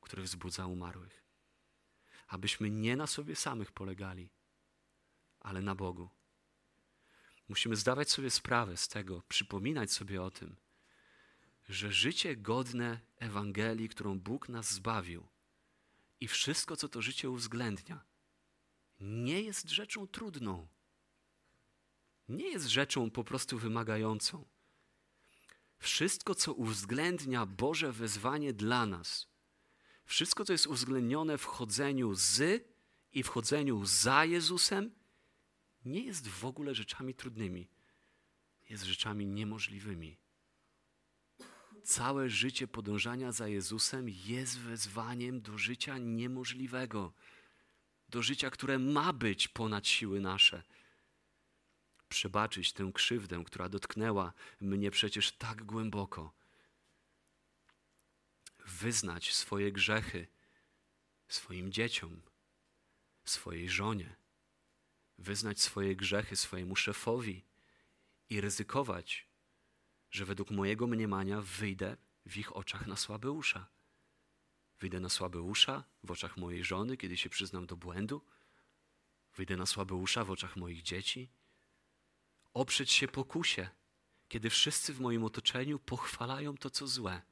który 0.01 0.23
wzbudza 0.23 0.67
umarłych. 0.67 1.25
Abyśmy 2.27 2.71
nie 2.71 2.97
na 2.97 3.07
sobie 3.07 3.37
samych 3.37 3.73
polegali, 3.73 4.31
ale 5.41 5.63
na 5.63 5.75
Bogu. 5.75 6.22
Musimy 7.53 7.77
zdawać 7.77 8.11
sobie 8.11 8.31
sprawę 8.31 8.77
z 8.77 8.89
tego, 8.89 9.23
przypominać 9.29 9.93
sobie 9.93 10.23
o 10.23 10.31
tym, 10.31 10.57
że 11.69 11.93
życie 11.93 12.37
godne 12.37 13.01
Ewangelii, 13.17 13.89
którą 13.89 14.21
Bóg 14.21 14.49
nas 14.49 14.71
zbawił 14.71 15.27
i 16.21 16.29
wszystko, 16.29 16.77
co 16.77 16.89
to 16.89 17.03
życie 17.03 17.31
uwzględnia, 17.31 18.05
nie 19.01 19.43
jest 19.43 19.71
rzeczą 19.71 20.07
trudną. 20.07 20.69
Nie 22.29 22.49
jest 22.49 22.67
rzeczą 22.67 23.11
po 23.11 23.25
prostu 23.25 23.59
wymagającą. 23.59 24.45
Wszystko, 25.79 26.35
co 26.35 26.55
uwzględnia 26.55 27.47
Boże 27.47 27.93
wezwanie 27.93 28.53
dla 28.53 28.87
nas, 28.87 29.29
wszystko, 30.05 30.45
co 30.45 30.53
jest 30.53 30.67
uwzględnione 30.67 31.39
w 31.39 31.45
chodzeniu 31.45 32.15
z 32.15 32.65
i 33.13 33.23
w 33.23 33.29
chodzeniu 33.29 33.85
za 33.85 34.25
Jezusem, 34.25 35.02
nie 35.85 36.01
jest 36.01 36.29
w 36.29 36.45
ogóle 36.45 36.75
rzeczami 36.75 37.15
trudnymi. 37.15 37.69
Jest 38.71 38.85
rzeczami 38.85 39.27
niemożliwymi. 39.27 40.17
Całe 41.85 42.31
życie 42.31 42.69
podążania 42.69 43.33
za 43.33 43.49
Jezusem 43.49 44.09
jest 44.09 44.59
wezwaniem 44.59 45.41
do 45.41 45.59
życia 45.59 45.99
niemożliwego, 45.99 47.13
do 48.09 48.23
życia, 48.23 48.51
które 48.51 48.79
ma 48.79 49.13
być 49.13 49.49
ponad 49.49 49.87
siły 49.87 50.21
nasze 50.21 50.63
przebaczyć 52.13 52.73
tę 52.73 52.91
krzywdę, 52.95 53.43
która 53.47 53.69
dotknęła 53.69 54.33
mnie 54.61 54.91
przecież 54.91 55.33
tak 55.33 55.65
głęboko. 55.65 56.33
Wyznać 58.67 59.35
swoje 59.35 59.73
grzechy 59.73 60.27
swoim 61.29 61.73
dzieciom, 61.73 62.23
swojej 63.25 63.69
żonie, 63.69 64.17
wyznać 65.23 65.61
swoje 65.61 65.97
grzechy 65.97 66.37
swojemu 66.37 66.77
szefowi 66.77 67.45
i 68.31 68.41
ryzykować, 68.41 69.29
że 70.11 70.25
według 70.25 70.51
mojego 70.51 70.87
mniemania 70.87 71.41
wyjdę 71.41 71.97
w 72.27 72.37
ich 72.37 72.57
oczach 72.57 72.87
na 72.87 72.97
słabe 72.97 73.31
usza. 73.31 73.69
Wyjdę 74.81 75.01
na 75.01 75.09
słabe 75.09 75.41
usza 75.41 75.85
w 76.03 76.11
oczach 76.11 76.37
mojej 76.37 76.65
żony, 76.65 76.97
kiedy 76.97 77.17
się 77.17 77.31
przyznam 77.31 77.67
do 77.67 77.77
błędu? 77.77 78.25
Wyjdę 79.37 79.57
na 79.57 79.67
słabe 79.67 79.95
usza 79.95 80.25
w 80.25 80.31
oczach 80.31 80.57
moich 80.57 80.83
dzieci? 80.83 81.31
Oprzeć 82.55 82.91
się 82.93 83.09
pokusie, 83.09 83.69
kiedy 84.29 84.51
wszyscy 84.51 84.95
w 84.95 85.01
moim 85.01 85.25
otoczeniu 85.25 85.79
pochwalają 85.79 86.57
to, 86.57 86.71
co 86.71 86.87
złe. 86.87 87.23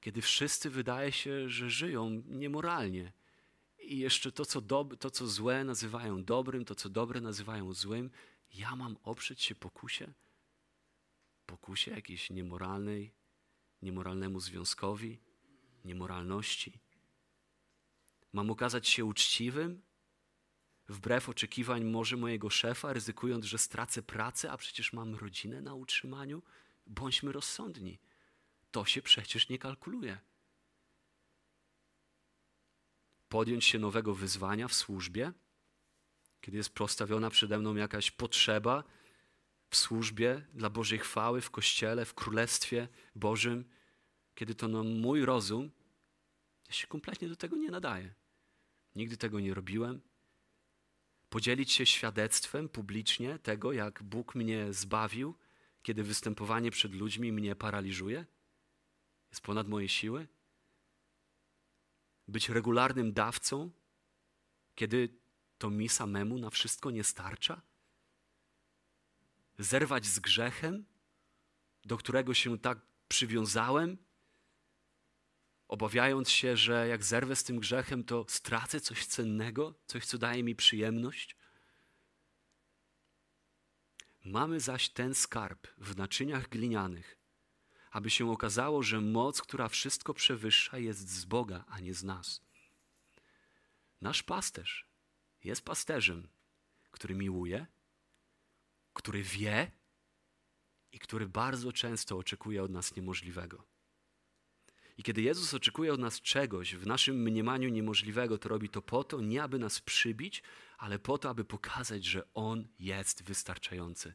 Kiedy 0.00 0.22
wszyscy 0.22 0.70
wydaje 0.70 1.12
się, 1.12 1.48
że 1.48 1.70
żyją 1.70 2.22
niemoralnie 2.26 3.12
i 3.82 3.98
jeszcze 3.98 4.32
to 4.32 4.44
co, 4.44 4.60
dob- 4.60 4.96
to, 4.96 5.10
co 5.10 5.26
złe 5.26 5.64
nazywają 5.64 6.24
dobrym, 6.24 6.64
to, 6.64 6.74
co 6.74 6.88
dobre 6.88 7.20
nazywają 7.20 7.72
złym, 7.72 8.10
ja 8.54 8.76
mam 8.76 8.96
oprzeć 9.02 9.42
się 9.42 9.54
pokusie? 9.54 10.12
Pokusie 11.46 11.90
jakiejś 11.90 12.30
niemoralnej, 12.30 13.14
niemoralnemu 13.82 14.40
związkowi, 14.40 15.20
niemoralności? 15.84 16.80
Mam 18.32 18.50
okazać 18.50 18.88
się 18.88 19.04
uczciwym? 19.04 19.82
Wbrew 20.88 21.28
oczekiwań 21.28 21.84
może 21.84 22.16
mojego 22.16 22.50
szefa, 22.50 22.92
ryzykując, 22.92 23.44
że 23.44 23.58
stracę 23.58 24.02
pracę, 24.02 24.50
a 24.50 24.56
przecież 24.56 24.92
mam 24.92 25.14
rodzinę 25.14 25.60
na 25.60 25.74
utrzymaniu? 25.74 26.42
Bądźmy 26.86 27.32
rozsądni. 27.32 27.98
To 28.70 28.84
się 28.84 29.02
przecież 29.02 29.48
nie 29.48 29.58
kalkuluje. 29.58 30.18
Podjąć 33.32 33.64
się 33.64 33.78
nowego 33.78 34.14
wyzwania 34.14 34.68
w 34.68 34.74
służbie, 34.74 35.32
kiedy 36.40 36.56
jest 36.56 36.74
postawiona 36.74 37.30
przede 37.30 37.58
mną 37.58 37.74
jakaś 37.74 38.10
potrzeba 38.10 38.84
w 39.70 39.76
służbie 39.76 40.46
dla 40.54 40.70
Bożej 40.70 40.98
chwały, 40.98 41.40
w 41.40 41.50
kościele, 41.50 42.04
w 42.04 42.14
królestwie 42.14 42.88
Bożym, 43.14 43.64
kiedy 44.34 44.54
to 44.54 44.68
na 44.68 44.82
mój 44.82 45.24
rozum 45.24 45.70
ja 46.68 46.72
się 46.72 46.86
kompletnie 46.86 47.28
do 47.28 47.36
tego 47.36 47.56
nie 47.56 47.70
nadaje. 47.70 48.14
Nigdy 48.96 49.16
tego 49.16 49.40
nie 49.40 49.54
robiłem. 49.54 50.00
Podzielić 51.30 51.72
się 51.72 51.86
świadectwem 51.86 52.68
publicznie 52.68 53.38
tego, 53.38 53.72
jak 53.72 54.02
Bóg 54.02 54.34
mnie 54.34 54.72
zbawił, 54.72 55.34
kiedy 55.82 56.02
występowanie 56.02 56.70
przed 56.70 56.94
ludźmi 56.94 57.32
mnie 57.32 57.56
paraliżuje, 57.56 58.26
jest 59.30 59.40
ponad 59.42 59.68
moje 59.68 59.88
siły. 59.88 60.26
Być 62.32 62.48
regularnym 62.48 63.12
dawcą, 63.12 63.70
kiedy 64.74 65.08
to 65.58 65.70
mi 65.70 65.88
samemu 65.88 66.38
na 66.38 66.50
wszystko 66.50 66.90
nie 66.90 67.04
starcza. 67.04 67.62
Zerwać 69.58 70.06
z 70.06 70.18
grzechem, 70.18 70.84
do 71.84 71.96
którego 71.96 72.34
się 72.34 72.58
tak 72.58 72.78
przywiązałem, 73.08 73.98
obawiając 75.68 76.30
się, 76.30 76.56
że 76.56 76.88
jak 76.88 77.04
zerwę 77.04 77.36
z 77.36 77.44
tym 77.44 77.58
grzechem, 77.58 78.04
to 78.04 78.24
stracę 78.28 78.80
coś 78.80 79.06
cennego, 79.06 79.74
coś, 79.86 80.06
co 80.06 80.18
daje 80.18 80.42
mi 80.42 80.54
przyjemność. 80.54 81.36
Mamy 84.24 84.60
zaś 84.60 84.88
ten 84.88 85.14
skarb 85.14 85.66
w 85.78 85.96
naczyniach 85.96 86.48
glinianych, 86.48 87.21
aby 87.92 88.10
się 88.10 88.30
okazało, 88.30 88.82
że 88.82 89.00
moc, 89.00 89.42
która 89.42 89.68
wszystko 89.68 90.14
przewyższa, 90.14 90.78
jest 90.78 91.08
z 91.08 91.24
Boga, 91.24 91.64
a 91.68 91.80
nie 91.80 91.94
z 91.94 92.04
nas. 92.04 92.40
Nasz 94.00 94.22
pasterz 94.22 94.86
jest 95.44 95.64
pasterzem, 95.64 96.28
który 96.90 97.14
miłuje, 97.14 97.66
który 98.92 99.22
wie 99.22 99.70
i 100.92 100.98
który 100.98 101.28
bardzo 101.28 101.72
często 101.72 102.18
oczekuje 102.18 102.62
od 102.62 102.70
nas 102.70 102.96
niemożliwego. 102.96 103.64
I 104.98 105.02
kiedy 105.02 105.22
Jezus 105.22 105.54
oczekuje 105.54 105.92
od 105.92 106.00
nas 106.00 106.20
czegoś 106.20 106.74
w 106.74 106.86
naszym 106.86 107.22
mniemaniu 107.22 107.68
niemożliwego, 107.68 108.38
to 108.38 108.48
robi 108.48 108.68
to 108.68 108.82
po 108.82 109.04
to, 109.04 109.20
nie 109.20 109.42
aby 109.42 109.58
nas 109.58 109.80
przybić, 109.80 110.42
ale 110.78 110.98
po 110.98 111.18
to, 111.18 111.30
aby 111.30 111.44
pokazać, 111.44 112.04
że 112.04 112.32
On 112.34 112.68
jest 112.78 113.22
wystarczający. 113.22 114.14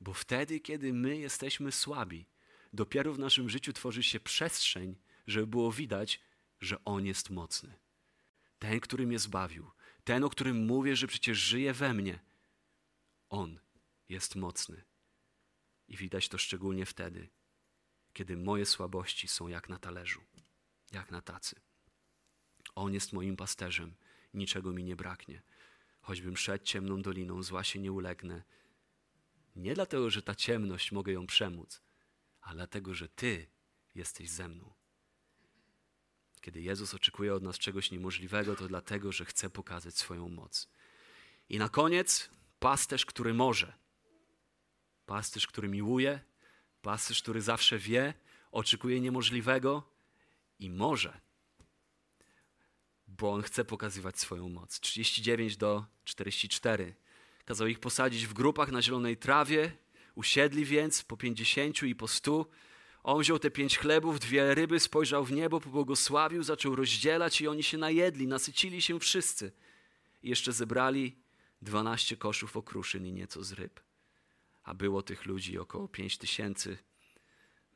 Bo 0.00 0.14
wtedy, 0.14 0.60
kiedy 0.60 0.92
my 0.92 1.16
jesteśmy 1.16 1.72
słabi, 1.72 2.26
dopiero 2.72 3.12
w 3.12 3.18
naszym 3.18 3.48
życiu 3.48 3.72
tworzy 3.72 4.02
się 4.02 4.20
przestrzeń, 4.20 4.96
żeby 5.26 5.46
było 5.46 5.72
widać, 5.72 6.20
że 6.60 6.84
On 6.84 7.06
jest 7.06 7.30
mocny. 7.30 7.74
Ten, 8.58 8.80
który 8.80 9.06
mnie 9.06 9.18
zbawił, 9.18 9.70
ten, 10.04 10.24
o 10.24 10.30
którym 10.30 10.66
mówię, 10.66 10.96
że 10.96 11.06
przecież 11.06 11.38
żyje 11.38 11.72
we 11.72 11.94
mnie, 11.94 12.18
On 13.28 13.58
jest 14.08 14.36
mocny. 14.36 14.84
I 15.88 15.96
widać 15.96 16.28
to 16.28 16.38
szczególnie 16.38 16.86
wtedy, 16.86 17.28
kiedy 18.12 18.36
moje 18.36 18.66
słabości 18.66 19.28
są 19.28 19.48
jak 19.48 19.68
na 19.68 19.78
talerzu, 19.78 20.20
jak 20.92 21.10
na 21.10 21.22
tacy. 21.22 21.60
On 22.74 22.94
jest 22.94 23.12
moim 23.12 23.36
pasterzem, 23.36 23.94
niczego 24.34 24.72
mi 24.72 24.84
nie 24.84 24.96
braknie. 24.96 25.42
Choćbym 26.00 26.36
szedł 26.36 26.64
ciemną 26.64 27.02
doliną, 27.02 27.42
zła 27.42 27.64
się 27.64 27.78
nie 27.78 27.92
ulegnę. 27.92 28.42
Nie 29.56 29.74
dlatego, 29.74 30.10
że 30.10 30.22
ta 30.22 30.34
ciemność 30.34 30.92
mogę 30.92 31.12
ją 31.12 31.26
przemóc, 31.26 31.82
ale 32.42 32.56
dlatego, 32.56 32.94
że 32.94 33.08
Ty 33.08 33.46
jesteś 33.94 34.30
ze 34.30 34.48
mną. 34.48 34.72
Kiedy 36.40 36.62
Jezus 36.62 36.94
oczekuje 36.94 37.34
od 37.34 37.42
nas 37.42 37.58
czegoś 37.58 37.90
niemożliwego, 37.90 38.56
to 38.56 38.68
dlatego, 38.68 39.12
że 39.12 39.24
chce 39.24 39.50
pokazać 39.50 39.98
swoją 39.98 40.28
moc. 40.28 40.68
I 41.48 41.58
na 41.58 41.68
koniec 41.68 42.30
pasterz, 42.58 43.06
który 43.06 43.34
może. 43.34 43.72
Pasterz, 45.06 45.46
który 45.46 45.68
miłuje, 45.68 46.20
pasterz, 46.82 47.22
który 47.22 47.40
zawsze 47.42 47.78
wie, 47.78 48.14
oczekuje 48.52 49.00
niemożliwego 49.00 49.82
i 50.58 50.70
może, 50.70 51.20
bo 53.06 53.32
on 53.32 53.42
chce 53.42 53.64
pokazywać 53.64 54.18
swoją 54.18 54.48
moc. 54.48 54.80
39 54.80 55.56
do 55.56 55.84
44. 56.04 56.94
Kazał 57.44 57.66
ich 57.66 57.80
posadzić 57.80 58.26
w 58.26 58.32
grupach 58.32 58.72
na 58.72 58.82
zielonej 58.82 59.16
trawie, 59.16 59.72
usiedli 60.14 60.64
więc 60.64 61.02
po 61.02 61.16
pięćdziesięciu 61.16 61.86
i 61.86 61.94
po 61.94 62.08
stu. 62.08 62.46
On 63.02 63.20
wziął 63.20 63.38
te 63.38 63.50
pięć 63.50 63.78
chlebów, 63.78 64.20
dwie 64.20 64.54
ryby, 64.54 64.80
spojrzał 64.80 65.24
w 65.24 65.32
niebo, 65.32 65.60
pobłogosławił, 65.60 66.42
zaczął 66.42 66.76
rozdzielać 66.76 67.40
i 67.40 67.48
oni 67.48 67.62
się 67.62 67.78
najedli, 67.78 68.26
nasycili 68.26 68.82
się 68.82 69.00
wszyscy. 69.00 69.52
I 70.22 70.28
jeszcze 70.28 70.52
zebrali 70.52 71.16
dwanaście 71.62 72.16
koszów 72.16 72.56
okruszyn 72.56 73.06
i 73.06 73.12
nieco 73.12 73.44
z 73.44 73.52
ryb. 73.52 73.80
A 74.62 74.74
było 74.74 75.02
tych 75.02 75.26
ludzi 75.26 75.58
około 75.58 75.88
pięć 75.88 76.18
tysięcy 76.18 76.78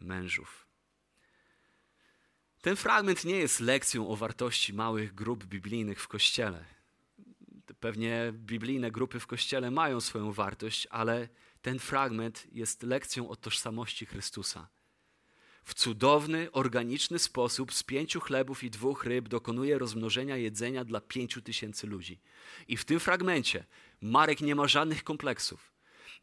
mężów. 0.00 0.66
Ten 2.60 2.76
fragment 2.76 3.24
nie 3.24 3.36
jest 3.36 3.60
lekcją 3.60 4.08
o 4.08 4.16
wartości 4.16 4.72
małych 4.72 5.14
grup 5.14 5.44
biblijnych 5.44 6.00
w 6.00 6.08
kościele. 6.08 6.64
Pewnie 7.80 8.32
biblijne 8.32 8.90
grupy 8.90 9.20
w 9.20 9.26
kościele 9.26 9.70
mają 9.70 10.00
swoją 10.00 10.32
wartość, 10.32 10.86
ale 10.90 11.28
ten 11.66 11.78
fragment 11.78 12.46
jest 12.52 12.82
lekcją 12.82 13.28
o 13.28 13.36
tożsamości 13.36 14.06
Chrystusa. 14.06 14.68
W 15.64 15.74
cudowny, 15.74 16.52
organiczny 16.52 17.18
sposób 17.18 17.74
z 17.74 17.82
pięciu 17.82 18.20
chlebów 18.20 18.64
i 18.64 18.70
dwóch 18.70 19.04
ryb 19.04 19.28
dokonuje 19.28 19.78
rozmnożenia 19.78 20.36
jedzenia 20.36 20.84
dla 20.84 21.00
pięciu 21.00 21.42
tysięcy 21.42 21.86
ludzi. 21.86 22.20
I 22.68 22.76
w 22.76 22.84
tym 22.84 23.00
fragmencie 23.00 23.64
Marek 24.00 24.40
nie 24.40 24.54
ma 24.54 24.68
żadnych 24.68 25.04
kompleksów. 25.04 25.75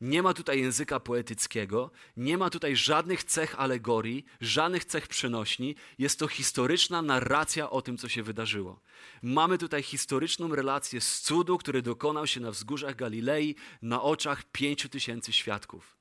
Nie 0.03 0.23
ma 0.23 0.33
tutaj 0.33 0.59
języka 0.59 0.99
poetyckiego, 0.99 1.91
nie 2.17 2.37
ma 2.37 2.49
tutaj 2.49 2.75
żadnych 2.75 3.23
cech 3.23 3.59
alegorii, 3.59 4.25
żadnych 4.41 4.85
cech 4.85 5.07
przenośni. 5.07 5.75
Jest 5.97 6.19
to 6.19 6.27
historyczna 6.27 7.01
narracja 7.01 7.69
o 7.69 7.81
tym, 7.81 7.97
co 7.97 8.09
się 8.09 8.23
wydarzyło. 8.23 8.81
Mamy 9.21 9.57
tutaj 9.57 9.83
historyczną 9.83 10.55
relację 10.55 11.01
z 11.01 11.21
cudu, 11.21 11.57
który 11.57 11.81
dokonał 11.81 12.27
się 12.27 12.39
na 12.39 12.51
wzgórzach 12.51 12.95
Galilei 12.95 13.55
na 13.81 14.01
oczach 14.01 14.43
pięciu 14.43 14.89
tysięcy 14.89 15.33
świadków. 15.33 15.97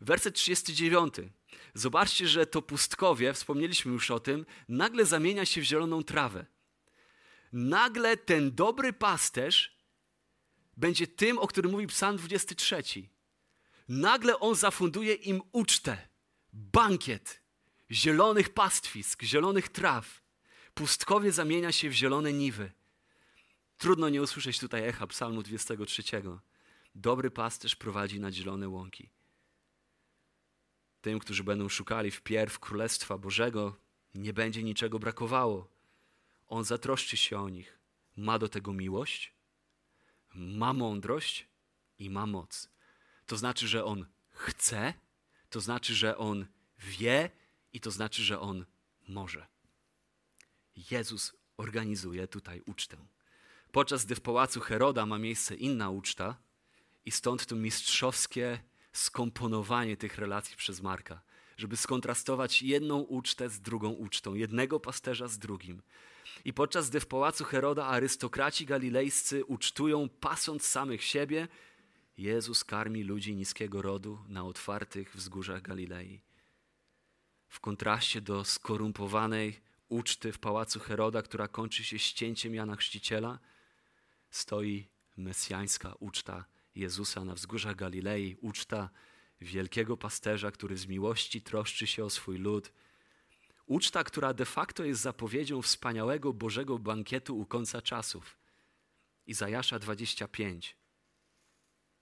Werset 0.00 0.34
39. 0.34 1.14
Zobaczcie, 1.74 2.28
że 2.28 2.46
to 2.46 2.62
pustkowie, 2.62 3.32
wspomnieliśmy 3.32 3.92
już 3.92 4.10
o 4.10 4.20
tym, 4.20 4.46
nagle 4.68 5.04
zamienia 5.04 5.44
się 5.44 5.60
w 5.60 5.64
zieloną 5.64 6.02
trawę. 6.02 6.46
Nagle 7.52 8.16
ten 8.16 8.54
dobry 8.54 8.92
pasterz 8.92 9.75
będzie 10.76 11.06
tym, 11.06 11.38
o 11.38 11.46
którym 11.46 11.70
mówi 11.70 11.86
Psalm 11.86 12.16
23. 12.16 12.82
Nagle 13.88 14.40
on 14.40 14.54
zafunduje 14.54 15.14
im 15.14 15.42
ucztę, 15.52 16.08
bankiet 16.52 17.42
zielonych 17.90 18.54
pastwisk, 18.54 19.22
zielonych 19.22 19.68
traw. 19.68 20.22
Pustkowie 20.74 21.32
zamienia 21.32 21.72
się 21.72 21.88
w 21.88 21.92
zielone 21.92 22.32
niwy. 22.32 22.72
Trudno 23.78 24.08
nie 24.08 24.22
usłyszeć 24.22 24.58
tutaj 24.58 24.88
echa 24.88 25.06
Psalmu 25.06 25.42
23. 25.42 26.02
Dobry 26.94 27.30
pasterz 27.30 27.76
prowadzi 27.76 28.20
na 28.20 28.32
zielone 28.32 28.68
łąki. 28.68 29.10
Tym, 31.00 31.18
którzy 31.18 31.44
będą 31.44 31.68
szukali 31.68 32.10
wpierw 32.10 32.58
Królestwa 32.58 33.18
Bożego, 33.18 33.76
nie 34.14 34.32
będzie 34.32 34.62
niczego 34.62 34.98
brakowało. 34.98 35.68
On 36.46 36.64
zatroszczy 36.64 37.16
się 37.16 37.40
o 37.40 37.48
nich. 37.48 37.78
Ma 38.16 38.38
do 38.38 38.48
tego 38.48 38.72
miłość, 38.72 39.35
ma 40.36 40.72
mądrość 40.72 41.48
i 41.98 42.10
ma 42.10 42.26
moc. 42.26 42.70
To 43.26 43.36
znaczy, 43.36 43.68
że 43.68 43.84
on 43.84 44.06
chce, 44.30 44.94
to 45.50 45.60
znaczy, 45.60 45.94
że 45.94 46.18
on 46.18 46.46
wie 46.78 47.30
i 47.72 47.80
to 47.80 47.90
znaczy, 47.90 48.24
że 48.24 48.40
on 48.40 48.66
może. 49.08 49.46
Jezus 50.90 51.32
organizuje 51.56 52.28
tutaj 52.28 52.62
ucztę. 52.66 52.96
Podczas 53.72 54.04
gdy 54.04 54.14
w 54.14 54.20
pałacu 54.20 54.60
Heroda 54.60 55.06
ma 55.06 55.18
miejsce 55.18 55.54
inna 55.54 55.90
uczta, 55.90 56.36
i 57.06 57.10
stąd 57.10 57.46
to 57.46 57.56
mistrzowskie 57.56 58.58
skomponowanie 58.92 59.96
tych 59.96 60.18
relacji 60.18 60.56
przez 60.56 60.80
Marka, 60.80 61.22
żeby 61.56 61.76
skontrastować 61.76 62.62
jedną 62.62 62.98
ucztę 62.98 63.48
z 63.48 63.60
drugą 63.60 63.90
ucztą, 63.90 64.34
jednego 64.34 64.80
pasterza 64.80 65.28
z 65.28 65.38
drugim. 65.38 65.82
I 66.44 66.52
podczas 66.52 66.90
gdy 66.90 67.00
w 67.00 67.06
pałacu 67.06 67.44
Heroda 67.44 67.86
arystokraci 67.86 68.66
galilejscy 68.66 69.44
ucztują 69.44 70.08
pasąc 70.08 70.66
samych 70.66 71.04
siebie, 71.04 71.48
Jezus 72.18 72.64
karmi 72.64 73.02
ludzi 73.02 73.34
niskiego 73.34 73.82
rodu 73.82 74.18
na 74.28 74.44
otwartych 74.44 75.16
wzgórzach 75.16 75.62
Galilei. 75.62 76.20
W 77.48 77.60
kontraście 77.60 78.20
do 78.20 78.44
skorumpowanej 78.44 79.60
uczty 79.88 80.32
w 80.32 80.38
pałacu 80.38 80.80
Heroda, 80.80 81.22
która 81.22 81.48
kończy 81.48 81.84
się 81.84 81.98
ścięciem 81.98 82.54
Jana 82.54 82.76
Chrzciciela, 82.76 83.38
stoi 84.30 84.88
mesjańska 85.16 85.94
uczta 85.98 86.44
Jezusa 86.74 87.24
na 87.24 87.34
wzgórzach 87.34 87.76
Galilei, 87.76 88.36
uczta 88.40 88.90
wielkiego 89.40 89.96
pasterza, 89.96 90.50
który 90.50 90.76
z 90.76 90.86
miłości 90.86 91.42
troszczy 91.42 91.86
się 91.86 92.04
o 92.04 92.10
swój 92.10 92.38
lud. 92.38 92.72
Uczta, 93.66 94.04
która 94.04 94.34
de 94.34 94.44
facto 94.44 94.84
jest 94.84 95.00
zapowiedzią 95.00 95.62
wspaniałego 95.62 96.32
Bożego 96.32 96.78
bankietu 96.78 97.38
u 97.38 97.46
końca 97.46 97.82
czasów. 97.82 98.38
Izajasza 99.26 99.78
25, 99.78 100.76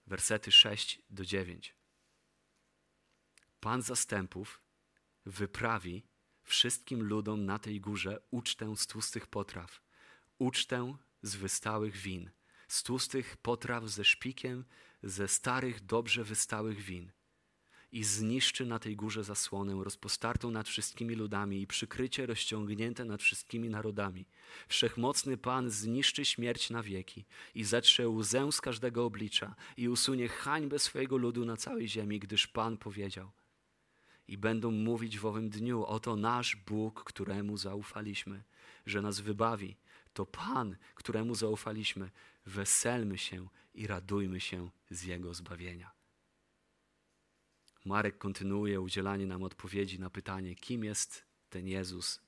wersety 0.07 0.51
6 0.51 1.01
do 1.09 1.25
9. 1.25 1.75
Pan 3.59 3.81
zastępów 3.81 4.61
wyprawi 5.25 6.03
wszystkim 6.43 7.03
ludom 7.03 7.45
na 7.45 7.59
tej 7.59 7.81
górze 7.81 8.21
ucztę 8.31 8.75
z 8.77 8.87
tłustych 8.87 9.27
potraw, 9.27 9.81
ucztę 10.39 10.97
z 11.21 11.35
wystałych 11.35 11.97
win, 11.97 12.31
z 12.67 12.83
tłustych 12.83 13.37
potraw 13.37 13.87
ze 13.87 14.05
szpikiem, 14.05 14.65
ze 15.03 15.27
starych, 15.27 15.85
dobrze 15.85 16.23
wystałych 16.23 16.81
win. 16.81 17.11
I 17.95 18.03
zniszczy 18.03 18.65
na 18.65 18.79
tej 18.79 18.95
górze 18.95 19.23
zasłonę 19.23 19.83
rozpostartą 19.83 20.51
nad 20.51 20.67
wszystkimi 20.67 21.15
ludami 21.15 21.61
i 21.61 21.67
przykrycie 21.67 22.25
rozciągnięte 22.25 23.05
nad 23.05 23.21
wszystkimi 23.21 23.69
narodami. 23.69 24.25
Wszechmocny 24.67 25.37
Pan 25.37 25.69
zniszczy 25.69 26.25
śmierć 26.25 26.69
na 26.69 26.83
wieki 26.83 27.25
i 27.55 27.63
zetrze 27.63 28.09
łzę 28.09 28.51
z 28.51 28.61
każdego 28.61 29.05
oblicza 29.05 29.55
i 29.77 29.89
usunie 29.89 30.27
hańbę 30.27 30.79
swojego 30.79 31.17
ludu 31.17 31.45
na 31.45 31.57
całej 31.57 31.87
ziemi, 31.87 32.19
gdyż 32.19 32.47
Pan 32.47 32.77
powiedział– 32.77 33.31
i 34.27 34.37
będą 34.37 34.71
mówić 34.71 35.19
w 35.19 35.25
owym 35.25 35.49
dniu: 35.49 35.85
Oto 35.85 36.15
nasz 36.15 36.55
Bóg, 36.55 37.03
któremu 37.03 37.57
zaufaliśmy, 37.57 38.43
że 38.85 39.01
nas 39.01 39.19
wybawi. 39.19 39.77
To 40.13 40.25
Pan, 40.25 40.75
któremu 40.95 41.35
zaufaliśmy. 41.35 42.11
Weselmy 42.45 43.17
się 43.17 43.47
i 43.73 43.87
radujmy 43.87 44.39
się 44.39 44.69
z 44.89 45.03
Jego 45.03 45.33
zbawienia. 45.33 45.94
Marek 47.85 48.17
kontynuuje 48.17 48.81
udzielanie 48.81 49.27
nam 49.27 49.43
odpowiedzi 49.43 49.99
na 49.99 50.09
pytanie, 50.09 50.55
kim 50.55 50.83
jest 50.83 51.25
ten 51.49 51.67
Jezus 51.67 52.21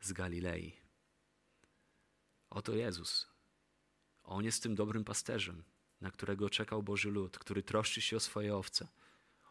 z 0.00 0.12
Galilei. 0.12 0.76
Oto 2.50 2.74
Jezus. 2.74 3.28
On 4.22 4.44
jest 4.44 4.62
tym 4.62 4.74
dobrym 4.74 5.04
pasterzem, 5.04 5.64
na 6.00 6.10
którego 6.10 6.50
czekał 6.50 6.82
Boży 6.82 7.10
lud, 7.10 7.38
który 7.38 7.62
troszczy 7.62 8.00
się 8.00 8.16
o 8.16 8.20
swoje 8.20 8.56
owce. 8.56 8.88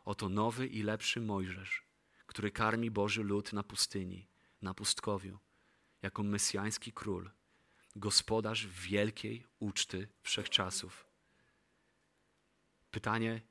Oto 0.05 0.29
nowy 0.29 0.67
i 0.67 0.83
lepszy 0.83 1.21
Mojżesz, 1.21 1.85
który 2.25 2.51
karmi 2.51 2.91
Boży 2.91 3.23
lud 3.23 3.53
na 3.53 3.63
pustyni, 3.63 4.27
na 4.61 4.73
pustkowiu, 4.73 5.39
jako 6.01 6.23
mesjański 6.23 6.91
król, 6.93 7.31
gospodarz 7.95 8.67
wielkiej 8.67 9.45
uczty 9.59 10.07
wszechczasów. 10.21 11.07
Pytanie, 12.91 13.41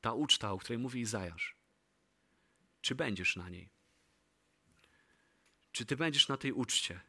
ta 0.00 0.12
uczta, 0.12 0.52
o 0.52 0.58
której 0.58 0.78
mówi 0.78 1.00
Izajasz, 1.00 1.56
czy 2.80 2.94
będziesz 2.94 3.36
na 3.36 3.48
niej? 3.48 3.70
Czy 5.72 5.86
ty 5.86 5.96
będziesz 5.96 6.28
na 6.28 6.36
tej 6.36 6.52
uczcie? 6.52 7.00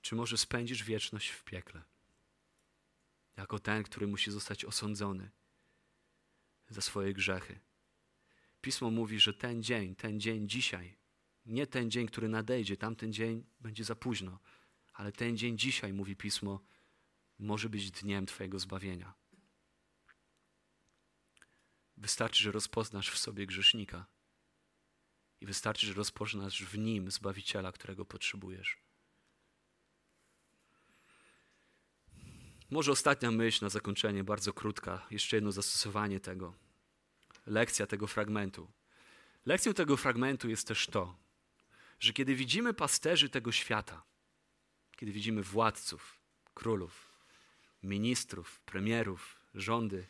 Czy 0.00 0.14
może 0.14 0.38
spędzisz 0.38 0.84
wieczność 0.84 1.28
w 1.28 1.44
piekle? 1.44 1.82
Jako 3.36 3.58
ten, 3.58 3.82
który 3.82 4.06
musi 4.06 4.30
zostać 4.30 4.64
osądzony 4.64 5.30
za 6.68 6.80
swoje 6.80 7.12
grzechy. 7.12 7.60
Pismo 8.60 8.90
mówi, 8.90 9.20
że 9.20 9.34
ten 9.34 9.62
dzień, 9.62 9.94
ten 9.96 10.20
dzień 10.20 10.48
dzisiaj, 10.48 10.96
nie 11.46 11.66
ten 11.66 11.90
dzień, 11.90 12.06
który 12.06 12.28
nadejdzie, 12.28 12.76
tamten 12.76 13.12
dzień 13.12 13.46
będzie 13.60 13.84
za 13.84 13.94
późno, 13.94 14.38
ale 14.92 15.12
ten 15.12 15.36
dzień 15.36 15.58
dzisiaj, 15.58 15.92
mówi 15.92 16.16
Pismo, 16.16 16.60
może 17.38 17.68
być 17.68 17.90
dniem 17.90 18.26
Twojego 18.26 18.58
zbawienia. 18.58 19.14
Wystarczy, 21.96 22.44
że 22.44 22.52
rozpoznasz 22.52 23.10
w 23.10 23.18
sobie 23.18 23.46
grzesznika 23.46 24.06
i 25.40 25.46
wystarczy, 25.46 25.86
że 25.86 25.92
rozpoznasz 25.92 26.64
w 26.64 26.78
nim 26.78 27.10
Zbawiciela, 27.10 27.72
którego 27.72 28.04
potrzebujesz. 28.04 28.78
Może 32.70 32.92
ostatnia 32.92 33.30
myśl 33.30 33.64
na 33.64 33.68
zakończenie, 33.68 34.24
bardzo 34.24 34.52
krótka, 34.52 35.06
jeszcze 35.10 35.36
jedno 35.36 35.52
zastosowanie 35.52 36.20
tego. 36.20 36.54
Lekcja 37.46 37.86
tego 37.86 38.06
fragmentu. 38.06 38.70
Lekcją 39.46 39.74
tego 39.74 39.96
fragmentu 39.96 40.48
jest 40.48 40.68
też 40.68 40.86
to, 40.86 41.16
że 42.00 42.12
kiedy 42.12 42.34
widzimy 42.34 42.74
pasterzy 42.74 43.28
tego 43.28 43.52
świata, 43.52 44.02
kiedy 44.96 45.12
widzimy 45.12 45.42
władców, 45.42 46.20
królów, 46.54 47.12
ministrów, 47.82 48.60
premierów, 48.60 49.40
rządy, 49.54 50.06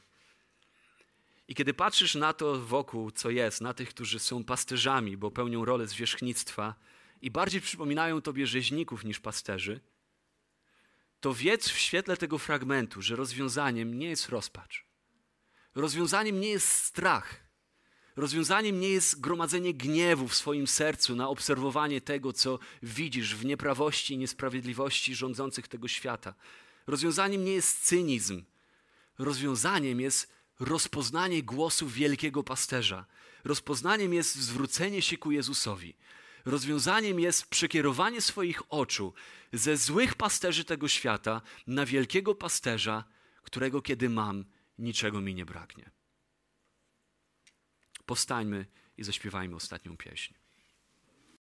i 1.49 1.55
kiedy 1.55 1.74
patrzysz 1.74 2.14
na 2.14 2.32
to 2.32 2.61
wokół, 2.61 3.11
co 3.11 3.30
jest, 3.30 3.61
na 3.61 3.74
tych, 3.74 3.88
którzy 3.88 4.18
są 4.18 4.45
pasterzami, 4.45 5.16
bo 5.16 5.30
pełnią 5.30 5.64
rolę 5.64 5.86
zwierzchnictwa 5.86 6.74
i 7.22 7.30
bardziej 7.30 7.61
przypominają 7.61 8.20
tobie 8.20 8.47
rzeźników 8.47 9.05
niż 9.05 9.20
pasterzy, 9.20 9.80
to 11.20 11.34
wiedz 11.34 11.68
w 11.68 11.78
świetle 11.78 12.16
tego 12.16 12.38
fragmentu, 12.38 13.03
że 13.03 13.16
rozwiązaniem 13.16 13.99
nie 13.99 14.09
jest 14.09 14.28
rozpacz. 14.28 14.86
Rozwiązaniem 15.74 16.40
nie 16.40 16.49
jest 16.49 16.68
strach. 16.68 17.45
Rozwiązaniem 18.16 18.80
nie 18.80 18.88
jest 18.88 19.20
gromadzenie 19.20 19.74
gniewu 19.74 20.28
w 20.28 20.34
swoim 20.34 20.66
sercu 20.66 21.16
na 21.16 21.28
obserwowanie 21.28 22.01
tego, 22.01 22.32
co 22.32 22.59
widzisz 22.82 23.34
w 23.34 23.45
nieprawości 23.45 24.14
i 24.14 24.18
niesprawiedliwości 24.18 25.14
rządzących 25.14 25.68
tego 25.68 25.88
świata. 25.88 26.34
Rozwiązaniem 26.86 27.45
nie 27.45 27.53
jest 27.53 27.84
cynizm. 27.84 28.45
Rozwiązaniem 29.18 30.01
jest 30.01 30.32
rozpoznanie 30.61 31.43
głosu 31.43 31.89
wielkiego 31.89 32.43
pasterza. 32.43 33.07
Rozpoznaniem 33.45 34.15
jest 34.15 34.35
zwrócenie 34.35 35.03
się 35.03 35.17
ku 35.17 35.31
Jezusowi. 35.31 35.95
Rozwiązaniem 36.45 37.21
jest 37.21 37.47
przekierowanie 37.47 38.21
swoich 38.21 38.63
oczu 38.69 39.15
ze 39.53 39.77
złych 39.77 40.15
pasterzy 40.15 40.65
tego 40.65 40.89
świata 40.89 41.43
na 41.67 41.87
wielkiego 41.87 42.35
pasterza, 42.35 43.05
którego 43.43 43.83
kiedy 43.83 44.09
mam, 44.09 44.45
niczego 44.79 45.21
mi 45.21 45.35
nie 45.35 45.45
braknie. 45.45 45.91
Powstańmy 48.07 48.67
i 48.97 49.05
zaśpiewajmy 49.05 49.57
ostatnią 49.57 49.97
pieśń. 49.97 50.35